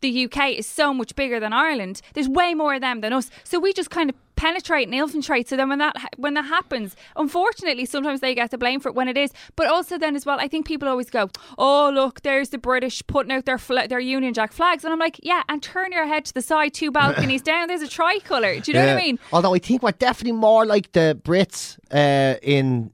the 0.00 0.24
UK 0.24 0.50
is 0.52 0.66
so 0.66 0.92
much 0.92 1.14
bigger 1.14 1.38
than 1.40 1.52
Ireland, 1.52 2.00
there's 2.14 2.28
way 2.28 2.54
more 2.54 2.74
of 2.74 2.80
them 2.80 3.00
than 3.00 3.12
us, 3.12 3.30
so 3.44 3.58
we 3.60 3.72
just 3.72 3.90
kind 3.90 4.10
of 4.10 4.16
penetrate 4.36 4.88
and 4.88 4.94
infiltrate. 4.94 5.48
So 5.48 5.56
then 5.56 5.68
when 5.68 5.78
that 5.78 5.96
when 6.16 6.34
that 6.34 6.44
happens, 6.46 6.96
unfortunately, 7.16 7.84
sometimes 7.86 8.20
they 8.20 8.34
get 8.34 8.50
the 8.50 8.58
blame 8.58 8.80
for 8.80 8.88
it 8.88 8.94
when 8.94 9.08
it 9.08 9.16
is. 9.16 9.30
But 9.56 9.66
also 9.68 9.98
then 9.98 10.16
as 10.16 10.26
well, 10.26 10.38
I 10.40 10.48
think 10.48 10.66
people 10.66 10.88
always 10.88 11.10
go, 11.10 11.30
"Oh, 11.58 11.90
look, 11.94 12.22
there's 12.22 12.50
the 12.50 12.58
British 12.58 13.02
putting 13.06 13.32
out 13.32 13.44
their 13.44 13.58
fla- 13.58 13.88
their 13.88 14.00
Union 14.00 14.34
Jack 14.34 14.52
flags," 14.52 14.84
and 14.84 14.92
I'm 14.92 14.98
like, 14.98 15.18
"Yeah," 15.22 15.42
and 15.48 15.62
turn 15.62 15.92
your 15.92 16.06
head 16.06 16.24
to 16.26 16.34
the 16.34 16.42
side, 16.42 16.74
two 16.74 16.90
balconies 16.90 17.42
down, 17.52 17.68
there's 17.68 17.82
a 17.82 17.88
tricolour. 17.88 18.60
Do 18.60 18.70
you 18.72 18.78
know 18.78 18.86
what 18.86 18.96
I 18.96 19.00
mean? 19.00 19.18
Although 19.32 19.54
I 19.54 19.58
think 19.58 19.82
we're 19.82 19.92
definitely 19.92 20.32
more 20.38 20.66
like 20.66 20.92
the 20.92 21.18
Brits 21.24 21.78
uh, 21.92 22.38
in 22.42 22.90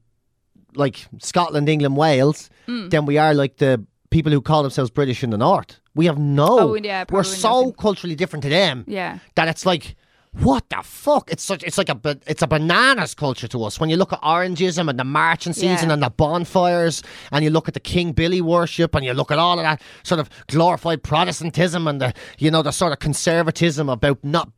like 0.75 1.07
Scotland, 1.19 1.69
England, 1.69 1.97
Wales 1.97 2.49
Hmm. 2.67 2.89
than 2.91 3.07
we 3.07 3.19
are 3.19 3.35
like 3.35 3.57
the 3.57 3.85
people 4.11 4.31
who 4.33 4.41
call 4.41 4.63
themselves 4.63 4.91
British 4.91 5.25
in 5.25 5.31
the 5.31 5.39
North. 5.39 5.81
We 5.95 6.07
have 6.07 6.19
no. 6.19 6.59
Oh, 6.61 6.75
yeah, 6.75 7.05
we're 7.11 7.25
so 7.25 7.49
nothing. 7.61 7.73
culturally 7.75 8.15
different 8.15 8.43
to 8.45 8.49
them. 8.49 8.85
Yeah. 8.87 9.19
That 9.35 9.49
it's 9.49 9.67
like. 9.67 9.97
What 10.33 10.69
the 10.71 10.81
fuck? 10.85 11.31
It's 11.33 11.43
such. 11.43 11.65
It's 11.65 11.77
like 11.77 11.89
a. 11.89 11.99
It's 12.27 12.41
a 12.41 12.47
bananas 12.47 13.15
culture 13.15 13.49
to 13.49 13.65
us. 13.65 13.81
When 13.81 13.91
you 13.91 13.97
look 13.97 14.13
at 14.13 14.21
Orangeism 14.23 14.89
and 14.89 14.97
the 14.97 15.05
marching 15.05 15.53
season 15.53 15.89
Yeah. 15.89 15.95
and 15.95 16.03
the 16.03 16.11
bonfires, 16.11 17.03
and 17.33 17.45
you 17.45 17.51
look 17.51 17.67
at 17.67 17.75
the 17.75 17.81
King 17.81 18.13
Billy 18.13 18.41
worship, 18.41 18.95
and 18.95 19.05
you 19.05 19.13
look 19.13 19.33
at 19.33 19.41
all 19.41 19.59
of 19.59 19.65
that 19.65 19.83
sort 20.05 20.21
of 20.21 20.31
glorified 20.47 21.03
Protestantism 21.03 21.89
and 21.89 22.01
the, 22.01 22.15
you 22.39 22.49
know, 22.51 22.63
the 22.63 22.71
sort 22.71 22.93
of 22.93 23.01
conservatism 23.01 23.89
about 23.89 24.23
not 24.23 24.51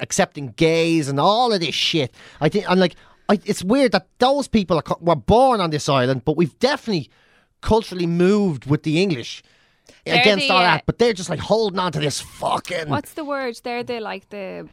accepting 0.00 0.48
gays 0.48 1.08
and 1.08 1.18
all 1.18 1.50
of 1.50 1.60
this 1.60 1.74
shit. 1.74 2.14
I 2.42 2.50
think, 2.50 2.70
and 2.70 2.78
like, 2.78 2.94
I, 3.30 3.40
it's 3.46 3.64
weird 3.64 3.92
that 3.92 4.08
those 4.18 4.48
people 4.48 4.76
are, 4.76 4.96
were 5.00 5.16
born 5.16 5.62
on 5.62 5.70
this 5.70 5.88
island, 5.88 6.26
but 6.26 6.36
we've 6.36 6.58
definitely 6.58 7.08
culturally 7.62 8.06
moved 8.06 8.66
with 8.66 8.82
the 8.82 9.02
English 9.02 9.42
They're 10.04 10.20
against 10.20 10.46
the, 10.46 10.52
all 10.52 10.60
uh, 10.60 10.64
that. 10.64 10.84
But 10.84 10.98
they're 10.98 11.14
just 11.14 11.30
like 11.30 11.40
holding 11.40 11.78
on 11.78 11.90
to 11.92 12.00
this 12.00 12.20
fucking. 12.20 12.90
What's 12.90 13.14
the 13.14 13.24
word? 13.24 13.58
They're 13.64 13.82
the 13.82 14.00
like 14.00 14.28
the. 14.28 14.68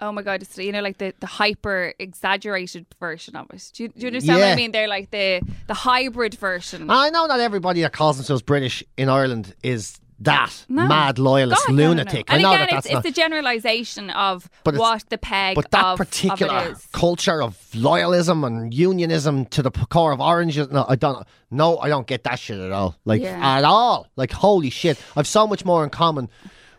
Oh 0.00 0.12
my 0.12 0.22
god! 0.22 0.42
It's 0.42 0.56
you 0.58 0.72
know 0.72 0.80
like 0.82 0.98
the, 0.98 1.14
the 1.20 1.26
hyper 1.26 1.94
exaggerated 1.98 2.86
version 3.00 3.34
of 3.36 3.46
it. 3.52 3.70
Do 3.74 3.84
you, 3.84 3.88
do 3.88 4.00
you 4.00 4.06
understand 4.08 4.40
what 4.40 4.48
I 4.48 4.54
mean? 4.56 4.72
They're 4.72 4.88
like 4.88 5.10
the 5.10 5.40
the 5.68 5.74
hybrid 5.74 6.34
version. 6.34 6.90
I 6.90 7.10
know 7.10 7.26
not 7.26 7.40
everybody 7.40 7.80
that 7.82 7.92
calls 7.92 8.16
themselves 8.16 8.42
British 8.42 8.82
in 8.96 9.08
Ireland 9.08 9.54
is 9.62 9.98
that 10.20 10.64
No. 10.70 10.86
mad 10.88 11.18
loyalist 11.18 11.66
God, 11.66 11.74
no, 11.74 11.76
no, 11.76 11.82
no. 11.82 11.88
lunatic. 11.90 12.24
And 12.28 12.38
I 12.38 12.42
know 12.42 12.48
again, 12.54 12.60
that 12.60 12.64
it's, 12.78 12.86
that's 12.86 12.92
not. 12.94 13.04
it's 13.06 13.14
the 13.16 13.20
generalization 13.20 14.08
of 14.10 14.48
But 14.64 14.76
what 14.76 15.04
the 15.10 15.18
peg 15.18 15.56
But 15.56 15.70
that 15.72 15.84
of, 15.84 15.98
particular 15.98 16.54
of 16.54 16.66
it 16.68 16.72
is. 16.72 16.86
culture 16.92 17.42
of 17.42 17.54
loyalism 17.72 18.46
and 18.46 18.72
unionism 18.72 19.44
to 19.46 19.62
the 19.62 19.70
core 19.70 20.12
of 20.12 20.20
Orange, 20.20 20.56
no, 20.56 20.86
I 20.88 20.96
don't. 20.96 21.26
No, 21.50 21.78
I 21.78 21.88
don't 21.90 22.06
get 22.06 22.24
that 22.24 22.38
shit 22.38 22.58
at 22.58 22.72
all. 22.72 22.96
Like 23.04 23.20
Yeah. 23.22 23.58
at 23.58 23.64
all. 23.64 24.06
Like 24.16 24.32
holy 24.32 24.70
shit, 24.70 24.98
I've 25.16 25.26
so 25.26 25.46
much 25.46 25.64
more 25.66 25.84
in 25.84 25.90
common 25.90 26.30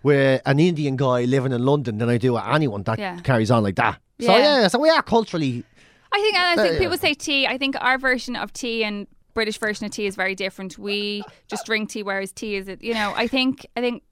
with 0.04 0.42
an 0.46 0.60
Indian 0.60 0.96
guy 0.96 1.24
living 1.26 1.52
in 1.52 1.66
London 1.66 1.98
than 1.98 2.10
I 2.10 2.18
do 2.18 2.34
with 2.34 2.44
anyone 2.46 2.84
that 2.84 3.00
Yeah. 3.00 3.20
carries 3.22 3.52
on 3.52 3.64
like 3.64 3.76
that. 3.76 4.00
So 4.20 4.36
Yeah. 4.36 4.62
yeah, 4.62 4.68
so 4.68 4.80
we 4.80 4.90
are 4.90 5.02
culturally. 5.04 5.64
I 6.12 6.20
think, 6.22 6.36
and 6.38 6.46
I 6.48 6.54
uh, 6.54 6.64
think 6.64 6.74
Yeah. 6.76 6.80
people 6.80 6.98
say 6.98 7.14
tea. 7.14 7.46
I 7.48 7.58
think 7.58 7.76
our 7.80 7.98
version 7.98 8.36
of 8.36 8.54
tea 8.54 8.84
and 8.84 9.08
British 9.34 9.58
version 9.60 9.86
of 9.86 9.92
tea 9.92 10.08
is 10.08 10.16
very 10.16 10.34
different. 10.36 10.78
We 10.78 11.24
just 11.48 11.66
drink 11.66 11.90
tea, 11.92 12.02
whereas 12.04 12.32
tea 12.32 12.56
is, 12.56 12.68
you 12.82 12.94
know, 12.94 13.14
I 13.16 13.28
think, 13.28 13.66
I 13.76 13.82
think 13.82 14.04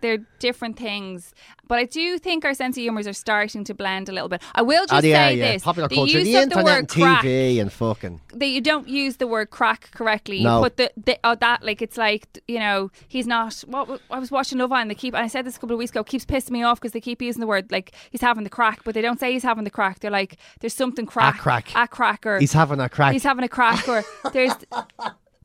they're 0.00 0.18
different 0.38 0.76
things. 0.78 1.34
But 1.66 1.78
I 1.78 1.84
do 1.84 2.18
think 2.18 2.44
our 2.46 2.54
sense 2.54 2.76
of 2.78 2.80
humours 2.82 3.06
are 3.06 3.12
starting 3.12 3.62
to 3.64 3.74
blend 3.74 4.08
a 4.08 4.12
little 4.12 4.28
bit. 4.30 4.42
I 4.54 4.62
will 4.62 4.86
just 4.86 4.92
Ah, 4.92 5.06
yeah, 5.06 5.28
say 5.28 5.36
yeah. 5.36 5.52
this: 5.52 5.62
Popular 5.62 5.88
the 5.88 5.94
culture, 5.96 6.18
use 6.20 6.28
the 6.28 6.36
of 6.36 6.42
internet 6.44 6.78
and 6.78 6.88
crack, 6.88 7.24
TV 7.24 7.60
and 7.60 7.70
fucking. 7.72 8.20
that 8.34 8.46
you 8.46 8.60
don't 8.62 8.88
use 8.88 9.16
the 9.18 9.26
word 9.26 9.50
crack 9.50 9.90
correctly. 9.92 10.42
No. 10.42 10.62
Put 10.62 10.78
the, 10.78 10.90
the 10.96 11.18
oh 11.24 11.34
that 11.34 11.62
like 11.62 11.82
it's 11.82 11.96
like 11.98 12.26
you 12.48 12.58
know 12.58 12.90
he's 13.08 13.26
not. 13.26 13.54
What 13.66 14.00
I 14.10 14.18
was 14.18 14.30
watching 14.30 14.58
Love 14.58 14.72
Island. 14.72 14.90
They 14.90 14.94
keep 14.94 15.14
and 15.14 15.22
I 15.24 15.28
said 15.28 15.44
this 15.44 15.56
a 15.56 15.60
couple 15.60 15.74
of 15.74 15.78
weeks 15.78 15.90
ago. 15.90 16.02
Keeps 16.04 16.24
pissing 16.24 16.50
me 16.52 16.62
off 16.62 16.80
because 16.80 16.92
they 16.92 17.00
keep 17.00 17.20
using 17.20 17.40
the 17.40 17.46
word 17.46 17.70
like 17.70 17.94
he's 18.10 18.22
having 18.22 18.44
the 18.44 18.50
crack, 18.50 18.82
but 18.84 18.94
they 18.94 19.02
don't 19.02 19.20
say 19.20 19.32
he's 19.32 19.42
having 19.42 19.64
the 19.64 19.70
crack. 19.70 20.00
They're 20.00 20.10
like 20.10 20.38
there's 20.60 20.74
something 20.74 21.04
crack, 21.04 21.38
crack. 21.38 21.70
a 21.74 21.86
crack, 21.86 22.24
or 22.24 22.38
He's 22.38 22.54
having 22.54 22.80
a 22.80 22.88
crack. 22.88 23.12
he's 23.12 23.24
having 23.24 23.44
a 23.44 23.48
crack, 23.48 23.86
or 23.88 24.02
there's. 24.32 24.52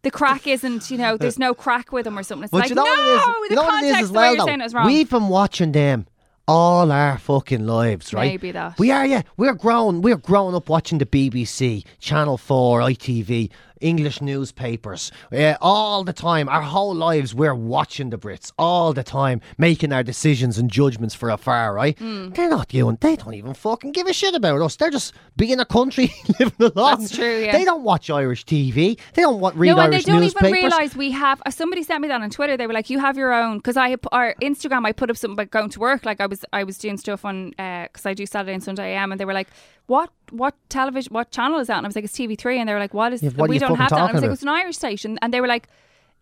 The 0.04 0.12
crack 0.12 0.48
isn't, 0.48 0.92
you 0.92 0.98
know, 0.98 1.18
there's 1.18 1.40
no 1.40 1.54
crack 1.54 1.92
with 1.92 2.04
them 2.06 2.18
or 2.20 2.24
something. 2.24 2.44
It's 2.44 2.52
But 2.52 2.60
like, 2.62 2.70
you 2.70 2.76
know 2.76 2.84
no, 2.84 2.90
what 2.92 2.98
it 3.00 3.04
is? 3.04 3.50
the 3.50 3.50
You 3.50 3.56
know 3.56 3.64
what 3.64 3.84
it 3.84 3.88
is 3.88 3.96
as 4.04 4.12
well, 4.12 4.36
you're 4.36 4.46
saying 4.46 4.62
it 4.62 4.72
though. 4.72 4.78
wrong. 4.78 4.86
We've 4.88 5.10
been 5.10 5.28
watching 5.30 5.72
them 5.72 6.08
all 6.46 6.92
our 6.92 7.18
fucking 7.18 7.66
lives, 7.66 8.14
right? 8.14 8.32
Maybe 8.34 8.52
that. 8.52 8.78
We 8.78 8.92
are, 8.92 9.06
yeah. 9.06 9.22
We're 9.38 9.54
grown. 9.54 10.02
We're 10.02 10.18
growing 10.18 10.56
up 10.56 10.68
watching 10.68 10.98
the 10.98 11.06
BBC, 11.06 11.86
Channel 12.00 12.38
Four, 12.38 12.82
ITV, 12.82 13.50
English 13.84 14.22
newspapers, 14.22 15.12
uh, 15.32 15.56
all 15.62 16.04
the 16.04 16.14
time. 16.14 16.50
Our 16.50 16.62
whole 16.62 16.96
lives, 16.96 17.36
we're 17.36 17.54
watching 17.54 18.10
the 18.10 18.18
Brits 18.18 18.52
all 18.58 18.94
the 18.94 19.04
time, 19.04 19.42
making 19.58 19.92
our 19.92 20.04
decisions 20.04 20.58
and 20.58 20.72
judgments 20.72 21.14
for 21.14 21.30
afar, 21.30 21.74
right? 21.74 21.98
Hmm. 22.00 22.30
They're 22.30 22.50
not 22.50 22.70
doing. 22.70 22.98
They 23.02 23.16
don't 23.16 23.34
even 23.34 23.54
fucking 23.54 23.92
give 23.92 24.08
a 24.08 24.14
shit 24.14 24.34
about 24.34 24.62
us. 24.62 24.76
They're 24.76 24.90
just 24.90 25.14
being 25.36 25.60
a 25.60 25.66
country 25.66 26.14
living 26.40 26.72
along. 26.76 27.02
That's 27.02 27.16
true, 27.16 27.40
yeah. 27.44 27.52
They 27.52 27.66
don't 27.66 27.84
watch 27.84 28.10
Irish 28.10 28.46
TV. 28.46 29.00
They 29.14 29.22
don't 29.22 29.40
want 29.40 29.56
read 29.56 29.70
no, 29.70 29.80
and 29.80 29.94
Irish 29.94 30.06
they 30.06 30.12
don't 30.12 30.22
newspapers. 30.22 30.50
even 30.50 30.70
realize 30.70 30.96
we 30.96 31.12
have. 31.12 31.42
Uh, 31.46 31.52
somebody 31.52 31.84
sent 31.84 32.02
me 32.02 32.08
that 32.08 32.22
on 32.22 32.30
Twitter. 32.30 32.56
They 32.58 32.68
were 32.68 32.74
like, 32.74 32.90
"You 32.90 33.00
have 33.00 33.18
your 33.18 33.34
own." 33.34 33.58
Because 33.58 33.78
I 33.78 33.96
our 34.12 34.36
Instagram, 34.42 34.86
I 34.86 34.92
put 34.94 35.10
up 35.10 35.18
something 35.18 35.34
about 35.34 35.52
going 35.52 35.70
to 35.72 35.80
work. 35.80 36.06
Like 36.06 36.22
I 36.22 36.26
was, 36.26 36.46
I 36.54 36.64
was 36.64 36.78
doing 36.78 36.98
stuff 36.98 37.26
on 37.26 37.50
because 37.52 38.06
I 38.06 38.14
do 38.14 38.26
Saturday 38.26 38.54
and 38.54 38.64
Sunday 38.64 38.96
AM, 38.96 39.12
and 39.12 39.20
they 39.20 39.26
were 39.26 39.34
like, 39.34 39.50
"What? 39.88 40.10
What 40.32 40.56
television? 40.70 41.14
What 41.14 41.32
channel 41.32 41.60
is 41.60 41.68
that?" 41.68 41.78
And 41.78 41.86
I 41.86 41.90
was 41.90 41.96
like, 41.96 42.06
"It's 42.06 42.14
TV 42.18 42.36
3 42.38 42.60
And 42.60 42.68
they 42.70 42.74
were 42.74 42.80
like, 42.80 42.94
"What 42.94 43.14
is? 43.14 43.22
Yeah, 43.24 43.32
what 43.36 43.50
we 43.50 43.60
don't 43.60 43.76
have 43.78 43.90
that." 43.90 44.00
And 44.00 44.10
I 44.10 44.12
was 44.12 44.14
like, 44.16 44.24
about? 44.24 44.34
"It's 44.34 44.42
an 44.44 44.50
Irish 44.50 44.76
station," 44.78 45.20
and 45.22 45.34
they 45.34 45.42
were 45.42 45.48
like, 45.48 45.68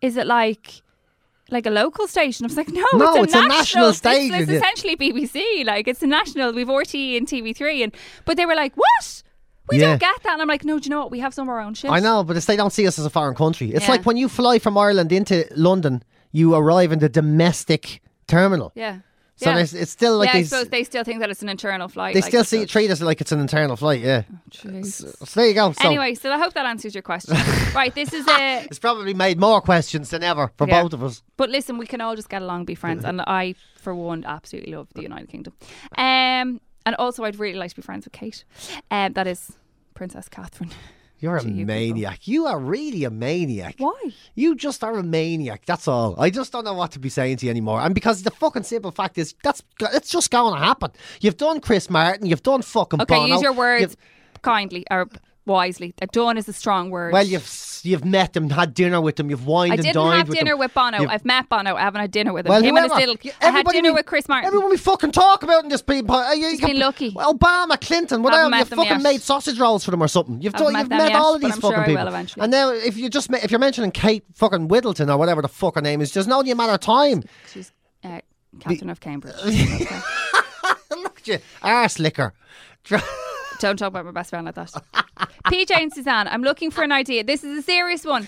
"Is 0.02 0.17
it 0.17 0.28
like?" 0.28 0.82
Like 1.50 1.65
a 1.65 1.69
local 1.69 2.08
station. 2.08 2.45
I 2.45 2.47
was 2.47 2.56
like, 2.56 2.69
no, 2.82 2.86
No, 2.93 3.15
it's 3.15 3.17
a 3.17 3.24
it's 3.24 3.34
a 3.34 3.38
national, 3.47 3.50
national 3.50 3.84
it's- 3.89 3.97
station, 3.97 4.36
It's, 4.36 4.52
essentially 4.52 4.95
BBC. 4.95 5.65
Like 5.65 5.86
it's 5.88 6.02
a 6.02 6.08
national. 6.08 6.54
We've 6.54 6.67
RTÉ 6.67 7.17
and 7.17 7.28
TV3, 7.28 7.84
and 7.84 7.95
but 8.24 8.38
they 8.38 8.45
were 8.45 8.56
like, 8.56 8.74
what? 8.76 9.24
We 9.69 9.78
Yeah. 9.80 9.88
don't 9.89 10.00
get 10.00 10.24
that. 10.24 10.34
And 10.34 10.41
I'm 10.41 10.47
like, 10.47 10.63
no, 10.63 10.80
do 10.80 10.86
you 10.86 10.89
know 10.91 11.00
what? 11.00 11.12
We 11.12 11.19
have 11.19 11.34
some 11.34 11.47
of 11.47 11.50
our 11.50 11.60
own 11.60 11.74
shit. 11.74 11.91
I 11.91 12.00
know, 12.00 12.24
but 12.24 12.38
it's 12.38 12.45
they 12.45 12.56
don't 12.56 12.71
see 12.71 12.88
us 12.88 12.97
as 12.97 13.06
a 13.06 13.10
foreign 13.10 13.36
country. 13.36 13.71
It's 13.74 13.84
Yeah. 13.86 13.91
like 13.91 14.06
when 14.06 14.15
you 14.15 14.30
fly 14.30 14.60
from 14.60 14.78
Ireland 14.78 15.12
into 15.12 15.45
London, 15.56 16.04
you 16.32 16.56
arrive 16.56 16.93
in 16.93 17.00
the 17.00 17.10
domestic 17.10 18.02
terminal. 18.28 18.71
Yeah. 18.76 19.00
So 19.41 19.49
yeah. 19.49 19.58
it's 19.60 19.89
still 19.89 20.19
like 20.19 20.27
yeah, 20.27 20.34
I 20.38 20.41
they, 20.41 20.47
suppose 20.47 20.69
they 20.69 20.84
still 20.84 21.04
think 21.04 21.19
that 21.19 21.32
it's 21.32 21.41
an 21.41 21.49
internal 21.49 21.88
flight. 21.88 22.13
they 22.13 22.21
like, 22.21 22.30
still 22.30 22.43
see 22.43 22.62
it, 22.62 22.69
treat 22.69 22.91
us 22.91 23.01
like 23.01 23.21
it's 23.21 23.32
an 23.32 23.39
internal 23.39 23.75
flight. 23.75 24.01
Yeah. 24.01 24.21
Jesus. 24.49 25.15
So 25.17 25.39
there 25.39 25.47
you 25.49 25.56
go. 25.56 25.71
So 25.71 25.88
Anyway, 25.88 26.13
so 26.13 26.32
I 26.32 26.38
hope 26.38 26.54
that 26.54 26.67
answers 26.67 26.93
your 26.93 27.01
question. 27.01 27.36
right, 27.75 27.93
this 27.95 28.13
is 28.13 28.27
a. 28.27 28.63
it's 28.65 28.77
probably 28.77 29.15
made 29.15 29.39
more 29.39 29.60
questions 29.60 30.12
than 30.12 30.21
ever 30.21 30.51
for 30.58 30.67
Yeah. 30.67 30.84
both 30.84 30.93
of 30.93 31.04
us. 31.04 31.23
But 31.38 31.49
listen, 31.49 31.80
we 31.80 31.88
can 31.88 32.01
all 32.01 32.15
just 32.15 32.30
get 32.30 32.43
along, 32.43 32.60
and 32.60 32.67
be 32.67 32.75
friends, 32.75 33.04
and 33.04 33.21
I, 33.21 33.56
for 33.77 33.95
one, 33.95 34.23
absolutely 34.25 34.75
love 34.75 34.89
the 34.93 35.01
United 35.01 35.30
Kingdom. 35.30 35.54
Um, 35.97 36.62
and 36.86 36.95
also, 36.99 37.23
I'd 37.23 37.39
really 37.39 37.58
like 37.58 37.71
to 37.71 37.75
be 37.75 37.82
friends 37.82 38.06
with 38.06 38.13
Kate. 38.13 38.43
Um, 38.91 39.13
that 39.13 39.25
is 39.25 39.54
Princess 39.95 40.30
Catherine. 40.30 40.71
You're 41.22 41.38
a 41.38 41.44
you 41.44 41.50
people. 41.50 41.66
maniac. 41.66 42.28
You 42.28 42.48
are 42.48 42.60
really 42.60 43.04
a 43.04 43.10
maniac. 43.12 43.76
Why? 43.78 44.12
You 44.36 44.56
just 44.56 44.84
are 44.84 44.98
a 44.98 45.04
maniac. 45.04 45.66
That's 45.66 45.88
all. 45.88 46.20
I 46.20 46.30
just 46.32 46.52
don't 46.52 46.66
know 46.66 46.74
what 46.74 46.92
to 46.94 47.00
be 47.00 47.10
saying 47.10 47.38
to 47.38 47.46
you 47.46 47.52
anymore. 47.52 47.80
And 47.80 47.94
because 47.96 48.24
the 48.24 48.32
fucking 48.32 48.64
simple 48.64 48.92
fact 48.92 49.18
is, 49.18 49.36
that's 49.44 49.62
it's 49.80 50.10
just 50.10 50.32
going 50.32 50.54
to 50.56 50.60
happen. 50.60 50.92
You've 51.22 51.38
done 51.38 51.62
Chris 51.62 51.90
Martin. 51.90 52.26
You've 52.26 52.44
done 52.44 52.64
fucking 52.64 53.02
Okay, 53.02 53.16
Bono. 53.16 53.34
use 53.36 53.42
your 53.42 53.54
words 53.54 53.96
kindly 54.42 54.84
or 54.90 55.08
wisely. 55.45 55.93
Uh, 56.01 56.06
Done 56.12 56.38
is 56.38 56.47
a 56.47 56.54
strong 56.54 56.89
word. 56.89 57.13
Well, 57.13 57.23
you've 57.25 57.80
you've 57.84 58.06
met 58.06 58.34
them, 58.34 58.49
had 58.49 58.73
dinner 58.75 59.01
with 59.01 59.15
them, 59.15 59.30
you've 59.32 59.47
wined 59.47 59.71
I 59.71 59.75
and 59.75 59.84
didn't 59.84 59.95
dined 59.95 60.17
have 60.17 60.30
with 60.30 60.38
dinner 60.38 60.51
them. 60.51 60.60
with 60.60 60.73
Bono. 60.73 60.99
You've- 61.01 61.12
I've 61.12 61.25
met 61.25 61.49
Bono. 61.49 61.75
I 61.75 61.82
haven't 61.82 62.01
had 62.01 62.12
dinner 62.12 62.32
with 62.32 62.45
him. 62.45 62.51
Well, 62.51 62.62
him 62.62 62.77
and 62.77 62.84
his 62.91 62.93
little. 62.93 63.15
I 63.23 63.27
had 63.45 63.47
everybody 63.49 63.77
dinner 63.80 63.89
we- 63.89 63.95
with 63.95 64.06
Chris 64.06 64.27
Martin. 64.30 64.47
Everyone 64.47 64.69
we 64.69 64.77
fucking 64.77 65.12
talk 65.12 65.41
about 65.43 65.63
in 65.63 65.69
this 65.69 65.82
people. 65.82 66.15
Uh, 66.15 66.32
you, 66.34 66.49
Just 66.51 66.62
you- 66.62 66.67
been 66.67 66.80
lucky. 66.80 67.12
Obama, 67.13 67.80
Clinton, 67.82 68.21
whatever. 68.21 68.56
You've 68.56 68.67
fucking 68.69 68.86
yet. 68.86 69.01
made 69.01 69.21
sausage 69.21 69.60
rolls 69.60 69.84
for 69.84 69.91
them 69.91 70.01
or 70.04 70.08
something. 70.08 70.41
You've 70.41 70.54
done, 70.54 70.73
met 70.73 70.80
you've 70.82 70.89
met 70.89 71.12
yet, 71.12 71.19
all 71.19 71.36
of 71.36 71.41
these 71.41 71.56
fucking 71.56 71.71
sure 71.71 71.84
people. 71.86 72.43
And 72.43 72.51
now, 72.51 72.69
if 72.71 72.97
you 72.97 73.10
just 73.10 73.32
if 73.34 73.49
you're 73.49 73.60
mentioning 73.60 73.91
Kate 73.91 74.23
fucking 74.36 74.67
Whittleton 74.67 75.10
or 75.10 75.17
whatever 75.17 75.41
the 75.41 75.47
fuck 75.47 75.75
her 75.75 75.82
name 75.82 76.01
is, 76.01 76.12
just 76.12 76.30
only 76.30 76.51
a 76.51 76.56
matter 76.56 76.73
of 76.73 76.80
time. 76.82 77.23
She's 77.51 77.71
uh, 78.04 78.19
captain 78.60 78.89
of 78.89 78.99
Cambridge. 78.99 79.36
Look 80.91 81.19
at 81.21 81.27
you, 81.27 81.39
arse 81.63 81.97
licker. 81.99 82.34
Don't 83.62 83.78
talk 83.78 83.89
about 83.89 84.06
my 84.06 84.12
best 84.12 84.32
friend 84.32 84.43
like 84.43 84.56
that. 84.56 84.74
PJ 85.45 85.69
and 85.76 85.93
Suzanne, 85.93 86.28
I'm 86.28 86.41
looking 86.41 86.71
for 86.71 86.84
an 86.84 86.91
idea. 86.91 87.24
This 87.24 87.43
is 87.43 87.60
a 87.60 87.62
serious 87.62 88.04
one. 88.04 88.28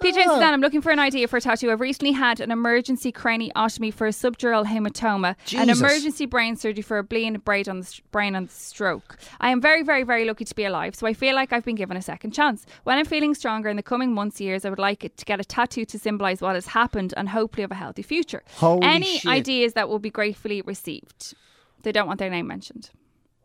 PJ 0.00 0.16
and 0.16 0.30
oh. 0.30 0.34
Suzanne, 0.34 0.54
I'm 0.54 0.62
looking 0.62 0.80
for 0.80 0.90
an 0.90 0.98
idea 0.98 1.28
for 1.28 1.36
a 1.36 1.40
tattoo. 1.42 1.70
I've 1.70 1.82
recently 1.82 2.12
had 2.12 2.40
an 2.40 2.50
emergency 2.50 3.12
craniotomy 3.12 3.92
for 3.92 4.06
a 4.06 4.10
subdural 4.10 4.64
hematoma, 4.64 5.28
an 5.28 5.36
Jesus. 5.44 5.78
emergency 5.78 6.24
brain 6.24 6.56
surgery 6.56 6.80
for 6.82 6.96
a 6.96 7.04
bleeding 7.04 7.34
brain 7.34 7.64
on 7.68 7.80
the 7.80 8.00
brain 8.12 8.34
on 8.34 8.46
the 8.46 8.50
stroke. 8.50 9.18
I 9.42 9.50
am 9.50 9.60
very, 9.60 9.82
very, 9.82 10.04
very 10.04 10.24
lucky 10.24 10.46
to 10.46 10.54
be 10.54 10.64
alive, 10.64 10.94
so 10.94 11.06
I 11.06 11.12
feel 11.12 11.34
like 11.34 11.52
I've 11.52 11.66
been 11.66 11.76
given 11.76 11.98
a 11.98 12.02
second 12.02 12.30
chance. 12.30 12.64
When 12.84 12.96
I'm 12.96 13.04
feeling 13.04 13.34
stronger 13.34 13.68
in 13.68 13.76
the 13.76 13.82
coming 13.82 14.14
months, 14.14 14.40
years, 14.40 14.64
I 14.64 14.70
would 14.70 14.78
like 14.78 15.04
it 15.04 15.18
to 15.18 15.26
get 15.26 15.38
a 15.38 15.44
tattoo 15.44 15.84
to 15.84 15.98
symbolise 15.98 16.40
what 16.40 16.54
has 16.54 16.68
happened 16.68 17.12
and 17.14 17.28
hopefully 17.28 17.60
have 17.60 17.72
a 17.72 17.74
healthy 17.74 18.02
future. 18.02 18.42
Holy 18.56 18.86
Any 18.86 19.18
shit. 19.18 19.30
ideas 19.30 19.74
that 19.74 19.90
will 19.90 19.98
be 19.98 20.10
gratefully 20.10 20.62
received? 20.62 21.34
They 21.82 21.92
don't 21.92 22.06
want 22.06 22.18
their 22.18 22.30
name 22.30 22.46
mentioned. 22.46 22.88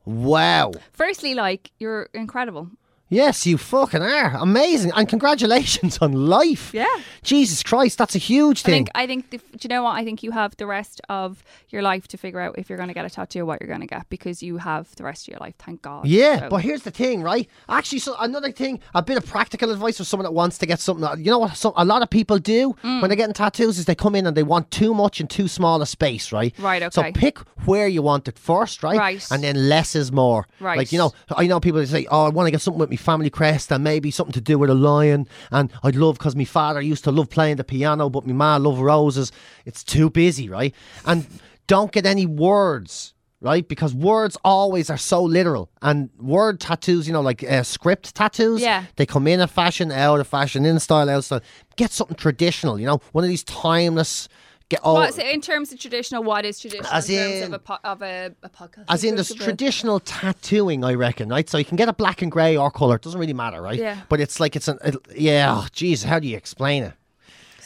Wow. 0.07 0.71
Firstly, 0.93 1.33
like 1.33 1.71
you're 1.79 2.07
incredible. 2.13 2.69
Yes, 3.09 3.45
you 3.45 3.57
fucking 3.57 4.01
are 4.01 4.35
amazing, 4.37 4.91
and 4.95 5.07
congratulations 5.07 5.97
on 5.99 6.11
life. 6.11 6.73
Yeah. 6.73 6.85
Jesus 7.23 7.63
Christ, 7.63 7.97
that's 7.97 8.15
a 8.15 8.19
huge 8.19 8.61
I 8.61 8.63
thing. 8.63 8.73
think 8.85 8.89
I 8.95 9.07
think 9.07 9.29
the, 9.29 9.37
do 9.37 9.43
you 9.63 9.69
know 9.69 9.83
what 9.83 9.91
I 9.95 10.03
think 10.03 10.23
you 10.23 10.31
have 10.31 10.55
the 10.57 10.65
rest 10.65 11.01
of 11.09 11.43
your 11.69 11.81
life 11.81 12.07
to 12.09 12.17
figure 12.17 12.39
out 12.39 12.57
if 12.57 12.69
you're 12.69 12.77
going 12.77 12.89
to 12.89 12.93
get 12.93 13.05
a 13.05 13.09
tattoo 13.09 13.41
or 13.41 13.45
what 13.45 13.61
you're 13.61 13.67
going 13.69 13.81
to 13.81 13.87
get 13.87 14.09
because 14.09 14.43
you 14.43 14.57
have 14.57 14.93
the 14.95 15.03
rest 15.03 15.27
of 15.27 15.31
your 15.31 15.39
life. 15.39 15.55
Thank 15.57 15.81
God. 15.81 16.05
Yeah, 16.05 16.39
So- 16.41 16.49
but 16.49 16.57
here's 16.57 16.83
the 16.83 16.91
thing, 16.91 17.21
right? 17.21 17.49
Actually, 17.69 17.99
so 17.99 18.15
another 18.19 18.51
thing, 18.51 18.79
a 18.93 19.01
bit 19.01 19.17
of 19.17 19.25
practical 19.25 19.71
advice 19.71 19.97
for 19.97 20.03
someone 20.03 20.25
that 20.25 20.31
wants 20.33 20.57
to 20.59 20.65
get 20.65 20.79
something. 20.79 21.07
You 21.23 21.31
know 21.31 21.39
what? 21.39 21.55
Some, 21.55 21.73
a 21.77 21.85
lot 21.85 22.01
of 22.01 22.09
people 22.09 22.37
do 22.39 22.75
Mm. 22.83 23.01
when 23.01 23.09
they're 23.09 23.15
getting 23.15 23.33
tattoos 23.33 23.77
is 23.79 23.85
they 23.85 23.95
come 23.95 24.15
in 24.15 24.27
and 24.27 24.35
they 24.35 24.43
want 24.43 24.69
too 24.71 24.93
much 24.93 25.19
in 25.21 25.27
too 25.27 25.47
small 25.47 25.81
a 25.81 25.85
space, 25.85 26.31
right? 26.31 26.53
Right, 26.59 26.81
Okay. 26.83 26.91
So 26.93 27.11
pick 27.13 27.39
where 27.65 27.87
you 27.87 28.01
want 28.01 28.27
it 28.27 28.37
first, 28.37 28.83
right? 28.83 28.97
Right. 28.97 29.25
And 29.31 29.43
then 29.43 29.69
less 29.69 29.95
is 29.95 30.11
more. 30.11 30.45
Right. 30.59 30.77
Like 30.77 30.91
you 30.91 30.97
know, 30.97 31.13
I 31.35 31.47
know 31.47 31.59
people 31.59 31.85
say, 31.85 32.05
"Oh, 32.09 32.25
I 32.25 32.29
want 32.29 32.47
to 32.47 32.51
get 32.51 32.61
something 32.61 32.79
with 32.79 32.89
my 32.97 33.03
family 33.03 33.29
crest 33.29 33.71
and 33.71 33.83
maybe 33.83 34.11
something 34.11 34.33
to 34.33 34.41
do 34.41 34.57
with 34.59 34.69
a 34.69 34.73
lion." 34.73 35.27
And 35.51 35.71
I'd 35.83 35.95
love 35.95 36.17
because 36.17 36.35
my 36.35 36.45
father 36.45 36.81
used 36.81 37.03
to 37.05 37.11
love 37.11 37.29
playing 37.29 37.57
the 37.57 37.63
piano, 37.63 38.09
but 38.09 38.25
my 38.25 38.33
ma 38.33 38.57
loved 38.57 38.81
roses. 38.81 39.31
It's 39.65 39.83
too 39.83 40.09
busy, 40.09 40.49
right? 40.49 40.73
And 41.05 41.25
don't 41.67 41.91
get 41.91 42.05
any 42.05 42.25
words 42.25 43.13
right? 43.39 43.67
Because 43.67 43.93
words 43.93 44.35
always 44.43 44.89
are 44.89 44.97
so 44.97 45.21
literal, 45.21 45.69
and 45.83 46.09
word 46.19 46.59
tattoos, 46.59 47.05
you 47.05 47.13
know, 47.13 47.21
like 47.21 47.43
uh, 47.43 47.61
script 47.61 48.15
tattoos, 48.15 48.61
Yeah. 48.61 48.85
they 48.95 49.05
come 49.05 49.27
in 49.27 49.39
a 49.39 49.47
fashion, 49.47 49.91
out 49.91 50.19
of 50.19 50.27
fashion, 50.27 50.65
in 50.65 50.79
style, 50.79 51.07
out 51.07 51.19
of 51.19 51.25
style. 51.25 51.41
Get 51.75 51.91
something 51.91 52.17
traditional, 52.17 52.79
you 52.79 52.87
know, 52.87 52.99
one 53.11 53.23
of 53.23 53.29
these 53.29 53.43
timeless. 53.43 54.27
Get 54.69 54.81
all. 54.83 54.95
What, 54.95 55.13
so 55.13 55.23
in 55.23 55.39
terms 55.39 55.71
of 55.71 55.79
traditional, 55.79 56.23
what 56.23 56.43
is 56.43 56.59
traditional 56.59 56.91
As 56.91 57.09
in 57.09 57.41
terms 57.41 57.53
of 57.53 57.61
a, 57.69 57.87
of 57.87 58.01
a, 58.01 58.35
a 58.43 58.49
podcast? 58.49 58.85
as 58.89 59.03
in 59.05 59.15
there's 59.15 59.33
traditional 59.33 60.01
tattooing, 60.01 60.83
I 60.83 60.93
reckon, 60.93 61.29
right? 61.29 61.47
So 61.49 61.57
you 61.57 61.63
can 61.63 61.77
get 61.77 61.87
a 61.87 61.93
black 61.93 62.21
and 62.21 62.29
grey 62.29 62.57
or 62.57 62.69
colour. 62.69 62.95
It 62.95 63.01
doesn't 63.03 63.19
really 63.19 63.33
matter, 63.33 63.61
right? 63.61 63.79
Yeah. 63.79 64.01
But 64.09 64.19
it's 64.19 64.41
like 64.41 64.57
it's 64.57 64.67
an, 64.67 64.77
it, 64.83 64.95
yeah. 65.15 65.55
Oh, 65.57 65.67
jeez, 65.71 66.03
how 66.03 66.19
do 66.19 66.27
you 66.27 66.35
explain 66.35 66.83
it? 66.83 66.93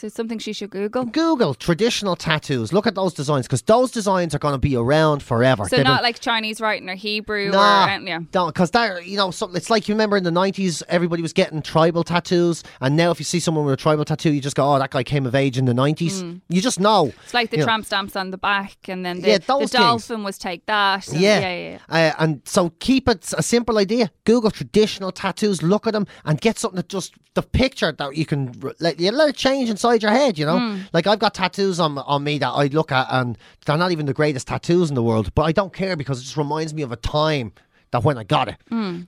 So 0.02 0.08
it's 0.08 0.16
something 0.16 0.40
she 0.40 0.52
should 0.52 0.72
Google. 0.72 1.06
Google 1.06 1.54
traditional 1.54 2.16
tattoos. 2.16 2.74
Look 2.74 2.88
at 2.88 2.96
those 2.96 3.14
designs 3.14 3.46
because 3.46 3.62
those 3.62 3.92
designs 3.92 4.34
are 4.34 4.40
going 4.40 4.56
to 4.56 4.58
be 4.58 4.76
around 4.76 5.22
forever. 5.22 5.66
So 5.66 5.76
They've 5.76 5.86
not 5.86 5.98
been- 6.00 6.06
like 6.06 6.20
Chinese 6.20 6.60
writing 6.60 6.90
or 6.90 6.96
Hebrew 6.96 7.52
Nah, 7.52 7.86
or 7.86 8.00
yeah. 8.02 8.22
don't 8.32 8.48
because 8.48 8.72
that 8.72 9.06
you 9.06 9.16
know 9.16 9.30
something. 9.30 9.56
It's 9.56 9.70
like 9.70 9.88
you 9.88 9.94
remember 9.94 10.18
in 10.18 10.24
the 10.24 10.32
nineties, 10.32 10.82
everybody 10.90 11.22
was 11.22 11.34
getting 11.34 11.62
tribal 11.62 12.04
tattoos, 12.04 12.64
and 12.80 12.96
now 12.98 13.12
if 13.12 13.20
you 13.20 13.26
see 13.26 13.40
someone 13.40 13.64
with 13.64 13.76
a 13.76 13.78
tribal 13.78 14.04
tattoo, 14.04 14.34
you 14.34 14.42
just 14.42 14.56
go, 14.56 14.74
"Oh, 14.74 14.80
that 14.80 14.90
guy 14.90 15.04
came 15.04 15.28
of 15.28 15.36
age 15.36 15.60
in 15.60 15.66
the 15.66 15.74
nineties." 15.76 16.24
You 16.50 16.62
just 16.62 16.80
know. 16.80 17.06
Mm. 17.06 17.14
It's 17.24 17.34
like 17.36 17.52
the 17.52 17.58
you 17.58 17.62
know. 17.62 17.66
tramp 17.68 17.86
stamps 17.86 18.16
on 18.16 18.32
the 18.32 18.40
back, 18.40 18.78
and 18.88 19.06
then 19.06 19.22
the, 19.22 19.28
Yeah, 19.28 19.38
the 19.38 19.70
dolphin 19.72 20.24
was 20.24 20.40
take 20.40 20.66
that. 20.66 21.08
and- 21.10 21.22
Yeah, 21.22 21.42
yeah, 21.42 21.78
yeah. 21.90 22.10
Uh, 22.10 22.16
and 22.18 22.42
so 22.46 22.72
keep 22.80 23.08
it 23.08 23.32
a 23.38 23.44
simple 23.44 23.78
idea. 23.78 24.10
Google 24.24 24.50
traditional 24.50 25.12
tattoos, 25.12 25.62
look 25.62 25.86
at 25.86 25.94
them, 25.94 26.08
and 26.26 26.42
get 26.42 26.58
something 26.58 26.78
that 26.78 26.90
just 26.90 27.14
the 27.36 27.44
picture 27.44 27.92
that 27.92 28.18
you 28.18 28.26
can 28.26 28.52
let 28.80 29.00
you 29.00 29.12
let 29.12 29.30
it 29.30 29.36
change 29.36 29.70
inside 29.70 29.91
your 30.00 30.12
head. 30.12 30.38
You 30.38 30.46
know, 30.46 30.60
Hmm. 30.60 30.82
like 30.94 31.08
I've 31.08 31.20
got 31.20 31.34
tattoos 31.34 31.80
on 31.80 31.98
on 31.98 32.24
me 32.24 32.38
that 32.40 32.50
I 32.50 32.68
look 32.68 32.92
at, 32.92 33.08
and 33.10 33.38
they're 33.66 33.78
not 33.78 33.92
even 33.92 34.06
the 34.06 34.14
greatest 34.14 34.48
tattoos 34.48 34.90
in 34.90 34.96
the 34.96 35.04
world, 35.04 35.34
but 35.36 35.44
I 35.44 35.52
don't 35.52 35.74
care 35.74 35.96
because 35.96 36.20
it 36.20 36.24
just 36.24 36.38
reminds 36.38 36.74
me 36.74 36.82
of 36.84 36.92
a 36.92 36.96
time 36.98 37.54
that 37.92 38.04
when 38.04 38.18
I 38.18 38.24
got 38.24 38.48
it. 38.48 38.58
Hmm. 38.70 39.02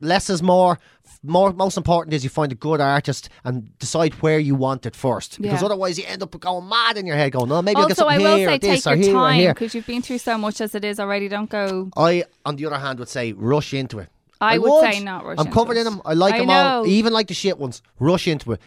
Less 0.00 0.28
is 0.30 0.42
more. 0.42 0.78
More, 1.22 1.52
most 1.52 1.76
important 1.76 2.14
is 2.14 2.22
you 2.22 2.30
find 2.30 2.52
a 2.52 2.54
good 2.54 2.80
artist 2.80 3.28
and 3.44 3.76
decide 3.78 4.12
where 4.22 4.38
you 4.38 4.54
want 4.54 4.86
it 4.86 4.94
first, 4.94 5.40
because 5.40 5.60
Yeah. 5.60 5.66
otherwise 5.66 5.98
you 5.98 6.04
end 6.06 6.22
up 6.22 6.38
going 6.38 6.68
mad 6.68 6.96
in 6.98 7.06
your 7.06 7.16
head, 7.16 7.32
going, 7.32 7.48
"No, 7.48 7.62
maybe 7.62 7.80
I'll 7.80 7.88
get 7.88 7.98
Also, 7.98 8.08
I 8.08 8.18
will 8.18 8.36
here, 8.36 8.48
say 8.48 8.54
or 8.54 8.58
this, 8.58 8.84
take 8.84 8.92
or 8.92 8.96
your 8.96 9.04
here, 9.04 9.14
time 9.14 9.34
here." 9.40 9.54
because 9.54 9.74
you've 9.74 9.86
been 9.86 10.02
through 10.02 10.18
so 10.18 10.36
much 10.38 10.60
as 10.60 10.74
it 10.74 10.84
is 10.84 11.00
already. 11.00 11.28
Don't 11.28 11.48
go. 11.50 11.88
I, 11.96 12.24
on 12.44 12.56
the 12.56 12.66
other 12.66 12.78
hand, 12.78 12.98
would 12.98 13.08
say 13.08 13.32
rush 13.32 13.72
into 13.74 13.98
it. 13.98 14.08
I 14.40 14.58
would 14.58 14.92
say 14.92 15.00
not 15.02 15.24
rush 15.24 15.38
I'm 15.38 15.50
covered 15.50 15.76
in 15.76 15.84
them. 15.84 16.02
I 16.04 16.14
like 16.14 16.34
I 16.34 16.38
them 16.40 16.50
all. 16.50 16.86
Even 16.86 17.12
like 17.12 17.28
the 17.28 17.34
shit 17.34 17.58
ones. 17.58 17.82
Rush 17.98 18.28
into 18.28 18.52
it. 18.52 18.60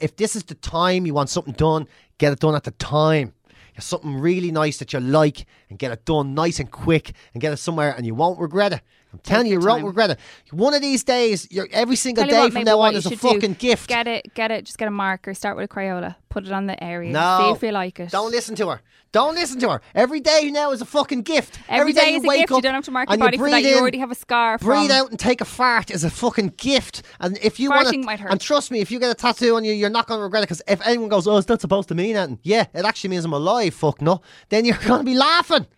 If 0.00 0.16
this 0.16 0.36
is 0.36 0.44
the 0.44 0.54
time 0.54 1.06
you 1.06 1.14
want 1.14 1.30
something 1.30 1.54
done, 1.54 1.88
get 2.18 2.32
it 2.32 2.40
done 2.40 2.54
at 2.54 2.64
the 2.64 2.72
time. 2.72 3.32
Get 3.74 3.82
something 3.82 4.14
really 4.20 4.52
nice 4.52 4.78
that 4.78 4.92
you 4.92 5.00
like 5.00 5.46
and 5.68 5.78
get 5.78 5.90
it 5.90 6.04
done 6.04 6.34
nice 6.34 6.60
and 6.60 6.70
quick 6.70 7.12
and 7.32 7.40
get 7.40 7.52
it 7.52 7.56
somewhere 7.56 7.92
and 7.96 8.06
you 8.06 8.14
won't 8.14 8.38
regret 8.38 8.72
it. 8.72 8.80
I'm 9.14 9.20
telling 9.20 9.46
you, 9.46 9.60
you 9.60 9.66
won't 9.66 9.84
regret 9.84 10.10
it. 10.10 10.18
One 10.50 10.74
of 10.74 10.82
these 10.82 11.04
days, 11.04 11.46
you're, 11.52 11.68
every 11.70 11.94
single 11.94 12.26
day 12.26 12.36
what, 12.36 12.52
from 12.52 12.64
now 12.64 12.80
on 12.80 12.96
is 12.96 13.06
a 13.06 13.10
should 13.10 13.20
do, 13.20 13.28
fucking 13.28 13.54
gift. 13.54 13.88
Get 13.88 14.08
it, 14.08 14.34
get 14.34 14.50
it. 14.50 14.64
Just 14.64 14.76
get 14.76 14.88
a 14.88 14.90
marker. 14.90 15.34
Start 15.34 15.56
with 15.56 15.70
a 15.70 15.72
Crayola. 15.72 16.16
Put 16.30 16.46
it 16.46 16.52
on 16.52 16.66
the 16.66 16.82
area. 16.82 17.12
No. 17.12 17.38
See 17.40 17.56
if 17.56 17.62
you 17.62 17.70
like 17.70 18.00
it. 18.00 18.10
Don't 18.10 18.32
listen 18.32 18.56
to 18.56 18.70
her. 18.70 18.80
Don't 19.12 19.36
listen 19.36 19.60
to 19.60 19.70
her. 19.70 19.80
Every 19.94 20.18
day 20.18 20.50
now 20.52 20.72
is 20.72 20.80
a 20.80 20.84
fucking 20.84 21.22
gift. 21.22 21.60
Every 21.68 21.92
day 21.92 22.10
you 22.10 22.16
is 22.16 22.24
a 22.24 22.38
gift. 22.38 22.50
You 22.50 22.60
don't 22.60 22.74
have 22.74 22.84
to 22.86 22.90
mark 22.90 23.08
your 23.08 23.18
body 23.18 23.36
for 23.36 23.48
that. 23.48 23.62
breathe 23.62 23.66
You 23.66 23.78
already 23.78 23.98
have 23.98 24.10
a 24.10 24.16
scar. 24.16 24.58
Breathe 24.58 24.90
from, 24.90 24.96
out 24.96 25.10
and 25.10 25.18
take 25.20 25.40
a 25.40 25.44
fart 25.44 25.92
is 25.92 26.02
a 26.02 26.10
fucking 26.10 26.54
gift. 26.56 27.02
And 27.20 27.38
if 27.38 27.60
you 27.60 27.70
want 27.70 27.86
Farting 27.86 28.00
to, 28.00 28.06
might 28.06 28.18
hurt. 28.18 28.32
and 28.32 28.40
trust 28.40 28.72
me, 28.72 28.80
if 28.80 28.90
you 28.90 28.98
get 28.98 29.12
a 29.12 29.14
tattoo 29.14 29.54
on 29.54 29.62
you, 29.62 29.72
you're 29.72 29.90
not 29.90 30.08
going 30.08 30.18
to 30.18 30.24
regret 30.24 30.42
it. 30.42 30.46
Because 30.46 30.62
if 30.66 30.84
anyone 30.84 31.08
goes, 31.08 31.28
"Oh, 31.28 31.36
is 31.36 31.46
that 31.46 31.60
supposed 31.60 31.86
to 31.90 31.94
mean 31.94 32.16
anything?" 32.16 32.40
Yeah, 32.42 32.66
it 32.74 32.84
actually 32.84 33.10
means 33.10 33.24
I'm 33.24 33.32
alive. 33.32 33.72
Fuck 33.72 34.02
no. 34.02 34.20
Then 34.48 34.64
you're 34.64 34.78
going 34.84 34.98
to 34.98 35.04
be 35.04 35.14
laughing. 35.14 35.68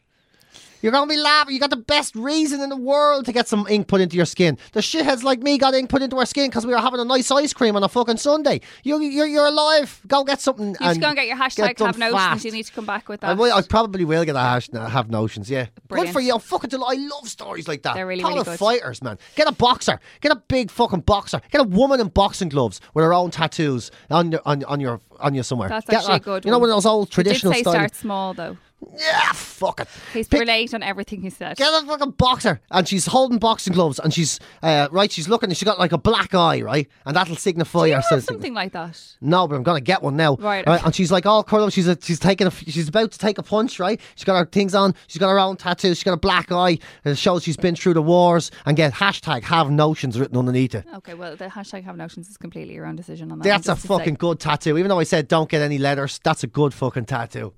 You're 0.83 0.93
going 0.93 1.09
to 1.09 1.15
be 1.15 1.21
laughing. 1.21 1.55
You 1.55 1.61
got 1.61 1.71
the 1.71 1.77
best 1.77 2.15
reason 2.15 2.61
in 2.61 2.69
the 2.69 2.77
world 2.77 3.25
to 3.27 3.33
get 3.33 3.49
some 3.49 3.67
ink 3.69 3.89
put 3.89 4.01
into 4.01 4.17
your 4.17 4.27
skin. 4.27 4.59
The 4.73 4.81
shitheads 4.81 5.23
like 5.23 5.41
me 5.41 5.59
got 5.59 5.75
ink 5.75 5.89
put 5.91 6.03
into 6.03 6.17
our 6.17 6.27
skin 6.27 6.49
because 6.49 6.67
we 6.67 6.73
were 6.73 6.79
having 6.81 7.01
a 7.01 7.05
nice 7.05 7.31
ice 7.31 7.53
cream 7.53 7.77
on 7.77 7.83
a 7.83 7.89
fucking 7.89 8.19
Sunday. 8.19 8.61
You, 8.85 9.01
you're, 9.01 9.27
you're 9.27 9.47
alive. 9.47 10.01
Go 10.07 10.25
get 10.25 10.41
something. 10.41 10.69
You 10.69 10.75
just 10.81 11.01
go 11.01 11.09
and 11.09 11.17
get 11.17 11.27
your 11.27 11.37
hashtag 11.37 11.77
done 11.77 11.87
have 11.89 11.99
notions. 11.99 12.15
fast. 12.21 12.45
You 12.45 12.53
need 12.53 12.65
to 12.67 12.73
come 12.73 12.87
back 12.87 13.09
with 13.09 13.25
I, 13.25 13.29
that. 13.29 13.39
will, 13.39 13.53
I 13.53 13.63
probably 13.63 14.05
will 14.05 14.25
get 14.25 14.37
a 14.37 14.41
hash 14.41 14.69
uh, 14.73 14.87
have 14.89 15.11
notions. 15.11 15.51
Yeah, 15.51 15.67
Brilliant. 15.89 16.09
good 16.09 16.13
for 16.13 16.21
you. 16.21 16.35
I'm 16.35 16.41
fucking 16.41 16.71
del- 16.71 16.85
I 16.85 16.95
love 16.95 17.29
stories 17.29 17.67
like 17.69 17.83
that. 17.83 17.95
They're 17.95 18.07
really, 18.07 18.23
Call 18.23 18.33
really 18.33 18.45
good. 18.45 18.59
fighters, 18.59 19.03
man. 19.03 19.19
Get 19.35 19.49
a 19.49 19.53
boxer. 19.53 19.99
Get 20.21 20.33
a 20.33 20.37
big 20.49 20.71
fucking 20.71 21.01
boxer. 21.01 21.41
Get 21.51 21.61
a 21.61 21.65
woman 21.65 22.01
in 22.01 22.09
boxing 22.09 22.49
gloves 22.49 22.81
with 22.95 23.05
her 23.05 23.13
own 23.15 23.31
tattoos 23.31 23.91
on 24.11 24.33
your 24.33 24.41
on, 24.45 24.63
on 24.65 24.81
your 24.81 25.01
on 25.21 25.35
you 25.35 25.43
somewhere. 25.43 25.69
That's 25.69 25.87
Get 25.87 25.97
actually 26.01 26.17
a 26.17 26.21
good 26.21 26.45
You 26.45 26.51
know 26.51 26.59
one. 26.59 26.69
one 26.69 26.71
of 26.71 26.77
those 26.77 26.87
old 26.87 27.11
traditional 27.11 27.53
did 27.53 27.59
say 27.59 27.63
style. 27.63 27.73
start 27.75 27.95
small 27.95 28.35
though. 28.35 28.57
Yeah, 28.97 29.33
fuck 29.33 29.81
it. 29.81 29.89
He's 30.13 30.29
Pick- 30.29 30.41
relate 30.41 30.75
on 30.75 30.83
everything 30.83 31.23
he 31.23 31.31
said. 31.31 31.57
Get 31.57 31.73
a 31.73 31.87
fucking 31.87 32.13
boxer, 32.13 32.61
and 32.71 32.87
she's 32.87 33.07
holding 33.07 33.39
boxing 33.39 33.73
gloves, 33.73 33.99
and 33.99 34.13
she's 34.13 34.39
uh, 34.63 34.89
right. 34.91 35.11
She's 35.11 35.29
looking, 35.29 35.49
and 35.49 35.57
she's 35.57 35.65
got 35.67 35.79
like 35.79 35.93
a 35.93 35.99
black 35.99 36.35
eye, 36.35 36.61
right, 36.61 36.87
and 37.07 37.17
that'll 37.17 37.37
signify 37.37 37.87
Do 37.87 37.95
her. 37.95 38.03
have 38.11 38.23
something 38.23 38.53
like 38.55 38.73
that? 38.73 39.01
No, 39.21 39.49
but 39.49 39.55
I'm 39.57 39.63
gonna 39.63 39.81
get 39.81 40.03
one 40.03 40.17
now. 40.17 40.37
Right, 40.37 40.67
okay. 40.67 40.83
And 40.85 40.95
she's 40.95 41.11
like 41.11 41.25
all 41.27 41.43
curled 41.43 41.69
up. 41.69 41.73
She's 41.73 41.89
a, 41.89 41.97
she's 42.01 42.19
taking 42.21 42.47
a, 42.47 42.51
she's 42.51 42.89
about 42.89 43.13
to 43.13 43.19
take 43.19 43.39
a 43.39 43.43
punch. 43.43 43.79
Right. 43.81 44.01
She's 44.15 44.25
got 44.25 44.39
her 44.39 44.47
things 44.47 44.75
on. 44.75 44.95
She's 45.09 45.19
got 45.19 45.31
her 45.31 45.39
own 45.39 45.57
tattoos. 45.57 45.97
She's 45.97 46.05
got 46.05 46.13
a 46.13 46.19
black 46.19 46.53
eye. 46.53 46.79
And 47.05 47.13
it 47.13 47.17
shows 47.19 47.43
she's 47.45 47.57
been 47.57 47.77
through 47.77 47.95
the 47.95 48.03
wars. 48.03 48.51
And 48.67 48.77
get 48.77 48.93
hashtag 48.93 49.43
have 49.45 49.71
notions 49.71 50.19
written 50.21 50.37
underneath 50.37 50.75
it. 50.75 50.85
Okay, 50.97 51.15
well, 51.15 51.35
the 51.35 51.47
hashtag 51.47 51.85
have 51.85 51.97
notions 51.97 52.29
is 52.29 52.37
completely 52.37 52.75
your 52.75 52.87
own 52.87 52.97
decision 52.97 53.33
on 53.33 53.39
that. 53.39 53.45
That's 53.45 53.69
a 53.69 53.75
to 53.75 53.81
say. 53.81 53.89
fucking 53.89 54.15
good 54.15 54.39
tattoo. 54.39 54.77
Even 54.77 54.91
though 54.91 55.01
I 55.01 55.05
said 55.05 55.29
don't 55.29 55.49
get 55.49 55.63
any 55.63 55.79
letters, 55.79 56.21
that's 56.23 56.45
a 56.45 56.47
good 56.47 56.75
fucking 56.75 57.07
tattoo. 57.07 57.55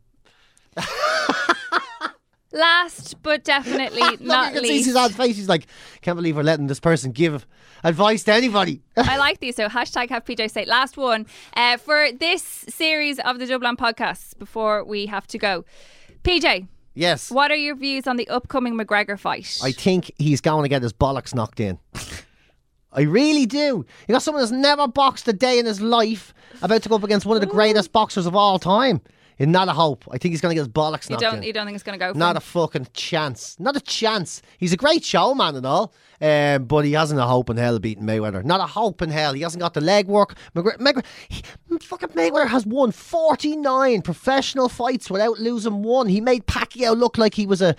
Last 2.52 3.22
but 3.22 3.44
definitely 3.44 4.02
not 4.20 4.54
see 4.54 4.60
least. 4.60 4.86
Suzanne's 4.86 5.16
face. 5.16 5.36
She's 5.36 5.48
like, 5.48 5.66
can't 6.00 6.16
believe 6.16 6.36
we're 6.36 6.42
letting 6.42 6.66
this 6.66 6.80
person 6.80 7.12
give 7.12 7.46
advice 7.84 8.24
to 8.24 8.32
anybody. 8.32 8.80
I 8.96 9.18
like 9.18 9.40
these. 9.40 9.56
So 9.56 9.68
hashtag 9.68 10.08
have 10.08 10.24
PJ 10.24 10.50
say. 10.50 10.64
Last 10.64 10.96
one 10.96 11.26
uh, 11.54 11.76
for 11.76 12.10
this 12.12 12.42
series 12.42 13.18
of 13.20 13.38
the 13.38 13.46
Dublin 13.46 13.76
podcasts 13.76 14.36
before 14.38 14.82
we 14.84 15.06
have 15.06 15.26
to 15.28 15.38
go. 15.38 15.64
PJ, 16.24 16.66
yes. 16.94 17.30
what 17.30 17.50
are 17.50 17.56
your 17.56 17.76
views 17.76 18.06
on 18.06 18.16
the 18.16 18.28
upcoming 18.28 18.74
McGregor 18.74 19.18
fight? 19.18 19.58
I 19.62 19.72
think 19.72 20.10
he's 20.18 20.40
going 20.40 20.62
to 20.62 20.68
get 20.68 20.82
his 20.82 20.92
bollocks 20.92 21.34
knocked 21.34 21.60
in. 21.60 21.78
I 22.92 23.02
really 23.02 23.46
do. 23.46 23.84
You 24.08 24.12
got 24.12 24.22
someone 24.22 24.42
that's 24.42 24.52
never 24.52 24.88
boxed 24.88 25.28
a 25.28 25.32
day 25.32 25.58
in 25.58 25.66
his 25.66 25.80
life 25.80 26.32
about 26.62 26.82
to 26.82 26.88
go 26.88 26.96
up 26.96 27.04
against 27.04 27.26
one 27.26 27.36
of 27.36 27.42
the 27.42 27.46
greatest 27.46 27.92
boxers 27.92 28.26
of 28.26 28.34
all 28.34 28.58
time. 28.58 29.02
Not 29.40 29.68
a 29.68 29.72
hope. 29.72 30.04
I 30.10 30.18
think 30.18 30.32
he's 30.32 30.40
going 30.40 30.50
to 30.50 30.54
get 30.54 30.60
his 30.62 30.68
bollocks 30.68 31.08
knocked 31.08 31.22
You 31.22 31.28
don't 31.30 31.36
in. 31.38 31.42
you 31.44 31.52
don't 31.52 31.64
think 31.66 31.76
it's 31.76 31.84
going 31.84 31.98
to 31.98 32.04
go 32.04 32.12
for 32.12 32.18
Not 32.18 32.32
him? 32.32 32.38
a 32.38 32.40
fucking 32.40 32.88
chance. 32.92 33.56
Not 33.60 33.76
a 33.76 33.80
chance. 33.80 34.42
He's 34.58 34.72
a 34.72 34.76
great 34.76 35.04
showman 35.04 35.54
and 35.54 35.64
all, 35.64 35.92
um, 36.20 36.64
but 36.64 36.84
he 36.84 36.92
hasn't 36.92 37.20
a 37.20 37.24
hope 37.24 37.48
in 37.50 37.56
hell 37.56 37.76
of 37.76 37.82
beating 37.82 38.04
Mayweather. 38.04 38.44
Not 38.44 38.60
a 38.60 38.66
hope 38.66 39.00
in 39.02 39.10
hell. 39.10 39.34
He 39.34 39.42
hasn't 39.42 39.60
got 39.60 39.74
the 39.74 39.80
leg 39.80 40.08
work. 40.08 40.34
McGregor, 40.56 40.78
McGregor, 40.78 41.04
he, 41.28 41.42
fucking 41.80 42.08
Mayweather 42.10 42.48
has 42.48 42.66
won 42.66 42.90
49 42.92 44.02
professional 44.02 44.68
fights 44.68 45.10
without 45.10 45.38
losing 45.38 45.82
one. 45.84 46.08
He 46.08 46.20
made 46.20 46.46
Pacquiao 46.46 46.96
look 46.98 47.16
like 47.16 47.34
he 47.34 47.46
was 47.46 47.62
a 47.62 47.76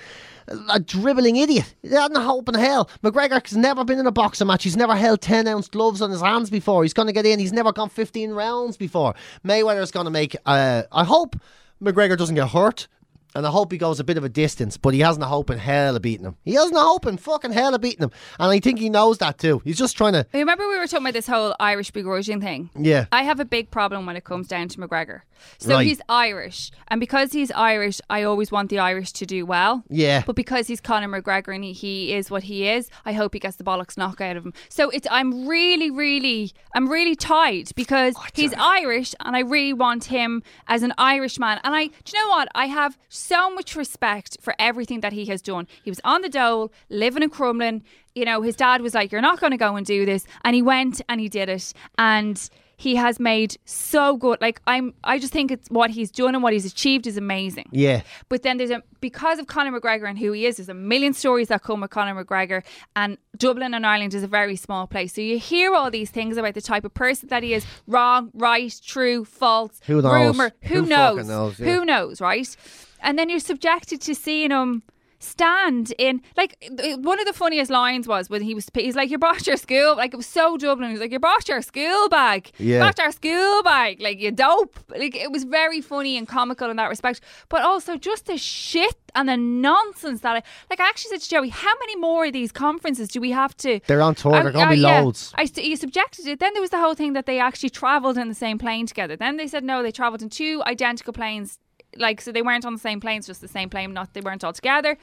a 0.70 0.80
dribbling 0.80 1.36
idiot. 1.38 1.74
He 1.82 1.90
hasn't 1.90 2.18
a 2.18 2.22
hope 2.22 2.50
in 2.50 2.56
hell. 2.56 2.90
McGregor's 3.04 3.56
never 3.56 3.84
been 3.84 4.00
in 4.00 4.08
a 4.08 4.12
boxing 4.12 4.48
match. 4.48 4.64
He's 4.64 4.78
never 4.78 4.96
held 4.96 5.22
10 5.22 5.48
ounce 5.48 5.68
gloves 5.68 6.02
on 6.02 6.10
his 6.12 6.22
hands 6.22 6.50
before. 6.50 6.84
He's 6.84 6.94
going 6.94 7.08
to 7.08 7.14
get 7.14 7.26
in. 7.26 7.40
He's 7.40 7.54
never 7.54 7.72
gone 7.72 7.90
15 7.90 8.32
rounds 8.32 8.78
before. 8.78 9.14
Mayweather's 9.46 9.92
going 9.92 10.06
to 10.06 10.12
make, 10.12 10.36
uh, 10.46 10.84
I 10.92 11.04
hope 11.04 11.36
McGregor 11.82 12.18
doesn't 12.18 12.36
get 12.36 12.50
hurt. 12.50 12.88
And 13.36 13.46
I 13.46 13.52
hope 13.52 13.72
he 13.72 13.78
goes 13.78 14.00
a 14.00 14.04
bit 14.04 14.18
of 14.18 14.24
a 14.24 14.30
distance, 14.30 14.76
but 14.76 14.96
he 14.96 15.02
hasn't 15.02 15.24
a 15.24 15.28
hope 15.28 15.52
in 15.52 15.60
hell 15.60 15.96
of 15.96 16.02
beating 16.02 16.26
him. 16.26 16.36
He 16.44 16.56
hasn't 16.56 16.76
a 16.76 16.80
hope 16.82 17.06
in 17.06 17.18
fucking 17.18 17.52
hell 17.52 17.76
of 17.76 17.80
beating 17.82 18.02
him. 18.06 18.12
And 18.40 18.50
I 18.52 18.60
think 18.60 18.80
he 18.80 18.90
knows 18.90 19.20
that 19.20 19.38
too. 19.38 19.62
He's 19.64 19.78
just 19.78 19.96
trying 19.96 20.14
to, 20.14 20.26
Remember 20.34 20.68
we 20.68 20.80
were 20.80 20.88
talking 20.88 21.06
about 21.06 21.14
this 21.14 21.28
whole 21.28 21.56
Irish 21.60 21.92
begrudging 21.92 22.42
thing? 22.42 22.72
yeah. 22.76 23.06
I 23.12 23.22
have 23.22 23.40
a 23.40 23.46
big 23.46 23.70
problem 23.70 24.08
when 24.08 24.16
it 24.16 24.24
comes 24.24 24.48
down 24.48 24.68
to 24.70 24.80
McGregor. 24.80 25.22
So 25.58 25.70
Right. 25.76 25.88
he's 25.88 26.02
Irish, 26.10 26.72
and 26.88 27.00
because 27.00 27.32
he's 27.32 27.52
Irish, 27.52 28.00
I 28.10 28.24
always 28.24 28.52
want 28.52 28.70
the 28.70 28.80
Irish 28.80 29.12
to 29.14 29.26
do 29.26 29.46
well. 29.46 29.84
Yeah. 29.90 30.24
But 30.26 30.36
because 30.36 30.68
he's 30.68 30.82
Conor 30.82 31.08
McGregor 31.08 31.54
and 31.56 31.64
he, 31.64 31.74
he 31.74 32.14
is 32.14 32.30
what 32.32 32.44
he 32.44 32.68
is, 32.68 32.90
I 33.06 33.14
hope 33.14 33.34
he 33.34 33.40
gets 33.40 33.56
the 33.58 33.64
bollocks 33.64 33.98
knocked 33.98 34.22
out 34.22 34.38
of 34.38 34.46
him. 34.46 34.54
So 34.70 34.90
it's 34.90 35.08
I'm 35.12 35.48
really, 35.48 35.90
really, 35.90 36.52
I'm 36.76 36.88
really 36.90 37.16
tied 37.16 37.70
because 37.76 38.16
he's 38.34 38.54
Irish, 38.56 39.14
and 39.22 39.36
I 39.36 39.40
really 39.42 39.74
want 39.74 40.06
him 40.06 40.44
as 40.68 40.84
an 40.84 40.94
Irishman. 40.98 41.60
And 41.64 41.76
I, 41.76 41.88
do 41.88 41.92
you 42.14 42.22
know 42.24 42.30
what? 42.30 42.48
I 42.56 42.66
have 42.68 42.98
so 43.10 43.50
much 43.54 43.76
respect 43.76 44.38
for 44.42 44.54
everything 44.60 45.02
that 45.02 45.14
he 45.14 45.26
has 45.26 45.42
done. 45.42 45.68
He 45.84 45.90
was 45.92 46.02
on 46.04 46.22
the 46.22 46.30
dole, 46.30 46.72
living 46.90 47.24
in 47.24 47.30
Crumlin. 47.30 47.82
You 48.16 48.26
know, 48.26 48.42
his 48.42 48.56
dad 48.56 48.82
was 48.82 48.94
like, 48.96 49.12
"You're 49.12 49.22
not 49.22 49.40
going 49.40 49.52
to 49.52 49.58
go 49.58 49.76
and 49.76 49.86
do 49.86 50.06
this," 50.06 50.26
and 50.44 50.56
he 50.56 50.62
went 50.62 51.02
and 51.08 51.22
he 51.22 51.30
did 51.30 51.48
it, 51.48 51.74
and 51.98 52.50
he 52.80 52.96
has 52.96 53.20
made 53.20 53.58
so 53.66 54.16
good. 54.16 54.40
Like 54.40 54.62
I'm, 54.66 54.94
I 55.04 55.20
just 55.20 55.34
think 55.34 55.52
it's 55.52 55.68
what 55.68 55.90
he's 55.90 56.10
done 56.10 56.34
and 56.34 56.42
what 56.42 56.54
he's 56.54 56.66
achieved 56.66 57.08
is 57.08 57.18
amazing. 57.18 57.66
Yeah. 57.72 58.04
But 58.30 58.44
then 58.44 58.56
there's 58.56 58.70
a 58.72 58.82
because 59.02 59.38
of 59.38 59.48
Conor 59.48 59.78
McGregor 59.78 60.08
and 60.10 60.18
who 60.18 60.32
he 60.32 60.46
is, 60.46 60.56
there's 60.58 60.70
a 60.70 60.74
million 60.74 61.14
stories 61.14 61.50
that 61.50 61.62
come 61.62 61.82
with 61.82 61.92
Conor 61.92 62.24
McGregor. 62.24 62.64
And 62.96 63.18
Dublin 63.36 63.74
and 63.74 63.86
Ireland 63.86 64.14
is 64.14 64.24
a 64.24 64.28
very 64.28 64.56
small 64.56 64.88
place, 64.88 65.14
so 65.14 65.20
you 65.20 65.38
hear 65.40 65.76
all 65.76 65.92
these 65.92 66.10
things 66.10 66.38
about 66.38 66.54
the 66.54 66.62
type 66.62 66.86
of 66.86 66.94
person 66.94 67.28
that 67.28 67.44
he 67.44 67.54
is: 67.54 67.66
wrong, 67.86 68.32
right, 68.34 68.74
true, 68.86 69.26
false, 69.26 69.82
Who 69.86 70.02
knows? 70.02 70.14
rumor. 70.14 70.52
Who, 70.62 70.76
Who 70.76 70.86
knows? 70.86 71.28
knows, 71.28 71.60
yeah. 71.60 71.66
Who 71.66 71.84
knows? 71.84 72.22
Right? 72.22 72.56
And 73.02 73.20
then 73.20 73.30
you're 73.30 73.42
subjected 73.42 74.00
to 74.04 74.16
seeing 74.16 74.52
him 74.52 74.84
stand 75.20 75.94
in 75.98 76.22
like 76.38 76.56
one 77.00 77.20
of 77.20 77.26
the 77.26 77.34
funniest 77.34 77.70
lines 77.70 78.08
was 78.08 78.30
when 78.30 78.42
he 78.42 78.56
was 78.56 78.68
he's 78.74 78.96
like 78.96 79.10
you 79.10 79.18
brought 79.18 79.46
your 79.46 79.58
school 79.58 79.96
like 79.96 80.14
it 80.14 80.18
was 80.18 80.26
so 80.26 80.58
Dublin 80.58 80.88
he 80.90 80.94
was 80.94 81.02
like 81.02 81.12
you 81.12 81.20
brought 81.20 81.48
your 81.48 81.62
school 81.62 82.08
bag 82.10 82.52
Yeah. 82.58 82.80
brought 82.80 83.00
our 83.00 83.12
school 83.12 83.62
bag 83.64 84.02
like 84.02 84.20
you 84.20 84.32
dope 84.32 84.80
like 84.90 85.16
it 85.16 85.32
was 85.32 85.44
very 85.44 85.82
funny 85.82 86.18
and 86.18 86.28
comical 86.28 86.70
in 86.70 86.78
that 86.78 86.88
respect 86.90 87.22
but 87.50 87.62
also 87.64 87.98
just 87.98 88.26
the 88.28 88.38
shit 88.38 88.96
and 89.16 89.28
the 89.28 89.36
nonsense 89.38 90.22
that 90.22 90.38
I 90.38 90.44
like 90.70 90.80
I 90.80 90.88
actually 90.88 91.10
said 91.10 91.22
to 91.22 91.30
Joey 91.30 91.50
how 91.50 91.74
many 91.82 91.96
more 91.98 92.26
of 92.26 92.34
these 92.34 92.52
conferences 92.52 93.10
do 93.10 93.20
we 93.20 93.32
have 93.32 93.56
to 93.58 93.80
They're 93.88 94.02
on 94.02 94.16
tour. 94.16 94.34
I- 94.36 94.44
They're 94.44 94.52
gonna 94.54 94.72
I- 94.72 94.76
be 94.76 94.86
oh, 94.86 94.90
yeah. 94.90 95.00
loads. 95.02 95.34
I 95.38 95.50
you 95.58 95.76
subjected 95.76 96.28
it. 96.28 96.40
Then 96.40 96.54
there 96.54 96.62
was 96.62 96.70
the 96.70 96.80
whole 96.80 96.94
thing 96.96 97.14
that 97.14 97.26
they 97.26 97.40
actually 97.40 97.72
travelled 97.72 98.18
in 98.18 98.30
the 98.30 98.36
same 98.36 98.58
plane 98.58 98.86
together. 98.86 99.16
Then 99.18 99.38
they 99.38 99.48
said 99.48 99.64
no, 99.64 99.82
they 99.84 99.92
travelled 99.92 100.22
in 100.22 100.30
two 100.30 100.62
identical 100.66 101.12
planes. 101.12 101.58
Like 101.96 102.22
so, 102.22 102.32
they 102.32 102.42
weren't 102.42 102.66
on 102.66 102.74
the 102.74 102.80
same 102.80 103.00
planes, 103.00 103.28
just 103.28 103.42
the 103.42 103.48
same 103.48 103.70
plane. 103.70 103.94
Not 103.94 104.14
they 104.14 104.22
weren't 104.22 104.44
all 104.44 104.54
together. 104.54 104.98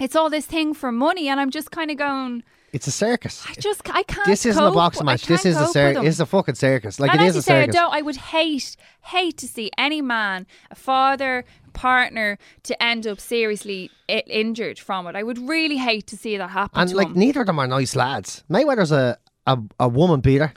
It's 0.00 0.16
all 0.16 0.30
this 0.30 0.46
thing 0.46 0.74
for 0.74 0.90
money, 0.90 1.28
and 1.28 1.38
I'm 1.38 1.50
just 1.50 1.70
kind 1.70 1.90
of 1.90 1.96
going. 1.96 2.42
It's 2.72 2.88
a 2.88 2.90
circus. 2.90 3.46
I 3.48 3.54
just 3.60 3.88
I 3.94 4.02
can't. 4.02 4.26
This 4.26 4.44
isn't 4.46 4.60
a 4.60 4.66
cope. 4.66 4.74
boxing 4.74 5.06
match. 5.06 5.26
This 5.26 5.46
is 5.46 5.56
a 5.56 5.68
circus. 5.68 5.98
them. 5.98 6.06
It's 6.06 6.18
a 6.18 6.26
fucking 6.26 6.56
circus. 6.56 6.98
Like 6.98 7.12
and 7.12 7.22
it 7.22 7.26
is 7.26 7.36
a 7.36 7.42
say, 7.42 7.58
I 7.58 7.62
circus. 7.62 7.76
don't. 7.76 7.94
I 7.94 8.02
would 8.02 8.16
hate 8.16 8.76
hate 9.02 9.38
to 9.38 9.46
see 9.46 9.70
any 9.78 10.02
man, 10.02 10.46
a 10.72 10.74
father, 10.74 11.44
partner, 11.72 12.36
to 12.64 12.82
end 12.82 13.06
up 13.06 13.20
seriously 13.20 13.92
injured 14.08 14.80
from 14.80 15.06
it. 15.06 15.14
I 15.14 15.22
would 15.22 15.38
really 15.38 15.76
hate 15.76 16.08
to 16.08 16.16
see 16.16 16.36
that 16.36 16.50
happen. 16.50 16.80
And 16.80 16.92
like 16.94 17.08
him. 17.08 17.18
neither 17.18 17.42
of 17.42 17.46
them 17.46 17.60
are 17.60 17.68
nice 17.68 17.94
lads. 17.94 18.42
Mayweather's 18.50 18.90
a 18.90 19.18
a, 19.46 19.58
a 19.78 19.88
woman 19.88 20.20
beater. 20.20 20.52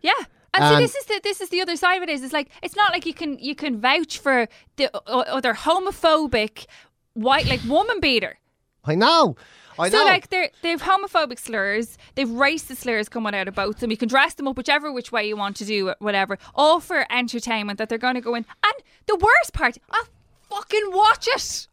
Yeah. 0.00 0.12
And 0.54 0.64
And- 0.64 0.76
see, 0.76 0.82
this 0.82 0.94
is 0.96 1.04
the 1.06 1.20
this 1.22 1.40
is 1.40 1.48
the 1.50 1.60
other 1.60 1.76
side 1.76 1.96
of 1.96 2.02
it. 2.02 2.08
Is 2.08 2.22
it's 2.22 2.32
like 2.32 2.48
it's 2.62 2.76
not 2.76 2.92
like 2.92 3.04
you 3.06 3.14
can 3.14 3.38
you 3.38 3.54
can 3.54 3.80
vouch 3.80 4.18
for 4.18 4.48
the 4.76 4.90
o- 5.06 5.20
other 5.20 5.54
homophobic 5.54 6.66
white 7.14 7.46
like 7.46 7.60
woman 7.64 8.00
beater. 8.00 8.38
I 8.84 8.94
know. 8.94 9.36
I 9.78 9.90
so 9.90 9.98
know. 9.98 10.04
like 10.06 10.28
they're 10.30 10.50
they've 10.62 10.82
homophobic 10.82 11.38
slurs, 11.38 11.98
they've 12.16 12.26
racist 12.28 12.78
slurs 12.78 13.08
coming 13.08 13.34
out 13.34 13.46
of 13.46 13.54
them. 13.78 13.90
You 13.90 13.96
can 13.96 14.08
dress 14.08 14.34
them 14.34 14.48
up 14.48 14.56
whichever 14.56 14.90
which 14.90 15.12
way 15.12 15.28
you 15.28 15.36
want 15.36 15.54
to 15.58 15.64
do 15.64 15.88
it, 15.88 15.96
whatever. 16.00 16.36
All 16.54 16.80
for 16.80 17.06
entertainment 17.12 17.78
that 17.78 17.88
they're 17.88 17.98
going 17.98 18.16
to 18.16 18.20
go 18.20 18.34
in. 18.34 18.44
And 18.64 18.74
the 19.06 19.14
worst 19.16 19.52
part, 19.52 19.78
I'll 19.90 20.08
fucking 20.50 20.90
watch 20.92 21.28
it. 21.28 21.67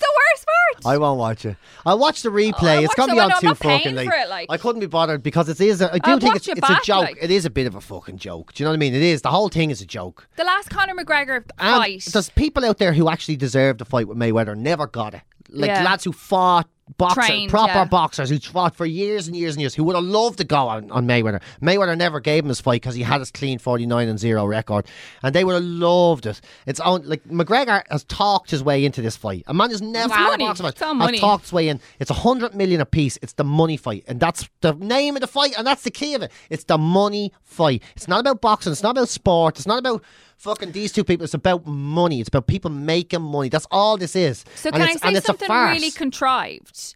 The 0.00 0.08
worst 0.32 0.46
part. 0.46 0.86
I 0.94 0.98
won't 0.98 1.18
watch 1.18 1.44
it. 1.44 1.56
I'll 1.84 1.98
watch 1.98 2.22
the 2.22 2.30
replay. 2.30 2.78
Oh, 2.78 2.84
it's 2.84 2.94
gonna 2.94 3.12
be 3.12 3.20
on 3.20 3.38
too 3.40 3.54
fucking 3.54 3.94
late. 3.94 4.08
it, 4.08 4.28
like. 4.30 4.46
I 4.48 4.56
couldn't 4.56 4.80
be 4.80 4.86
bothered 4.86 5.22
because 5.22 5.48
it 5.48 5.60
is. 5.60 5.80
A, 5.82 5.92
I 5.92 5.98
do 5.98 6.10
I'll 6.12 6.18
think 6.20 6.36
it's, 6.36 6.48
it 6.48 6.56
it's 6.58 6.70
a 6.70 6.78
joke. 6.82 7.02
like. 7.02 7.18
It 7.20 7.30
is 7.30 7.44
a 7.44 7.50
bit 7.50 7.66
of 7.66 7.74
a 7.74 7.80
fucking 7.80 8.16
joke. 8.16 8.52
Do 8.54 8.62
you 8.62 8.64
know 8.64 8.70
what 8.70 8.76
I 8.76 8.78
mean? 8.78 8.94
It 8.94 9.02
is. 9.02 9.20
The 9.22 9.30
whole 9.30 9.48
thing 9.50 9.70
is 9.70 9.80
a 9.82 9.86
joke. 9.86 10.26
the 10.36 10.44
last 10.44 10.70
Conor 10.70 10.94
McGregor 10.94 11.44
And 11.58 11.76
fight. 11.76 12.04
there's 12.12 12.30
people 12.30 12.64
out 12.64 12.78
there 12.78 12.92
who 12.94 13.08
actually 13.10 13.36
deserve 13.36 13.78
the 13.78 13.84
fight 13.84 14.08
with 14.08 14.16
Mayweather 14.16 14.56
never 14.56 14.86
got 14.86 15.12
it. 15.14 15.20
Like 15.50 15.68
Yeah. 15.68 15.82
lads 15.84 16.04
who 16.04 16.12
fought 16.12 16.68
boxer, 16.96 17.20
Trained, 17.20 17.50
proper 17.50 17.72
yeah. 17.72 17.84
boxers 17.84 18.30
who 18.30 18.38
fought 18.38 18.74
for 18.76 18.86
years 18.86 19.26
and 19.26 19.36
years 19.36 19.54
and 19.54 19.60
years 19.60 19.74
who 19.74 19.84
would 19.84 19.96
have 19.96 20.04
loved 20.04 20.38
to 20.38 20.44
go 20.44 20.68
on, 20.68 20.90
on 20.90 21.06
Mayweather. 21.06 21.40
Mayweather 21.62 21.96
never 21.96 22.20
gave 22.20 22.44
him 22.44 22.48
his 22.48 22.60
fight 22.60 22.80
because 22.82 22.94
he 22.94 23.02
had 23.02 23.20
his 23.20 23.30
clean 23.30 23.58
49 23.58 24.08
and 24.08 24.18
0 24.18 24.46
record 24.46 24.86
and 25.22 25.34
they 25.34 25.44
would 25.44 25.54
have 25.54 25.64
loved 25.64 26.26
it. 26.26 26.40
It's 26.66 26.80
on 26.80 27.08
like 27.08 27.24
McGregor 27.24 27.82
has 27.90 28.04
talked 28.04 28.50
his 28.50 28.62
way 28.62 28.84
into 28.84 29.02
this 29.02 29.16
fight. 29.16 29.44
A 29.46 29.54
man 29.54 29.70
who's 29.70 29.82
never 29.82 30.12
had 30.14 30.30
money. 30.30 30.44
boxing 30.46 30.66
It's 30.66 30.82
all 30.82 30.88
has 30.88 30.98
money. 30.98 31.18
talked 31.18 31.44
his 31.44 31.52
way 31.52 31.68
in. 31.68 31.80
It's 31.98 32.10
a 32.10 32.14
hundred 32.14 32.54
million 32.54 32.80
a 32.80 32.86
piece. 32.86 33.18
It's 33.22 33.34
the 33.34 33.44
money 33.44 33.76
fight. 33.76 34.04
And 34.06 34.20
that's 34.20 34.48
the 34.60 34.74
name 34.74 35.16
of 35.16 35.20
the 35.20 35.26
fight 35.26 35.54
and 35.56 35.66
that's 35.66 35.82
the 35.82 35.90
key 35.90 36.14
of 36.14 36.22
it. 36.22 36.32
It's 36.48 36.64
the 36.64 36.78
money 36.78 37.32
fight. 37.42 37.82
It's 37.96 38.08
not 38.08 38.20
about 38.20 38.40
boxing, 38.40 38.72
it's 38.72 38.82
not 38.82 38.90
about 38.90 39.08
sport, 39.08 39.56
it's 39.58 39.66
not 39.66 39.78
about 39.78 40.02
fucking 40.40 40.72
these 40.72 40.90
two 40.92 41.04
people. 41.04 41.24
It's 41.24 41.34
about 41.34 41.66
money. 41.66 42.20
It's 42.20 42.28
about 42.28 42.46
people 42.46 42.70
making 42.70 43.22
money. 43.22 43.48
That's 43.48 43.66
all 43.70 43.96
this 43.96 44.16
is. 44.16 44.44
So 44.56 44.70
and 44.70 44.76
can 44.78 44.88
I 44.88 44.94
say 44.94 45.20
something 45.20 45.50
really 45.50 45.90
contrived? 45.90 46.94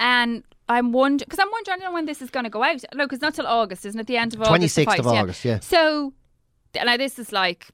And 0.00 0.44
I'm 0.68 0.92
wondering 0.92 1.26
because 1.26 1.38
I'm 1.38 1.50
wondering 1.50 1.74
I 1.74 1.78
don't 1.78 1.90
know 1.90 1.94
when 1.94 2.06
this 2.06 2.22
is 2.22 2.30
going 2.30 2.44
to 2.44 2.50
go 2.50 2.62
out. 2.62 2.84
No, 2.94 3.04
because 3.04 3.20
not 3.20 3.34
till 3.34 3.46
August, 3.46 3.84
isn't 3.84 4.00
it? 4.00 4.06
The 4.06 4.16
end 4.16 4.34
of 4.34 4.42
August. 4.42 4.76
the 4.76 4.86
26th 4.86 4.98
of 5.00 5.06
August, 5.08 5.44
yeah. 5.44 5.60
So 5.60 6.12
now 6.74 6.96
this 6.96 7.18
is 7.18 7.32
like 7.32 7.68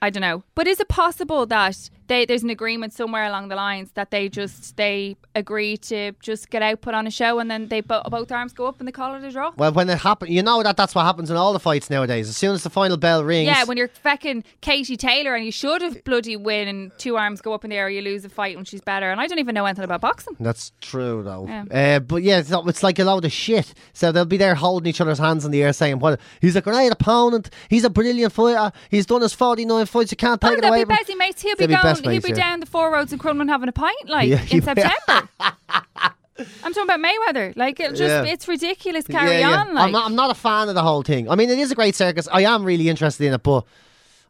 I 0.00 0.10
don't 0.10 0.22
know, 0.22 0.42
but 0.54 0.66
is 0.66 0.80
it 0.80 0.88
possible 0.88 1.46
that 1.46 1.90
they, 2.12 2.24
there's 2.26 2.42
an 2.42 2.50
agreement 2.50 2.92
somewhere 2.92 3.24
along 3.24 3.48
the 3.48 3.56
lines 3.56 3.90
that 3.94 4.10
they 4.10 4.28
just 4.28 4.76
they 4.76 5.16
agree 5.34 5.76
to 5.78 6.12
just 6.20 6.50
get 6.50 6.62
out, 6.62 6.80
put 6.82 6.94
on 6.94 7.06
a 7.06 7.10
show, 7.10 7.38
and 7.38 7.50
then 7.50 7.68
they 7.68 7.80
bo- 7.80 8.02
both 8.10 8.30
arms 8.30 8.52
go 8.52 8.66
up 8.66 8.78
and 8.78 8.86
they 8.86 8.92
call 8.92 9.14
it 9.14 9.24
a 9.24 9.30
draw? 9.30 9.50
Well, 9.56 9.72
when 9.72 9.88
it 9.88 9.98
happens, 9.98 10.30
you 10.30 10.42
know 10.42 10.62
that 10.62 10.76
that's 10.76 10.94
what 10.94 11.04
happens 11.04 11.30
in 11.30 11.36
all 11.36 11.52
the 11.52 11.58
fights 11.60 11.88
nowadays. 11.88 12.28
As 12.28 12.36
soon 12.36 12.54
as 12.54 12.62
the 12.62 12.70
final 12.70 12.96
bell 12.96 13.24
rings, 13.24 13.46
Yeah, 13.46 13.64
when 13.64 13.76
you're 13.78 13.88
fecking 13.88 14.44
Katie 14.60 14.96
Taylor 14.96 15.34
and 15.34 15.44
you 15.44 15.52
should 15.52 15.80
have 15.82 16.04
bloody 16.04 16.36
win 16.36 16.68
and 16.68 16.92
two 16.98 17.16
arms 17.16 17.40
go 17.40 17.54
up 17.54 17.64
in 17.64 17.70
the 17.70 17.76
air, 17.76 17.88
you 17.88 18.02
lose 18.02 18.24
a 18.24 18.28
fight 18.28 18.56
when 18.56 18.64
she's 18.64 18.80
better. 18.82 19.10
And 19.10 19.20
I 19.20 19.26
don't 19.26 19.38
even 19.38 19.54
know 19.54 19.64
anything 19.64 19.84
about 19.84 20.02
boxing. 20.02 20.36
That's 20.38 20.72
true, 20.80 21.22
though. 21.22 21.46
Yeah. 21.48 21.96
Uh, 21.96 22.00
but 22.00 22.22
yeah, 22.22 22.38
it's, 22.38 22.50
not- 22.50 22.68
it's 22.68 22.82
like 22.82 22.98
a 22.98 23.04
load 23.04 23.24
of 23.24 23.32
shit. 23.32 23.72
So 23.94 24.12
they'll 24.12 24.24
be 24.26 24.36
there 24.36 24.54
holding 24.54 24.88
each 24.88 25.00
other's 25.00 25.18
hands 25.18 25.44
in 25.46 25.50
the 25.50 25.62
air, 25.62 25.72
saying, 25.72 25.98
"Well, 25.98 26.16
he's 26.40 26.56
a 26.56 26.60
great 26.60 26.92
opponent. 26.92 27.48
He's 27.70 27.84
a 27.84 27.90
brilliant 27.90 28.32
fighter. 28.32 28.72
He's 28.90 29.06
done 29.06 29.22
his 29.22 29.32
forty-nine 29.32 29.86
fights. 29.86 30.10
You 30.12 30.16
can't 30.16 30.40
take 30.40 30.50
Oh, 30.50 30.54
it 30.54 30.60
they'll 30.60 30.70
away 30.70 30.84
be 30.84 30.94
from 30.94 31.18
mates. 31.18 31.40
He'll 31.42 31.56
be 31.56 31.66
be 31.66 31.72
going. 31.74 32.01
He'll 32.10 32.20
be 32.22 32.28
yeah. 32.30 32.34
down 32.34 32.60
the 32.60 32.66
four 32.66 32.92
roads 32.92 33.12
in 33.12 33.18
Crumlin 33.18 33.48
having 33.48 33.68
a 33.68 33.72
pint, 33.72 34.08
like 34.08 34.28
Yeah, 34.28 34.42
in 34.50 34.62
September. 34.62 35.28
I'm 36.64 36.72
talking 36.72 36.82
about 36.84 37.00
Mayweather. 37.00 37.56
Like 37.56 37.78
it'll 37.78 37.96
just, 37.96 38.02
Yeah. 38.02 38.24
it's 38.24 38.48
ridiculous. 38.48 39.06
Carry 39.06 39.32
Yeah, 39.38 39.50
yeah. 39.50 39.60
on, 39.60 39.74
like 39.74 39.84
I'm, 39.84 39.92
not, 39.92 40.06
I'm 40.06 40.14
not 40.14 40.30
a 40.30 40.34
fan 40.34 40.68
of 40.68 40.74
the 40.74 40.82
whole 40.82 41.02
thing. 41.02 41.30
I 41.30 41.34
mean, 41.34 41.50
it 41.50 41.58
is 41.58 41.70
a 41.70 41.74
great 41.74 41.94
circus. 41.94 42.26
I 42.32 42.42
am 42.42 42.64
really 42.64 42.88
interested 42.88 43.26
in 43.26 43.34
it, 43.34 43.42
but. 43.42 43.64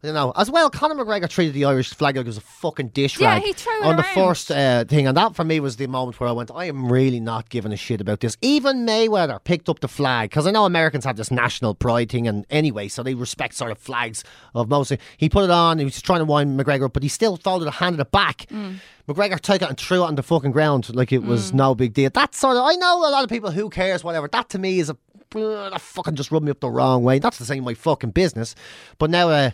Don't 0.03 0.15
know. 0.15 0.33
As 0.35 0.51
well, 0.51 0.69
Conor 0.69 0.97
McGregor 0.97 1.29
treated 1.29 1.55
the 1.55 1.65
Irish 1.65 1.95
flag 1.95 2.17
like 2.17 2.25
it 2.25 2.29
was 2.29 2.37
a 2.37 2.41
fucking 2.41 2.89
dish 2.89 3.21
Yeah, 3.21 3.35
rag 3.35 3.43
he 3.43 3.53
threw 3.53 3.73
it 3.83 3.85
on 3.87 3.95
the 3.97 4.03
around. 4.03 4.15
first 4.15 4.51
uh, 4.51 4.85
thing, 4.85 5.07
and 5.07 5.17
that 5.17 5.37
for 5.37 5.45
me 5.45 5.61
was 5.61 5.77
the 5.77 5.87
moment 5.87 6.19
where 6.19 6.29
I 6.29 6.33
went, 6.33 6.51
I 6.53 6.65
am 6.65 6.91
really 6.91 7.21
not 7.21 7.51
giving 7.51 7.71
a 7.73 7.77
shit 7.77 8.01
about 8.01 8.19
this. 8.19 8.37
Even 8.43 8.85
Mayweather 8.85 9.43
picked 9.45 9.69
up 9.69 9.79
the 9.79 9.87
flag 9.87 10.31
because 10.31 10.45
I 10.45 10.51
know 10.51 10.65
Americans 10.65 11.05
have 11.05 11.17
this 11.17 11.31
national 11.31 11.77
pride 11.77 12.11
thing, 12.11 12.27
and 12.27 12.45
anyway, 12.51 12.89
so 12.89 13.05
they 13.05 13.15
respect 13.15 13.55
sort 13.55 13.71
of 13.71 13.79
flags 13.79 14.25
of 14.57 14.69
most. 14.69 14.93
He 15.19 15.29
put 15.29 15.45
it 15.45 15.51
on. 15.51 15.79
He 15.79 15.85
was 15.85 16.03
trying 16.03 16.19
to 16.19 16.25
wind 16.25 16.59
McGregor 16.59 16.87
up, 16.87 16.95
but 16.95 17.05
he 17.05 17.09
still 17.09 17.37
folded 17.37 17.69
it, 17.69 17.75
handed 17.75 18.01
it 18.01 18.11
back. 18.11 18.47
Mm. 18.51 18.79
McGregor 19.07 19.39
took 19.39 19.63
it 19.63 19.69
and 19.69 19.79
threw 19.79 20.03
it 20.03 20.07
on 20.07 20.17
the 20.17 20.25
fucking 20.25 20.51
ground 20.51 20.93
like 20.97 21.13
it 21.13 21.23
was 21.23 21.53
no 21.53 21.77
big 21.77 21.95
deal. 21.95 22.11
That 22.11 22.35
sort 22.35 22.57
of, 22.57 22.65
I 22.65 22.75
know 22.75 22.99
a 23.09 23.11
lot 23.11 23.23
of 23.23 23.31
people 23.31 23.53
who 23.53 23.71
cares, 23.71 24.03
whatever. 24.03 24.27
That 24.27 24.49
to 24.49 24.59
me 24.59 24.81
is 24.81 24.91
a 24.91 24.97
"Ugh, 25.37 25.71
that 25.73 25.81
fucking 25.81 26.17
just 26.17 26.33
rubbed 26.33 26.45
me 26.45 26.51
up 26.51 26.59
the 26.59 26.71
wrong 26.71 27.05
way. 27.05 27.21
That's 27.21 27.39
the 27.39 27.45
same 27.45 27.63
my 27.63 27.75
fucking 27.75 28.11
business. 28.11 28.57
But 28.99 29.11
now 29.11 29.29
uh, 29.29 29.51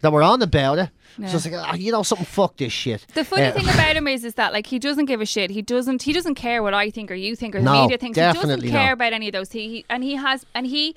that 0.00 0.12
we're 0.12 0.22
on 0.22 0.40
about 0.42 0.78
it, 0.78 0.90
it's 1.18 1.44
like, 1.44 1.54
ah, 1.56 1.74
you 1.74 1.90
know, 1.90 2.02
something, 2.02 2.24
fuck 2.26 2.56
this 2.56 2.72
shit. 2.72 3.04
The 3.14 3.24
funny 3.24 3.46
Uh, 3.46 3.52
thing 3.52 3.64
about 3.68 3.96
him 4.00 4.06
is, 4.06 4.24
is 4.24 4.34
that 4.34 4.52
like 4.52 4.66
he 4.66 4.78
doesn't 4.78 5.06
give 5.06 5.20
a 5.20 5.26
shit. 5.26 5.50
He 5.50 5.62
doesn't. 5.62 6.02
He 6.02 6.12
doesn't 6.12 6.36
care 6.36 6.62
what 6.62 6.74
I 6.74 6.90
think 6.90 7.10
or 7.10 7.14
you 7.14 7.34
think 7.36 7.54
or 7.54 7.58
the 7.58 7.64
No, 7.64 7.82
media 7.82 7.98
thinks. 7.98 8.16
He 8.16 8.22
doesn't 8.22 8.62
care 8.62 8.86
not. 8.86 8.92
about 8.92 9.12
any 9.12 9.28
of 9.28 9.32
those. 9.32 9.50
He, 9.52 9.68
he 9.68 9.84
and 9.90 10.04
he 10.04 10.14
has 10.16 10.46
and 10.54 10.66
he 10.66 10.94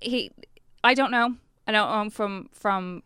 he. 0.00 0.30
I 0.82 0.94
don't 0.94 1.10
know. 1.10 1.36
I 1.66 1.72
don't 1.72 2.04
know 2.04 2.10
from 2.10 2.48
from 2.52 3.02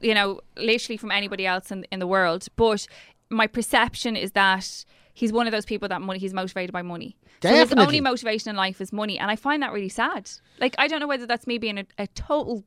you 0.00 0.14
know 0.14 0.40
literally 0.56 0.96
from 0.96 1.10
anybody 1.10 1.46
else 1.46 1.70
in 1.70 1.84
in 1.92 1.98
the 1.98 2.06
world, 2.06 2.46
but 2.56 2.86
my 3.28 3.46
perception 3.46 4.16
is 4.16 4.32
that. 4.32 4.84
He's 5.12 5.32
one 5.34 5.46
of 5.46 5.50
those 5.50 5.66
people 5.66 5.86
that 5.88 6.00
money. 6.00 6.18
He's 6.18 6.32
motivated 6.32 6.72
by 6.72 6.80
money. 6.80 7.14
So 7.42 7.50
his 7.50 7.72
only 7.74 8.00
motivation 8.00 8.48
in 8.50 8.56
life 8.56 8.80
is 8.80 8.90
money, 8.90 9.18
and 9.18 9.30
I 9.30 9.36
find 9.36 9.62
that 9.62 9.70
really 9.72 9.88
sad. 9.90 10.30
Like 10.60 10.74
I 10.78 10.86
don't 10.88 11.00
know 11.00 11.08
whether 11.08 11.26
that's 11.26 11.46
me 11.46 11.58
being 11.58 11.78
a, 11.78 11.84
a 11.98 12.06
total 12.06 12.64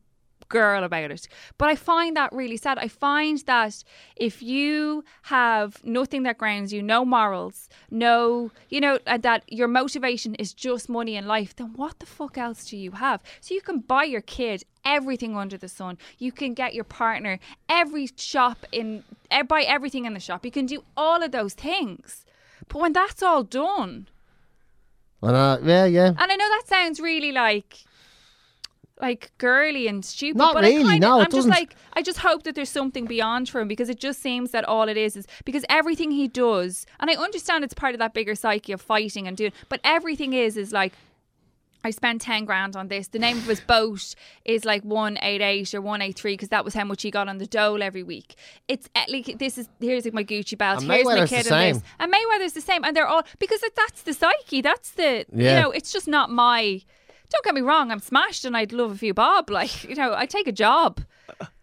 girl 0.54 0.84
about 0.84 1.12
it. 1.12 1.28
But 1.58 1.68
I 1.74 1.76
find 1.76 2.16
that 2.16 2.32
really 2.32 2.58
sad. 2.58 2.78
I 2.78 2.88
find 2.88 3.40
that 3.54 3.84
if 4.16 4.36
you 4.42 5.04
have 5.24 5.84
nothing 5.84 6.22
that 6.24 6.38
grounds 6.38 6.72
you, 6.72 6.82
no 6.96 7.04
morals, 7.04 7.70
no, 7.90 8.52
you 8.70 8.80
know, 8.80 9.00
uh, 9.08 9.18
that 9.28 9.42
your 9.48 9.68
motivation 9.68 10.36
is 10.36 10.54
just 10.54 10.88
money 11.00 11.16
in 11.16 11.26
life, 11.36 11.52
then 11.56 11.74
what 11.76 12.00
the 12.00 12.06
fuck 12.06 12.38
else 12.38 12.62
do 12.70 12.78
you 12.78 12.92
have? 12.92 13.20
So 13.42 13.50
you 13.58 13.62
can 13.62 13.80
buy 13.80 14.04
your 14.04 14.22
kid 14.22 14.64
everything 14.86 15.36
under 15.36 15.58
the 15.58 15.72
sun. 15.80 15.98
You 16.20 16.32
can 16.32 16.54
get 16.54 16.76
your 16.78 16.84
partner 16.84 17.40
every 17.68 18.08
shop 18.16 18.60
in, 18.72 19.04
buy 19.48 19.64
everything 19.64 20.06
in 20.06 20.14
the 20.14 20.20
shop. 20.20 20.46
You 20.46 20.52
can 20.52 20.68
do 20.68 20.84
all 20.96 21.24
of 21.24 21.32
those 21.32 21.54
things. 21.54 22.26
But 22.68 22.82
when 22.82 22.94
that's 22.94 23.24
all 23.24 23.44
done, 23.44 24.08
and, 25.22 25.36
uh, 25.36 25.58
yeah, 25.64 25.86
yeah. 25.86 26.08
and 26.08 26.32
I 26.34 26.36
know 26.36 26.50
that 26.50 26.64
sounds 26.68 27.00
really 27.00 27.32
like 27.32 27.86
like 29.02 29.32
girly 29.38 29.88
and 29.88 30.04
stupid. 30.06 30.38
Not 30.38 30.54
but 30.54 30.64
really, 30.64 30.84
I 30.84 30.88
kind 30.90 31.02
no, 31.02 31.20
I'm 31.20 31.26
just 31.26 31.36
doesn't. 31.36 31.52
like 31.52 31.76
I 31.94 32.02
just 32.02 32.20
hope 32.20 32.44
that 32.44 32.56
there's 32.56 32.70
something 32.70 33.06
beyond 33.06 33.50
for 33.50 33.60
him 33.62 33.68
because 33.68 33.90
it 33.90 34.00
just 34.00 34.22
seems 34.22 34.52
that 34.52 34.66
all 34.66 34.88
it 34.88 34.98
is 34.98 35.16
is 35.16 35.28
because 35.46 35.66
everything 35.70 36.12
he 36.12 36.28
does, 36.28 36.86
and 37.00 37.10
I 37.10 37.16
understand 37.16 37.64
it's 37.64 37.74
part 37.74 37.96
of 37.96 38.00
that 38.00 38.14
bigger 38.14 38.36
psyche 38.36 38.72
of 38.72 38.82
fighting 38.82 39.28
and 39.28 39.36
doing, 39.36 39.52
but 39.70 39.80
everything 39.84 40.34
is 40.34 40.58
is 40.58 40.72
like. 40.72 40.94
I 41.86 41.92
spent 41.92 42.22
10 42.22 42.46
grand 42.46 42.78
on 42.78 42.88
this. 42.88 43.10
The 43.10 43.20
name 43.20 43.36
of 43.36 43.44
his 43.44 43.60
boat 43.60 44.16
is 44.46 44.64
like 44.64 44.84
188 44.84 45.74
or 45.74 45.82
183 45.82 46.32
because 46.32 46.48
that 46.48 46.64
was 46.64 46.74
how 46.74 46.86
much 46.86 47.02
he 47.02 47.12
got 47.12 47.28
on 47.28 47.40
the 47.40 47.46
dole 47.46 47.84
every 47.84 48.04
week. 48.04 48.36
It's 48.70 48.88
uh, 48.96 49.02
like 49.10 49.38
this 49.38 49.58
is 49.58 49.68
here's 49.82 50.10
my 50.14 50.24
Gucci 50.24 50.58
belt. 50.58 50.82
And 50.82 50.90
here's 50.90 51.04
my 51.04 51.28
kid 51.28 51.46
and 51.52 51.76
this. 51.76 51.84
And 52.00 52.14
Mayweather's 52.14 52.54
the 52.54 52.62
same. 52.62 52.86
And 52.86 52.96
they're 52.96 53.06
all 53.06 53.24
because 53.38 53.60
that's 53.76 54.04
the 54.04 54.14
psyche. 54.14 54.62
That's 54.62 54.92
the 54.92 55.26
Yeah. 55.34 55.56
you 55.58 55.62
know, 55.62 55.72
it's 55.72 55.92
just 55.92 56.08
not 56.08 56.30
my 56.30 56.84
don't 57.34 57.44
get 57.44 57.54
me 57.56 57.62
wrong, 57.62 57.92
I'm 57.92 58.00
smashed 58.00 58.46
and 58.46 58.56
I'd 58.56 58.72
love 58.72 58.92
a 58.92 58.96
few 58.98 59.14
bob. 59.14 59.50
Like, 59.50 59.84
you 59.84 59.96
know, 59.96 60.14
I 60.16 60.26
take 60.26 60.48
a 60.48 60.52
job. 60.54 61.02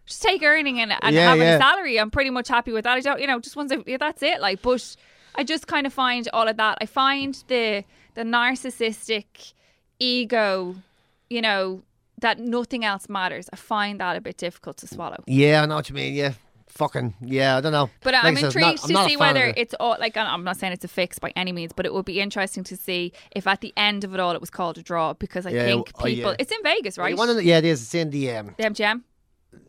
Just 0.05 0.21
take 0.21 0.43
earning 0.43 0.79
and, 0.79 0.93
and 1.01 1.15
Yeah, 1.15 1.29
having 1.29 1.43
yeah. 1.43 1.55
a 1.55 1.59
salary. 1.59 1.99
I'm 1.99 2.11
pretty 2.11 2.29
much 2.29 2.47
happy 2.49 2.71
with 2.71 2.83
that. 2.83 2.97
I 2.97 2.99
don't, 2.99 3.19
you 3.21 3.27
know, 3.27 3.39
just 3.39 3.55
once 3.55 3.71
I, 3.71 3.77
yeah, 3.85 3.97
that's 3.97 4.21
it. 4.21 4.41
Like, 4.41 4.61
but 4.61 4.95
I 5.35 5.43
just 5.43 5.67
kind 5.67 5.87
of 5.87 5.93
find 5.93 6.27
all 6.33 6.47
of 6.47 6.57
that. 6.57 6.77
I 6.81 6.85
find 6.85 7.33
the 7.47 7.83
the 8.15 8.23
narcissistic 8.23 9.53
ego, 9.99 10.75
you 11.29 11.41
know, 11.41 11.83
that 12.19 12.39
nothing 12.39 12.83
else 12.83 13.07
matters. 13.07 13.49
I 13.53 13.55
find 13.55 13.99
that 14.01 14.17
a 14.17 14.21
bit 14.21 14.37
difficult 14.37 14.77
to 14.77 14.87
swallow. 14.87 15.23
Yeah, 15.27 15.63
I 15.63 15.65
know 15.65 15.75
what 15.75 15.89
you 15.89 15.95
mean. 15.95 16.13
Yeah, 16.13 16.33
fucking 16.71 17.15
yeah. 17.21 17.57
I 17.57 17.61
don't 17.61 17.71
know. 17.71 17.89
But 18.01 18.13
Like 18.13 18.23
I'm 18.25 18.37
intrigued 18.37 18.55
not- 18.55 18.83
I'm 18.99 19.05
to 19.05 19.09
see 19.09 19.17
whether 19.17 19.45
it. 19.45 19.57
it's 19.57 19.73
all 19.79 19.97
like 19.99 20.15
I'm 20.17 20.43
not 20.43 20.57
saying 20.57 20.73
it's 20.73 20.85
a 20.85 20.87
fix 20.87 21.19
by 21.19 21.31
any 21.35 21.51
means, 21.51 21.73
but 21.73 21.85
it 21.85 21.93
would 21.93 22.05
be 22.05 22.19
interesting 22.21 22.63
to 22.65 22.77
see 22.77 23.13
if 23.35 23.45
at 23.47 23.61
the 23.61 23.73
end 23.77 24.03
of 24.03 24.13
it 24.13 24.19
all 24.19 24.31
it 24.31 24.41
was 24.41 24.49
called 24.49 24.77
a 24.77 24.81
draw 24.83 25.13
because 25.13 25.45
I 25.45 25.51
Yeah, 25.51 25.65
think 25.65 25.91
oh, 25.95 26.07
yeah. 26.07 26.15
people 26.15 26.35
it's 26.39 26.51
in 26.51 26.63
Vegas, 26.63 26.97
right? 26.97 27.09
You 27.11 27.17
wanna- 27.17 27.41
yeah, 27.41 27.57
it 27.59 27.65
is. 27.65 27.81
It's 27.83 27.93
in 27.95 28.09
the 28.09 28.31
um. 28.31 28.55
the 28.57 28.63
MGM 28.63 29.01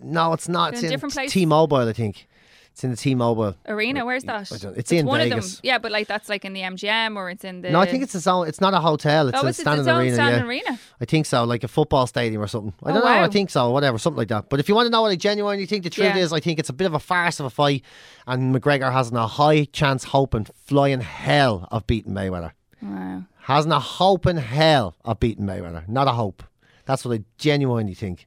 No, 0.01 0.33
it's 0.33 0.49
not. 0.49 0.69
In 0.69 0.75
It's 0.75 0.83
a 0.83 0.87
in 0.87 0.93
different 0.93 1.13
place? 1.15 1.33
T-Mobile, 1.33 1.89
I 1.89 1.93
think. 1.93 2.27
It's 2.73 2.83
in 2.85 2.91
the 2.91 2.97
T-Mobile. 2.97 3.55
arena. 3.69 4.05
Where's 4.07 4.25
that? 4.25 4.51
I 4.51 4.57
don't- 4.57 4.77
it's 4.79 4.91
in 4.91 5.05
one 5.07 5.21
of 5.21 5.29
Vegas. 5.29 5.57
them. 5.57 5.61
Yeah, 5.63 5.79
but 5.79 5.93
like 5.93 6.09
that's 6.09 6.29
like 6.31 6.45
in 6.45 6.55
the 6.55 6.63
MGM 6.63 7.17
or 7.17 7.29
it's 7.31 7.45
in 7.45 7.61
the. 7.61 7.71
No, 7.71 7.79
I 7.81 7.87
think 7.87 8.03
it's 8.03 8.15
its 8.15 8.27
own. 8.27 8.49
It's 8.49 8.61
not 8.63 8.73
a 8.73 8.81
hotel. 8.81 9.29
It's 9.29 9.39
oh, 9.39 9.45
a 9.45 9.49
it's, 9.49 9.59
it's 9.59 9.65
standing 9.65 9.81
its 9.87 9.89
own 9.89 10.01
arena. 10.01 10.15
standing 10.15 10.41
yeah. 10.41 10.47
arena. 10.49 10.79
I 11.01 11.05
think 11.05 11.27
so, 11.27 11.45
like 11.45 11.65
a 11.65 11.69
football 11.69 12.07
stadium 12.07 12.41
or 12.43 12.47
something. 12.47 12.73
I 12.83 12.91
Oh, 12.91 12.95
don't 12.95 13.05
know. 13.05 13.11
I 13.23 13.29
think 13.29 13.51
so, 13.51 13.71
whatever, 13.71 13.99
something 13.99 14.19
like 14.19 14.29
that. 14.29 14.49
But 14.49 14.59
if 14.59 14.69
you 14.71 14.75
want 14.75 14.87
to 14.87 14.91
know 14.91 15.03
what 15.03 15.11
I 15.13 15.17
genuinely 15.17 15.67
think 15.67 15.85
the 15.85 15.91
truth 15.91 16.15
Yeah. 16.17 16.23
is, 16.23 16.33
I 16.33 16.41
think 16.41 16.59
it's 16.59 16.71
a 16.71 16.73
bit 16.73 16.87
of 16.87 16.95
a 16.95 16.99
farce 16.99 17.39
of 17.41 17.47
a 17.47 17.51
fight, 17.51 17.83
and 18.27 18.55
McGregor 18.55 18.91
has 18.91 19.13
a 19.13 19.27
high 19.27 19.65
chance, 19.65 20.05
hope, 20.05 20.33
and 20.33 20.51
flying 20.55 21.01
hell 21.03 21.69
of 21.71 21.87
beating 21.87 22.15
Mayweather. 22.15 22.53
Wow. 22.81 23.25
Hasn't 23.43 23.75
a 23.75 23.81
hope 23.81 24.27
in 24.27 24.39
hell 24.39 24.97
of 25.05 25.21
beating 25.21 25.45
Mayweather. 25.45 25.87
Not 25.89 26.09
a 26.09 26.13
hope. 26.13 26.43
That's 26.87 27.05
what 27.05 27.19
I 27.19 27.25
genuinely 27.39 27.95
think. 27.95 28.27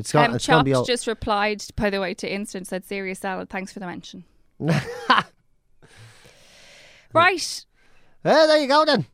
It's. 0.00 0.14
Um, 0.14 0.34
it's 0.34 0.44
Chopped 0.46 0.68
all- 0.72 0.84
just 0.84 1.06
replied, 1.06 1.64
by 1.76 1.90
the 1.90 2.00
way, 2.00 2.14
to 2.14 2.32
Instant 2.32 2.66
said 2.66 2.84
serious 2.84 3.18
salad. 3.20 3.48
Thanks 3.50 3.72
for 3.72 3.80
the 3.80 3.86
mention. 3.86 4.24
right, 7.12 7.64
Hey, 8.22 8.46
there 8.46 8.58
you 8.58 8.68
go 8.68 8.84
then. 8.84 9.06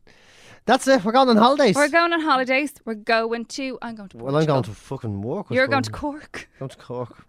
That's 0.65 0.85
it. 0.87 1.05
We're 1.05 1.13
going 1.13 1.29
on 1.29 1.37
holidays. 1.37 1.75
we're 1.75 1.87
going 1.87 2.11
on 2.11 2.19
holidays. 2.19 2.73
We're 2.83 2.95
going 2.95 3.45
to. 3.45 3.79
I'm 3.81 3.95
going 3.95 4.09
to. 4.09 4.17
well, 4.17 4.35
I'm 4.35 4.45
going 4.45 4.63
to 4.63 4.71
fucking 4.71 5.21
work. 5.21 5.47
You're 5.49 5.67
going 5.67 5.83
to. 5.83 5.91
Cork. 5.91 6.49
Going 6.59 6.69
to 6.69 6.77
Cork. 6.77 7.25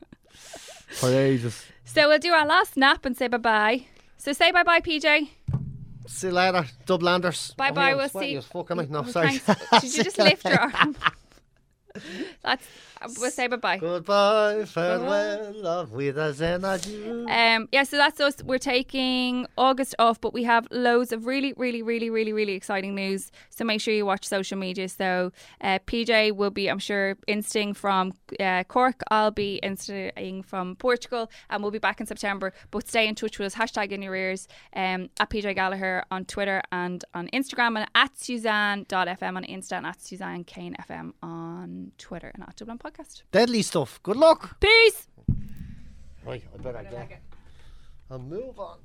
For 0.88 1.09
ages. 1.14 1.64
So 1.84 2.09
we'll 2.09 2.18
do 2.18 2.32
our 2.32 2.46
last 2.46 2.76
nap 2.76 3.04
and 3.04 3.16
say 3.16 3.28
bye 3.28 3.36
bye. 3.38 3.84
So 4.16 4.32
say 4.32 4.50
bye 4.50 4.64
bye, 4.64 4.80
PJ. 4.80 5.28
See 6.09 6.26
you 6.28 6.32
later, 6.32 6.64
Dublanders. 6.86 7.54
Bye 7.56 7.68
Oh, 7.70 7.74
bye. 7.74 7.90
I'm 7.92 7.96
We'll 7.98 8.09
see. 8.09 8.36
as 8.36 8.44
fuck, 8.46 8.70
am 8.72 8.80
I? 8.80 8.86
No, 8.86 9.00
Oh, 9.00 9.04
sorry. 9.04 9.38
thanks. 9.38 9.82
Did 9.82 9.96
you 9.98 10.04
just 10.04 10.18
lift 10.18 10.44
your 10.44 10.59
arm? 10.74 10.96
That's. 12.42 12.66
We'll 13.18 13.30
say 13.30 13.46
bye 13.46 13.57
bye. 13.57 13.78
Goodbye, 13.78 14.64
farewell, 14.64 15.53
love 15.55 15.92
with 15.92 16.18
us 16.18 16.40
and 16.40 16.64
adieu. 16.64 17.26
Um, 17.28 17.68
yeah, 17.72 17.84
so 17.84 17.96
that's 17.96 18.20
us. 18.20 18.42
We're 18.42 18.59
taking 18.59 19.46
August 19.57 19.94
off, 19.99 20.20
but 20.20 20.32
we 20.32 20.44
have 20.44 20.66
loads 20.70 21.12
of 21.12 21.26
really, 21.26 21.55
really, 21.57 21.82
really, 21.82 22.11
really, 22.11 22.32
really 22.32 22.53
exciting 22.53 22.94
news. 22.94 23.30
So 23.51 23.64
make 23.64 23.80
sure 23.80 23.94
you 23.94 24.07
watch 24.07 24.26
social 24.26 24.59
media. 24.59 24.88
So 24.88 25.32
uh, 25.61 25.78
PJ 25.86 26.32
will 26.34 26.51
be, 26.51 26.68
I'm 26.68 26.78
sure, 26.78 27.16
insting 27.26 27.74
from 27.74 28.14
uh, 28.40 28.64
Cork. 28.64 29.03
I'll 29.11 29.30
be 29.30 29.57
insting 29.62 30.42
from 30.42 30.76
Portugal, 30.76 31.30
and 31.51 31.62
we'll 31.62 31.72
be 31.72 31.78
back 31.78 32.01
in 32.01 32.07
September. 32.07 32.53
But 32.70 32.88
stay 32.88 33.07
in 33.07 33.14
touch 33.14 33.38
with 33.38 33.46
us. 33.46 33.55
Hashtag 33.55 33.90
in 33.92 34.03
your 34.03 34.14
ears 34.14 34.49
um, 34.74 35.09
at 35.20 35.30
PJ 35.30 35.55
Gallagher 35.55 36.05
on 36.11 36.24
Twitter 36.24 36.62
and 36.72 37.05
on 37.14 37.28
Instagram, 37.32 37.78
and 37.78 37.88
at 37.94 38.18
Suzanne.fm 38.18 39.36
on 39.36 39.44
Insta, 39.44 39.72
and 39.72 39.86
at 39.86 40.01
Suzanne 40.01 40.44
Kane 40.44 40.76
FM 40.88 41.12
on 41.22 41.92
Twitter, 41.99 42.30
and 42.34 42.42
at 42.42 42.57
Dublin 42.57 42.78
Podcast. 42.89 43.22
Deadly 43.32 43.62
stuff. 43.62 44.01
Good 44.03 44.16
luck. 44.16 44.59
Peace. 44.61 45.09
Right, 46.24 46.43
I 46.55 46.57
better 46.59 46.82
get. 46.82 47.22
I'll 48.11 48.18
move 48.18 48.59
on. 48.59 48.78